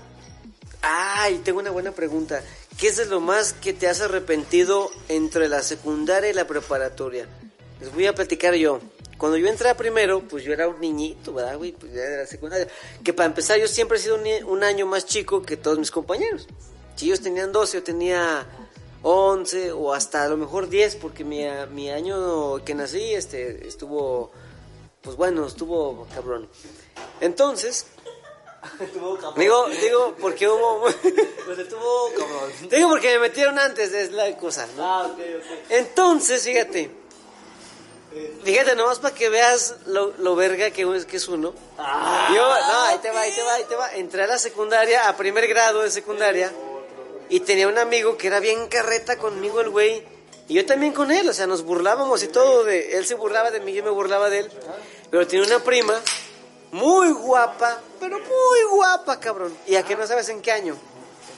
Ay, 0.81 1.39
tengo 1.45 1.59
una 1.59 1.71
buena 1.71 1.91
pregunta. 1.91 2.43
¿Qué 2.79 2.87
es 2.87 2.95
de 2.95 3.07
lo 3.07 3.19
más 3.19 3.51
que 3.51 3.73
te 3.73 3.89
has 3.89 3.99
arrepentido 3.99 4.89
entre 5.09 5.49
la 5.49 5.61
secundaria 5.61 6.29
y 6.29 6.33
la 6.33 6.47
preparatoria? 6.47 7.27
Les 7.81 7.93
voy 7.93 8.05
a 8.05 8.15
platicar 8.15 8.53
yo. 8.53 8.79
Cuando 9.17 9.35
yo 9.35 9.47
entré 9.47 9.75
primero, 9.75 10.21
pues 10.21 10.45
yo 10.45 10.53
era 10.53 10.69
un 10.69 10.79
niñito, 10.79 11.33
¿verdad, 11.33 11.57
güey? 11.57 11.73
Pues 11.73 11.91
ya 11.91 12.03
era 12.03 12.17
la 12.21 12.25
secundaria. 12.25 12.69
Que 13.03 13.11
para 13.11 13.27
empezar, 13.27 13.59
yo 13.59 13.67
siempre 13.67 13.97
he 13.97 14.01
sido 14.01 14.15
un, 14.15 14.25
un 14.45 14.63
año 14.63 14.85
más 14.85 15.05
chico 15.05 15.41
que 15.41 15.57
todos 15.57 15.77
mis 15.77 15.91
compañeros. 15.91 16.47
Si 16.95 17.07
ellos 17.07 17.19
tenían 17.19 17.51
12, 17.51 17.79
yo 17.79 17.83
tenía 17.83 18.47
11 19.03 19.73
o 19.73 19.93
hasta 19.93 20.23
a 20.23 20.29
lo 20.29 20.37
mejor 20.37 20.69
10, 20.69 20.95
porque 20.95 21.25
mi, 21.25 21.43
mi 21.73 21.89
año 21.89 22.63
que 22.63 22.75
nací 22.75 23.13
este, 23.13 23.67
estuvo, 23.67 24.31
pues 25.01 25.17
bueno, 25.17 25.45
estuvo 25.45 26.07
cabrón. 26.15 26.47
Entonces, 27.19 27.87
digo, 29.37 29.67
digo, 29.69 30.15
porque 30.19 30.47
hubo... 30.47 30.85
Pues 31.45 31.57
estuvo 31.57 32.11
cabrón. 32.11 32.51
digo 32.69 32.89
porque 32.89 33.13
me 33.13 33.19
metieron 33.19 33.57
antes, 33.57 33.91
es 33.91 34.11
la 34.11 34.37
cosa, 34.37 34.67
¿no? 34.77 34.83
Ah, 34.85 35.07
ok, 35.07 35.17
ok. 35.17 35.71
Entonces, 35.71 36.43
fíjate. 36.43 36.99
Fíjate, 38.43 38.75
nomás 38.75 38.99
para 38.99 39.13
que 39.13 39.29
veas 39.29 39.75
lo, 39.85 40.13
lo 40.17 40.35
verga 40.35 40.71
que 40.71 40.81
es, 40.95 41.05
que 41.05 41.17
es 41.17 41.27
uno. 41.27 41.53
Ah. 41.77 42.27
Yo, 42.29 42.41
no, 42.41 42.81
ahí 42.83 42.97
te 42.99 43.11
va, 43.11 43.21
ahí 43.21 43.31
te 43.31 43.43
va, 43.43 43.53
ahí 43.53 43.63
te 43.65 43.75
va. 43.75 43.93
Entré 43.95 44.23
a 44.23 44.27
la 44.27 44.37
secundaria, 44.39 45.07
a 45.07 45.15
primer 45.15 45.47
grado 45.47 45.81
de 45.81 45.91
secundaria, 45.91 46.51
y 47.29 47.39
tenía 47.41 47.67
un 47.67 47.77
amigo 47.77 48.17
que 48.17 48.27
era 48.27 48.39
bien 48.39 48.67
carreta 48.67 49.17
conmigo, 49.17 49.61
el 49.61 49.69
güey. 49.69 50.03
Y 50.47 50.55
yo 50.55 50.65
también 50.65 50.93
con 50.93 51.11
él, 51.11 51.29
o 51.29 51.33
sea, 51.33 51.45
nos 51.45 51.63
burlábamos 51.63 52.23
y 52.23 52.27
todo. 52.27 52.63
De, 52.63 52.97
él 52.97 53.05
se 53.05 53.13
burlaba 53.13 53.51
de 53.51 53.59
mí, 53.59 53.73
yo 53.73 53.83
me 53.83 53.91
burlaba 53.91 54.31
de 54.31 54.39
él. 54.39 54.51
Pero 55.11 55.27
tenía 55.27 55.45
una 55.45 55.63
prima 55.63 55.99
muy 56.71 57.11
guapa, 57.11 57.79
pero 57.99 58.19
muy 58.19 58.63
guapa, 58.71 59.19
cabrón. 59.19 59.57
¿Y 59.67 59.75
a 59.75 59.83
qué 59.83 59.95
no 59.95 60.05
sabes 60.07 60.29
en 60.29 60.41
qué 60.41 60.51
año? 60.51 60.77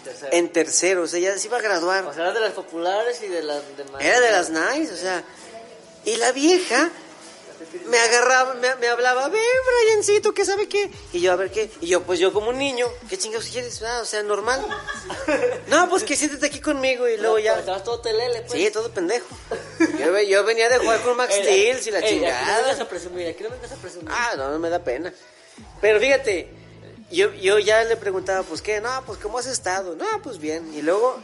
Tercero. 0.04 0.32
En 0.32 0.52
tercero, 0.52 1.04
o 1.04 1.08
sea, 1.08 1.20
ya 1.20 1.38
se 1.38 1.48
iba 1.48 1.58
a 1.58 1.62
graduar. 1.62 2.06
O 2.06 2.14
sea, 2.14 2.24
era 2.24 2.34
de 2.34 2.40
las 2.40 2.54
populares 2.54 3.22
y 3.22 3.28
de 3.28 3.44
las 3.44 3.62
demás. 3.78 4.02
Era 4.02 4.20
de 4.20 4.32
las 4.32 4.50
nice, 4.50 4.94
o 4.94 4.98
sea. 4.98 5.24
Y 6.06 6.16
la 6.16 6.32
vieja 6.32 6.90
me 7.88 7.98
agarraba, 8.00 8.54
me, 8.56 8.76
me 8.76 8.88
hablaba, 8.88 9.30
ven, 9.30 9.42
Briancito, 9.86 10.34
¿qué 10.34 10.46
sabe 10.46 10.68
qué? 10.68 10.90
Y 11.14 11.22
yo, 11.22 11.32
a 11.32 11.36
ver 11.36 11.52
qué. 11.52 11.70
Y 11.82 11.88
yo, 11.88 12.04
pues 12.04 12.20
yo 12.20 12.32
como 12.34 12.50
un 12.50 12.58
niño, 12.58 12.88
¿qué 13.10 13.18
chingados 13.18 13.48
quieres? 13.48 13.82
Ah, 13.84 14.00
o 14.02 14.06
sea, 14.06 14.24
normal. 14.24 14.66
No, 15.68 15.90
pues 15.90 16.04
que 16.04 16.16
siéntate 16.18 16.48
aquí 16.48 16.60
conmigo 16.60 17.08
y 17.08 17.18
luego 17.18 17.40
ya. 17.40 17.58
Estabas 17.60 17.84
todo 17.84 18.02
telele, 18.02 18.42
pues. 18.42 18.52
Sí, 18.52 18.70
todo 18.72 18.92
pendejo. 18.92 19.26
Yo, 20.00 20.12
ve- 20.12 20.28
yo 20.28 20.44
venía 20.44 20.68
de 20.70 20.80
jugar 20.80 21.02
con 21.02 21.16
Max 21.16 21.34
Steel 21.36 21.80
y 21.86 21.92
la 21.92 22.00
ey, 22.00 22.04
Aquí 22.06 22.16
no 22.16 22.22
chingada. 22.28 22.58
vengas 22.62 22.80
a 22.82 22.90
presumir, 22.90 23.28
aquí 23.30 23.44
no 23.44 23.50
vengas 23.50 23.72
a 23.72 23.76
presumir. 23.76 24.10
Ah, 24.12 24.34
no, 24.38 24.50
no 24.52 24.60
me 24.60 24.70
da 24.70 24.80
pena. 24.84 25.14
Pero 25.80 26.00
fíjate, 26.00 26.50
yo, 27.10 27.32
yo 27.34 27.58
ya 27.60 27.84
le 27.86 27.96
preguntaba, 27.98 28.44
pues 28.44 28.62
qué, 28.62 28.82
no, 28.82 29.04
pues 29.06 29.20
cómo 29.20 29.38
has 29.40 29.46
estado. 29.48 29.96
No, 29.96 30.22
pues 30.22 30.40
bien. 30.40 30.74
Y 30.74 30.82
luego 30.82 31.20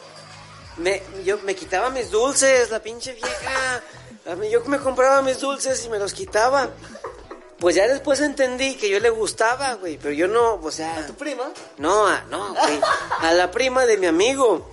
me, 0.77 1.01
yo 1.25 1.39
me 1.39 1.55
quitaba 1.55 1.89
mis 1.89 2.09
dulces, 2.09 2.69
la 2.69 2.81
pinche 2.81 3.13
vieja. 3.13 3.83
A 4.27 4.35
mí, 4.35 4.49
yo 4.49 4.63
me 4.65 4.79
compraba 4.79 5.21
mis 5.21 5.39
dulces 5.39 5.85
y 5.85 5.89
me 5.89 5.99
los 5.99 6.13
quitaba. 6.13 6.69
Pues 7.59 7.75
ya 7.75 7.87
después 7.87 8.19
entendí 8.19 8.75
que 8.75 8.89
yo 8.89 8.99
le 8.99 9.09
gustaba, 9.09 9.73
güey, 9.75 9.97
pero 9.97 10.13
yo 10.13 10.27
no, 10.27 10.55
o 10.55 10.71
sea... 10.71 11.05
¿Tu 11.07 11.13
prima? 11.13 11.51
No, 11.77 12.05
a, 12.05 12.21
no, 12.29 12.53
güey, 12.53 12.79
a 13.19 13.33
la 13.33 13.49
prima 13.49 13.85
de 13.85 13.97
mi 13.97 14.05
amigo. 14.05 14.69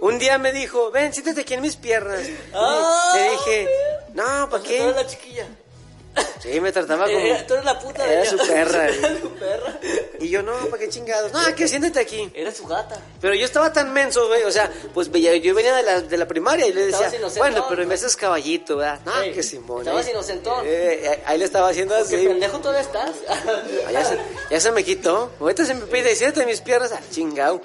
Un 0.00 0.18
día 0.18 0.38
me 0.38 0.52
dijo, 0.52 0.90
ven, 0.90 1.12
siéntate 1.12 1.42
aquí 1.42 1.54
en 1.54 1.62
mis 1.62 1.76
piernas. 1.76 2.26
Ah, 2.52 3.12
le 3.14 3.30
dije, 3.30 3.68
no, 4.14 4.50
¿para 4.50 4.62
qué? 4.62 4.92
la 4.92 5.06
chiquilla. 5.06 5.46
Sí, 6.40 6.58
me 6.60 6.72
trataba 6.72 7.04
como... 7.04 7.18
Era- 7.18 7.46
tú 7.46 7.52
eres 7.54 7.64
la 7.66 7.78
puta 7.78 8.04
de 8.04 8.12
Era 8.12 8.22
ella. 8.22 8.30
su 8.30 8.38
perra, 8.38 8.88
Era 8.88 9.20
su 9.20 9.30
perra. 9.34 9.78
Y 10.20 10.28
yo, 10.30 10.42
no, 10.42 10.52
¿para 10.66 10.78
qué 10.78 10.88
chingados? 10.88 11.32
No, 11.32 11.54
que 11.54 11.68
siéntate 11.68 12.00
aquí. 12.00 12.30
Era 12.34 12.50
su 12.50 12.66
gata. 12.66 12.98
Pero 13.20 13.34
yo 13.34 13.44
estaba 13.44 13.72
tan 13.72 13.92
menso, 13.92 14.26
güey, 14.26 14.42
o 14.44 14.50
sea, 14.50 14.70
pues 14.94 15.10
yo 15.12 15.54
venía 15.54 15.74
de 15.76 15.82
la, 15.82 16.00
de 16.00 16.16
la 16.16 16.26
primaria 16.26 16.66
y 16.66 16.72
le 16.72 16.86
decía, 16.86 17.10
bueno, 17.36 17.66
pero 17.68 17.82
en 17.82 17.88
¿no? 17.88 17.92
vez 17.92 18.02
es 18.02 18.16
caballito, 18.16 18.78
¿verdad? 18.78 19.00
No, 19.04 19.20
Ey, 19.20 19.32
que 19.32 19.42
Simón. 19.42 19.80
estabas 19.82 20.06
eh. 20.06 20.10
inocentón. 20.10 20.64
Eh, 20.66 21.22
ahí 21.26 21.38
le 21.38 21.44
estaba 21.44 21.68
haciendo 21.68 21.94
¿Qué 21.94 22.00
así. 22.16 22.26
pendejo 22.26 22.58
todavía 22.58 22.80
estás? 22.82 23.12
Ah, 23.86 23.92
Ya 23.92 24.04
se, 24.04 24.18
ya 24.50 24.60
se 24.60 24.72
me 24.72 24.82
quitó. 24.82 25.30
Ahorita 25.40 25.64
se 25.64 25.74
me 25.74 25.86
pide, 25.86 26.14
siéntate 26.16 26.46
mis 26.46 26.60
piernas. 26.62 26.90
Ah, 26.92 27.00
chingao. 27.10 27.60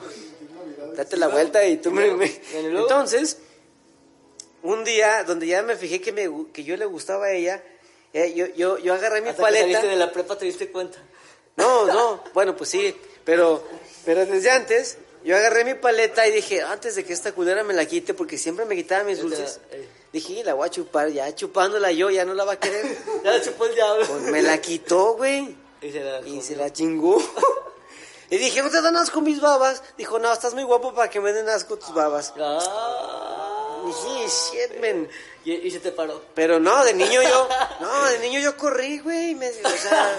Date 0.96 1.18
la 1.18 1.28
vuelta 1.30 1.66
y 1.66 1.78
tú 1.78 1.92
me... 1.92 2.12
me-. 2.12 2.42
Entonces, 2.54 3.38
un 4.64 4.84
día 4.84 5.24
donde 5.24 5.48
ya 5.48 5.62
me 5.62 5.76
fijé 5.76 6.02
que, 6.02 6.12
me, 6.12 6.30
que 6.54 6.64
yo 6.64 6.76
le 6.78 6.86
gustaba 6.86 7.26
a 7.28 7.32
ella, 7.32 7.62
eh, 8.16 8.34
yo, 8.34 8.48
yo, 8.56 8.78
yo 8.80 8.94
agarré 8.96 9.22
mi 9.22 9.30
Hasta 9.30 9.38
que 9.38 9.44
paleta. 9.44 9.66
saliste 9.66 9.88
de 9.88 9.96
la 9.98 10.12
prepa 10.12 10.36
te 10.38 10.46
diste 10.46 10.72
cuenta. 10.72 10.98
No, 11.58 11.86
no, 11.86 12.24
bueno, 12.34 12.56
pues 12.58 12.70
sí, 12.72 12.96
pero, 13.24 13.64
pero 14.04 14.26
desde 14.26 14.50
antes 14.52 14.98
yo 15.24 15.36
agarré 15.38 15.64
mi 15.64 15.74
paleta 15.76 16.28
y 16.28 16.32
dije, 16.32 16.62
antes 16.62 16.96
de 16.96 17.04
que 17.06 17.14
esta 17.14 17.32
culera 17.34 17.64
me 17.64 17.74
la 17.74 17.86
quite, 17.86 18.14
porque 18.14 18.38
siempre 18.38 18.66
me 18.66 18.76
quitaba 18.76 19.04
mis 19.04 19.18
la- 19.18 19.24
dulces, 19.24 19.60
eh. 19.72 19.88
dije, 20.12 20.44
la 20.44 20.54
voy 20.54 20.68
a 20.68 20.72
chupar, 20.72 21.10
ya 21.10 21.34
chupándola 21.34 21.92
yo, 21.92 22.10
ya 22.10 22.26
no 22.26 22.34
la 22.34 22.44
va 22.46 22.54
a 22.54 22.60
querer. 22.60 22.86
Ya 23.24 23.32
le 23.32 23.42
chupó 23.42 23.66
el 23.68 23.76
diablo. 23.76 24.06
Pues 24.08 24.22
me 24.24 24.42
la 24.42 24.58
quitó, 24.60 25.14
güey, 25.16 25.56
Y 25.82 25.92
se 25.92 26.00
la 26.02 26.20
y 26.28 26.42
se 26.42 26.56
la 26.56 26.72
chingó. 26.74 27.18
Y 28.28 28.38
dije, 28.38 28.64
¿no 28.64 28.72
te 28.72 28.82
dan 28.82 28.98
asco 28.98 29.22
mis 29.22 29.40
babas? 29.40 29.84
Dijo, 30.00 30.18
no, 30.18 30.34
estás 30.34 30.56
muy 30.56 30.64
guapo 30.64 30.96
para 30.96 31.12
que 31.12 31.22
me 31.22 31.32
den 31.32 31.48
asco 31.48 31.78
tus 31.78 31.94
babas. 31.94 32.34
Ah. 32.40 33.15
Y 33.86 34.24
dije, 34.24 34.28
shit, 34.28 34.82
man. 34.82 35.08
Y, 35.46 35.54
y 35.54 35.72
se 35.72 35.80
te 35.80 35.92
paró. 35.92 36.22
Pero 36.34 36.60
no, 36.60 36.84
de 36.84 36.94
niño 36.94 37.22
yo, 37.22 37.50
no, 37.80 38.06
de 38.06 38.20
niño 38.20 38.40
yo 38.40 38.58
corrí, 38.58 39.00
güey, 39.00 39.36
me- 39.36 39.50
o 39.50 39.54
sea, 39.70 40.18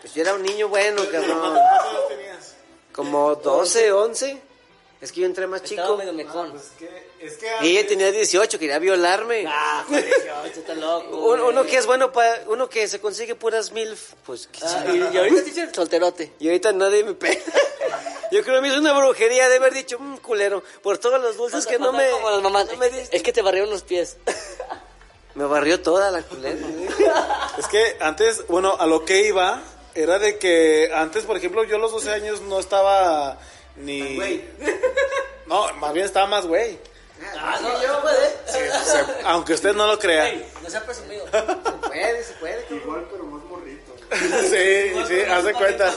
pues 0.00 0.14
yo 0.14 0.22
era 0.22 0.34
un 0.34 0.42
niño 0.42 0.68
bueno, 0.68 1.02
cabrón. 1.10 1.54
¿Cuántos 1.54 2.08
tenías? 2.08 2.54
Como 2.92 3.34
12, 3.36 3.92
11. 3.92 4.42
Es 5.00 5.12
que 5.12 5.20
yo 5.20 5.26
entré 5.26 5.46
más 5.46 5.62
Estaba 5.62 5.82
chico. 5.86 5.96
medio 5.96 6.12
mejón. 6.12 6.56
Es 6.56 6.72
que, 6.76 7.08
es 7.20 7.36
que 7.36 7.46
Y 7.62 7.76
ella 7.78 7.86
tenía 7.88 8.10
18, 8.10 8.58
quería 8.58 8.80
violarme. 8.80 9.44
Ah, 9.46 9.84
joder, 9.86 10.08
yo, 10.26 10.44
está 10.60 10.74
loco. 10.74 11.16
uno, 11.32 11.46
uno 11.46 11.64
que 11.64 11.76
es 11.76 11.86
bueno 11.86 12.10
para 12.10 12.42
uno 12.48 12.68
que 12.68 12.88
se 12.88 13.00
consigue 13.00 13.36
puras 13.36 13.70
milf, 13.70 14.14
pues 14.26 14.48
Ah, 14.60 14.86
y, 14.92 14.96
y 14.96 15.16
ahorita 15.18 15.40
eres 15.62 15.70
solterote. 15.72 16.32
y 16.40 16.48
ahorita 16.48 16.72
nadie 16.72 17.04
me 17.04 17.14
pega. 17.14 17.40
Yo 18.30 18.42
creo 18.42 18.56
que 18.56 18.60
me 18.62 18.68
hizo 18.68 18.78
una 18.78 18.92
brujería 18.92 19.48
de 19.48 19.56
haber 19.56 19.74
dicho, 19.74 19.98
mmm, 19.98 20.18
culero, 20.18 20.62
por 20.82 20.98
todos 20.98 21.20
los 21.20 21.36
dulces 21.36 21.66
que 21.66 21.78
no 21.78 21.92
me, 21.92 22.08
como 22.10 22.30
las 22.30 22.42
mamás. 22.42 22.66
no 22.66 22.76
me 22.76 22.90
diste. 22.90 23.16
Es 23.16 23.22
que 23.22 23.32
te 23.32 23.42
barrieron 23.42 23.70
los 23.70 23.82
pies. 23.82 24.16
Me 25.34 25.44
barrió 25.44 25.80
toda 25.80 26.10
la 26.10 26.20
culera. 26.22 26.58
Es 27.58 27.68
que 27.68 27.96
antes, 28.00 28.44
bueno, 28.48 28.76
a 28.76 28.86
lo 28.88 29.04
que 29.04 29.28
iba 29.28 29.62
era 29.94 30.18
de 30.18 30.36
que 30.36 30.90
antes, 30.92 31.26
por 31.26 31.36
ejemplo, 31.36 31.62
yo 31.62 31.76
a 31.76 31.78
los 31.78 31.92
12 31.92 32.10
años 32.10 32.40
no 32.40 32.58
estaba 32.58 33.38
ni... 33.76 34.42
No, 35.46 35.72
más 35.74 35.92
bien 35.92 36.06
estaba 36.06 36.26
más 36.26 36.44
güey. 36.44 36.78
Ah, 37.36 37.58
no, 37.62 37.68
no 37.68 38.02
puede. 38.02 38.26
O 38.46 38.84
sea, 38.84 39.20
aunque 39.26 39.54
usted 39.54 39.74
no 39.74 39.86
lo 39.86 39.98
crea. 39.98 40.32
No 40.62 40.68
sea 40.68 40.84
presumido. 40.84 41.24
puede, 41.86 42.24
se 42.24 42.34
puede. 42.34 42.66
Igual, 42.70 43.06
pero 43.10 43.24
más 43.24 43.42
Sí, 44.42 44.92
sí, 45.06 45.20
haz 45.28 45.44
de 45.44 45.52
cuenta. 45.54 45.92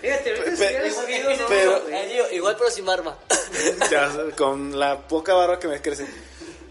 Fíjate, 0.00 0.30
ahorita 0.30 0.50
Pe- 0.56 0.90
si 0.90 1.38
no, 1.38 1.46
pero-. 1.48 1.88
Eh, 1.88 2.28
igual 2.32 2.56
pero 2.58 2.70
sin 2.70 2.84
barba. 2.84 3.18
Ya, 3.90 4.10
con 4.36 4.78
la 4.78 5.06
poca 5.06 5.34
barba 5.34 5.58
que 5.58 5.68
me 5.68 5.80
crece. 5.80 6.06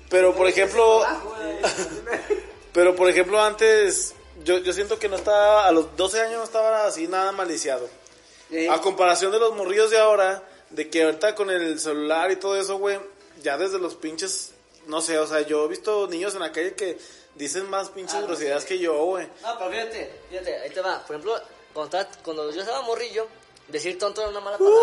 Pero, 0.10 0.36
por 0.36 0.48
ejemplo... 0.48 1.04
Pero, 2.74 2.96
por 2.96 3.10
ejemplo, 3.10 3.42
antes... 3.42 4.14
Yo, 4.44 4.60
yo 4.60 4.74
siento 4.74 5.00
que 5.00 5.10
no 5.10 5.16
estaba... 5.16 5.68
A 5.68 5.72
los 5.72 5.96
12 5.98 6.22
años 6.22 6.38
no 6.38 6.44
estaba 6.44 6.86
así 6.86 7.08
nada 7.08 7.32
maliciado. 7.32 7.90
A 8.72 8.80
comparación 8.82 9.32
de 9.32 9.40
los 9.40 9.56
morrillos 9.56 9.92
de 9.92 10.00
ahora, 10.00 10.44
de 10.70 10.90
que 10.90 11.04
ahorita 11.04 11.36
con 11.36 11.50
el 11.52 11.80
celular 11.80 12.32
y 12.32 12.36
todo 12.38 12.56
eso, 12.60 12.78
güey, 12.78 13.00
ya 13.44 13.58
desde 13.58 13.78
los 13.80 13.96
pinches, 13.96 14.52
no 14.88 15.02
sé, 15.02 15.20
o 15.20 15.28
sea, 15.28 15.42
yo 15.42 15.66
he 15.66 15.68
visto 15.68 16.08
niños 16.08 16.34
en 16.34 16.40
la 16.40 16.52
calle 16.52 16.74
que 16.74 16.98
dicen 17.36 17.70
más 17.70 17.90
pinches 17.90 18.22
groserías 18.24 18.66
que 18.66 18.78
yo, 18.80 19.04
güey. 19.06 19.28
No, 19.42 19.58
pero 19.58 19.72
fíjate, 19.72 20.12
fíjate, 20.30 20.56
ahí 20.58 20.70
te 20.70 20.82
va. 20.82 21.00
Por 21.06 21.16
ejemplo, 21.16 21.40
cuando, 21.74 21.98
estaba- 21.98 22.22
cuando 22.24 22.52
yo 22.52 22.62
estaba 22.62 22.82
morrillo, 22.82 23.28
decir 23.68 23.98
tonto 24.00 24.22
era 24.22 24.30
una 24.30 24.40
mala 24.40 24.58
palabra. 24.58 24.80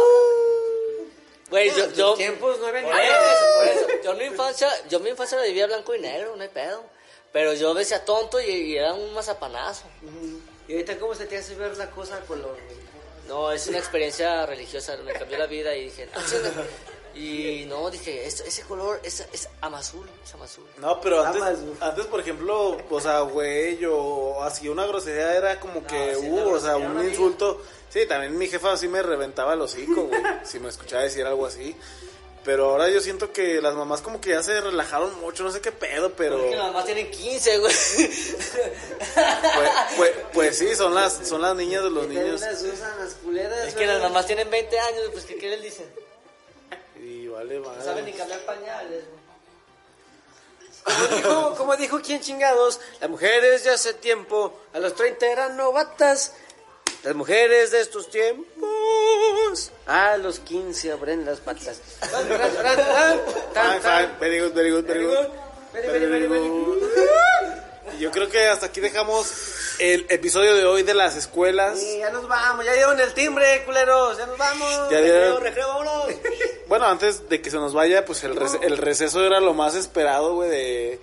Güey, 1.50 1.70
yo, 1.70 1.84
En 1.84 1.88
tus 1.90 1.98
yo, 1.98 2.14
tiempos 2.14 2.58
no 2.58 2.66
había 2.66 2.82
por 2.82 2.94
ni- 2.94 3.00
eso, 3.00 3.44
por 3.58 3.66
eso. 3.68 4.02
Yo 4.02 4.14
mi 4.18 4.24
infancia, 4.24 4.68
yo 4.88 5.00
mi 5.00 5.10
infancia 5.10 5.38
la 5.38 5.44
vivía 5.44 5.66
blanco 5.66 5.94
y 5.94 6.00
negro, 6.00 6.34
no 6.36 6.42
hay 6.42 6.48
pedo. 6.48 6.82
Pero 7.32 7.52
yo 7.54 7.74
decía 7.74 8.04
tonto 8.04 8.40
y, 8.40 8.46
y 8.46 8.76
era 8.76 8.94
un 8.94 9.12
mazapanazo. 9.14 9.84
Y 10.68 10.72
ahorita, 10.72 10.98
¿cómo 10.98 11.14
se 11.14 11.26
te 11.26 11.36
hace 11.36 11.54
ver 11.54 11.76
la 11.76 11.90
cosa 11.90 12.16
a 12.16 12.20
color? 12.20 12.54
güey? 12.66 12.86
No, 13.28 13.52
es 13.52 13.66
una 13.66 13.78
experiencia 13.78 14.46
religiosa, 14.46 14.96
me 14.98 15.12
cambió 15.12 15.36
la 15.38 15.46
vida 15.46 15.74
y 15.76 15.84
dije, 15.84 16.06
no. 16.14 16.20
Y 17.16 17.64
no, 17.66 17.90
dije, 17.90 18.26
"Es- 18.26 18.40
ese 18.40 18.62
color 18.62 19.00
es, 19.02 19.20
es 19.32 19.48
amazul, 19.62 20.06
es 20.24 20.34
amazul. 20.34 20.64
No, 20.78 21.00
pero 21.00 21.24
antes, 21.24 21.58
antes, 21.80 22.06
por 22.06 22.20
ejemplo, 22.20 22.76
o 22.90 23.00
sea, 23.00 23.20
güey, 23.20 23.82
o 23.86 24.42
así 24.42 24.68
una 24.68 24.86
grosería 24.86 25.34
era 25.36 25.58
como 25.58 25.86
que, 25.86 26.14
sí, 26.14 26.28
uh, 26.28 26.50
o 26.50 26.60
sea, 26.60 26.76
un 26.76 26.94
no 26.94 27.02
insulto. 27.04 27.62
Sí, 27.88 28.04
también 28.06 28.36
mi 28.36 28.46
jefa 28.48 28.72
así 28.72 28.88
me 28.88 29.02
reventaba 29.02 29.54
el 29.54 29.60
hocico, 29.62 30.04
güey, 30.04 30.20
si 30.44 30.60
me 30.60 30.68
escuchaba 30.68 31.02
decir 31.04 31.24
algo 31.24 31.46
así. 31.46 31.74
Pero 32.44 32.70
ahora 32.70 32.88
yo 32.88 33.00
siento 33.00 33.32
que 33.32 33.60
las 33.60 33.74
mamás 33.74 34.02
como 34.02 34.20
que 34.20 34.30
ya 34.30 34.40
se 34.42 34.60
relajaron 34.60 35.18
mucho, 35.20 35.42
no 35.42 35.50
sé 35.50 35.60
qué 35.60 35.72
pedo, 35.72 36.12
pero... 36.12 36.38
Porque 36.38 36.54
las 36.54 36.66
mamás 36.68 36.84
tienen 36.84 37.10
15, 37.10 37.58
güey. 37.58 37.74
Pues, 39.14 39.70
pues, 39.96 40.10
pues 40.32 40.58
sí, 40.58 40.74
son 40.76 40.94
las, 40.94 41.26
son 41.26 41.42
las 41.42 41.56
niñas 41.56 41.82
de 41.82 41.90
los 41.90 42.06
Que 42.06 42.14
niños. 42.14 42.40
las 42.40 42.62
usan 42.62 42.98
las 43.00 43.14
culeras. 43.14 43.66
es 43.68 43.74
que 43.74 43.86
las 43.86 44.00
mamás 44.00 44.26
tienen 44.26 44.48
20 44.48 44.78
años, 44.78 45.02
pues 45.12 45.24
¿qué, 45.24 45.36
qué 45.36 45.48
les 45.48 45.62
dicen? 45.62 45.86
Y 47.00 47.28
vale, 47.28 47.58
No 47.60 47.82
saben 47.84 48.04
ni 48.04 48.12
cambiar 48.12 48.40
pañales, 48.40 49.04
güey. 49.06 49.26
Como 50.86 51.16
dijo, 51.16 51.54
como 51.56 51.76
dijo 51.76 52.00
quién 52.00 52.20
chingados, 52.20 52.80
las 53.00 53.10
mujeres 53.10 53.64
de 53.64 53.70
hace 53.70 53.94
tiempo, 53.94 54.54
a 54.72 54.78
los 54.78 54.94
30 54.94 55.26
eran 55.26 55.56
novatas. 55.56 56.32
Las 57.02 57.14
mujeres 57.14 57.70
de 57.72 57.80
estos 57.80 58.08
tiempos, 58.10 59.70
a 59.86 60.16
los 60.16 60.38
15 60.40 60.92
abren 60.92 61.24
las 61.24 61.40
patas. 61.40 61.80
Very 64.20 64.40
good, 64.40 64.52
very 64.54 64.70
good, 64.70 64.84
very 64.86 65.04
good. 65.04 65.26
Very, 65.72 65.86
very, 65.88 66.06
very, 66.06 66.26
very 66.26 66.48
good. 66.48 66.82
Y 67.96 68.00
Yo 68.00 68.10
creo 68.10 68.28
que 68.28 68.46
hasta 68.48 68.66
aquí 68.66 68.80
dejamos 68.80 69.30
el 69.78 70.06
episodio 70.08 70.54
de 70.54 70.64
hoy 70.64 70.82
de 70.82 70.94
las 70.94 71.16
escuelas. 71.16 71.78
Sí, 71.78 71.98
ya 71.98 72.10
nos 72.10 72.26
vamos, 72.28 72.64
ya 72.64 72.72
dieron 72.72 72.98
el 73.00 73.12
timbre, 73.14 73.64
culeros, 73.64 74.18
ya 74.18 74.26
nos 74.26 74.38
vamos. 74.38 74.70
Ya 74.90 74.98
recreo, 75.00 75.22
dieron- 75.38 75.42
recreo, 75.42 75.68
vámonos. 75.68 76.06
Bueno, 76.68 76.86
antes 76.86 77.28
de 77.28 77.40
que 77.40 77.50
se 77.50 77.56
nos 77.56 77.72
vaya, 77.74 78.04
pues 78.04 78.22
el, 78.24 78.34
rece- 78.34 78.58
el 78.62 78.76
receso 78.78 79.24
era 79.24 79.40
lo 79.40 79.54
más 79.54 79.74
esperado, 79.74 80.34
güey, 80.34 80.50
de 80.50 81.00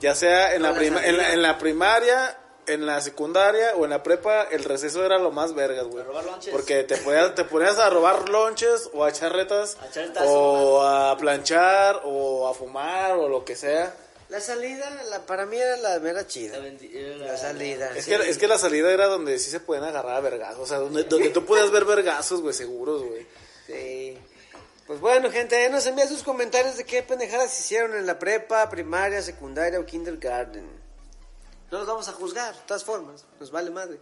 ya 0.00 0.14
sea 0.14 0.54
en 0.54 0.62
la, 0.62 0.74
prima- 0.74 1.04
en, 1.06 1.16
la, 1.16 1.32
en 1.32 1.40
la 1.42 1.56
primaria, 1.58 2.36
en 2.66 2.84
la 2.86 3.00
secundaria 3.00 3.74
o 3.76 3.84
en 3.84 3.90
la 3.90 4.02
prepa, 4.02 4.42
el 4.50 4.64
receso 4.64 5.04
era 5.04 5.18
lo 5.18 5.30
más 5.30 5.54
vergas, 5.54 5.84
güey. 5.86 6.02
A 6.02 6.06
robar 6.06 6.24
lonches. 6.24 6.52
Porque 6.52 6.82
te 6.84 6.96
ponías, 6.96 7.34
te 7.34 7.44
ponías 7.44 7.78
a 7.78 7.90
robar 7.90 8.28
lonches 8.28 8.90
o 8.92 9.04
a 9.04 9.10
echar 9.10 9.32
retas 9.32 9.76
A 9.82 9.86
echar 9.86 10.10
o 10.26 10.82
a 10.82 11.16
planchar 11.16 12.00
o 12.04 12.48
a 12.48 12.54
fumar 12.54 13.12
o 13.12 13.28
lo 13.28 13.44
que 13.44 13.54
sea. 13.54 13.94
La 14.30 14.40
salida, 14.40 14.90
la, 15.10 15.20
para 15.26 15.46
mí 15.46 15.58
era 15.58 15.76
la 15.76 15.98
mera 16.00 16.26
chida. 16.26 16.58
La 16.58 17.36
salida. 17.36 17.92
Es 17.94 18.06
sí. 18.06 18.10
que, 18.10 18.28
es 18.28 18.38
que 18.38 18.48
la 18.48 18.58
salida 18.58 18.90
era 18.90 19.06
donde 19.06 19.38
sí 19.38 19.50
se 19.50 19.60
pueden 19.60 19.84
agarrar 19.84 20.16
a 20.16 20.20
vergazos, 20.20 20.60
o 20.60 20.66
sea, 20.66 20.78
donde, 20.78 21.04
donde 21.04 21.28
tú 21.28 21.44
podías 21.44 21.70
ver 21.70 21.84
vergazos, 21.84 22.40
güey, 22.40 22.54
seguros, 22.54 23.02
güey. 23.04 23.26
Sí. 23.66 24.18
Pues 24.86 25.00
bueno, 25.00 25.30
gente, 25.30 25.68
nos 25.70 25.86
envían 25.86 26.08
sus 26.08 26.22
comentarios 26.22 26.76
de 26.76 26.84
qué 26.84 27.02
pendejadas 27.02 27.58
hicieron 27.58 27.96
en 27.96 28.06
la 28.06 28.18
prepa, 28.18 28.68
primaria, 28.68 29.22
secundaria 29.22 29.80
o 29.80 29.86
kindergarten. 29.86 30.66
No 31.70 31.78
los 31.78 31.86
vamos 31.86 32.08
a 32.08 32.12
juzgar, 32.12 32.54
de 32.54 32.60
todas 32.66 32.84
formas, 32.84 33.24
nos 33.40 33.50
vale 33.50 33.70
madre. 33.70 33.98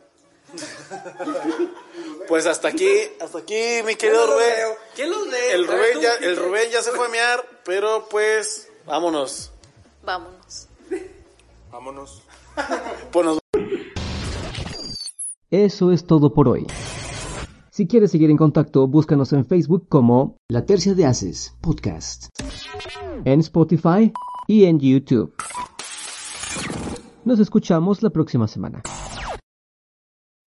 Pues 2.29 2.47
hasta 2.47 2.69
aquí, 2.69 2.89
hasta 3.21 3.39
aquí, 3.39 3.83
mi 3.85 3.97
querido 3.97 4.27
Rubén. 4.27 4.77
¿Quién 4.95 5.11
los 5.11 5.27
lee? 5.27 5.51
El 5.51 5.67
Rubén 5.67 6.01
ya, 6.01 6.15
el 6.15 6.37
Rubén 6.37 6.71
ya 6.71 6.83
se 6.83 6.93
fue 6.93 7.07
a 7.07 7.09
mear, 7.09 7.45
pero 7.65 8.09
pues, 8.09 8.69
vámonos. 8.87 9.51
Vámonos. 10.03 10.69
Vámonos. 11.71 12.23
Pues 13.11 13.27
nos 13.27 13.39
Eso 15.51 15.93
es 15.93 16.07
todo 16.07 16.33
por 16.33 16.49
hoy. 16.49 16.67
Si 17.75 17.87
quieres 17.87 18.11
seguir 18.11 18.29
en 18.29 18.37
contacto, 18.37 18.87
búscanos 18.87 19.33
en 19.33 19.47
Facebook 19.47 19.89
como 19.89 20.37
La 20.47 20.67
Tercia 20.67 20.95
de 20.95 21.07
Haces 21.07 21.57
Podcast, 21.63 22.27
en 23.25 23.41
Spotify 23.41 24.13
y 24.47 24.65
en 24.65 24.79
YouTube. 24.79 25.33
Nos 27.25 27.41
escuchamos 27.41 28.03
la 28.03 28.11
próxima 28.11 28.47
semana. 28.47 28.83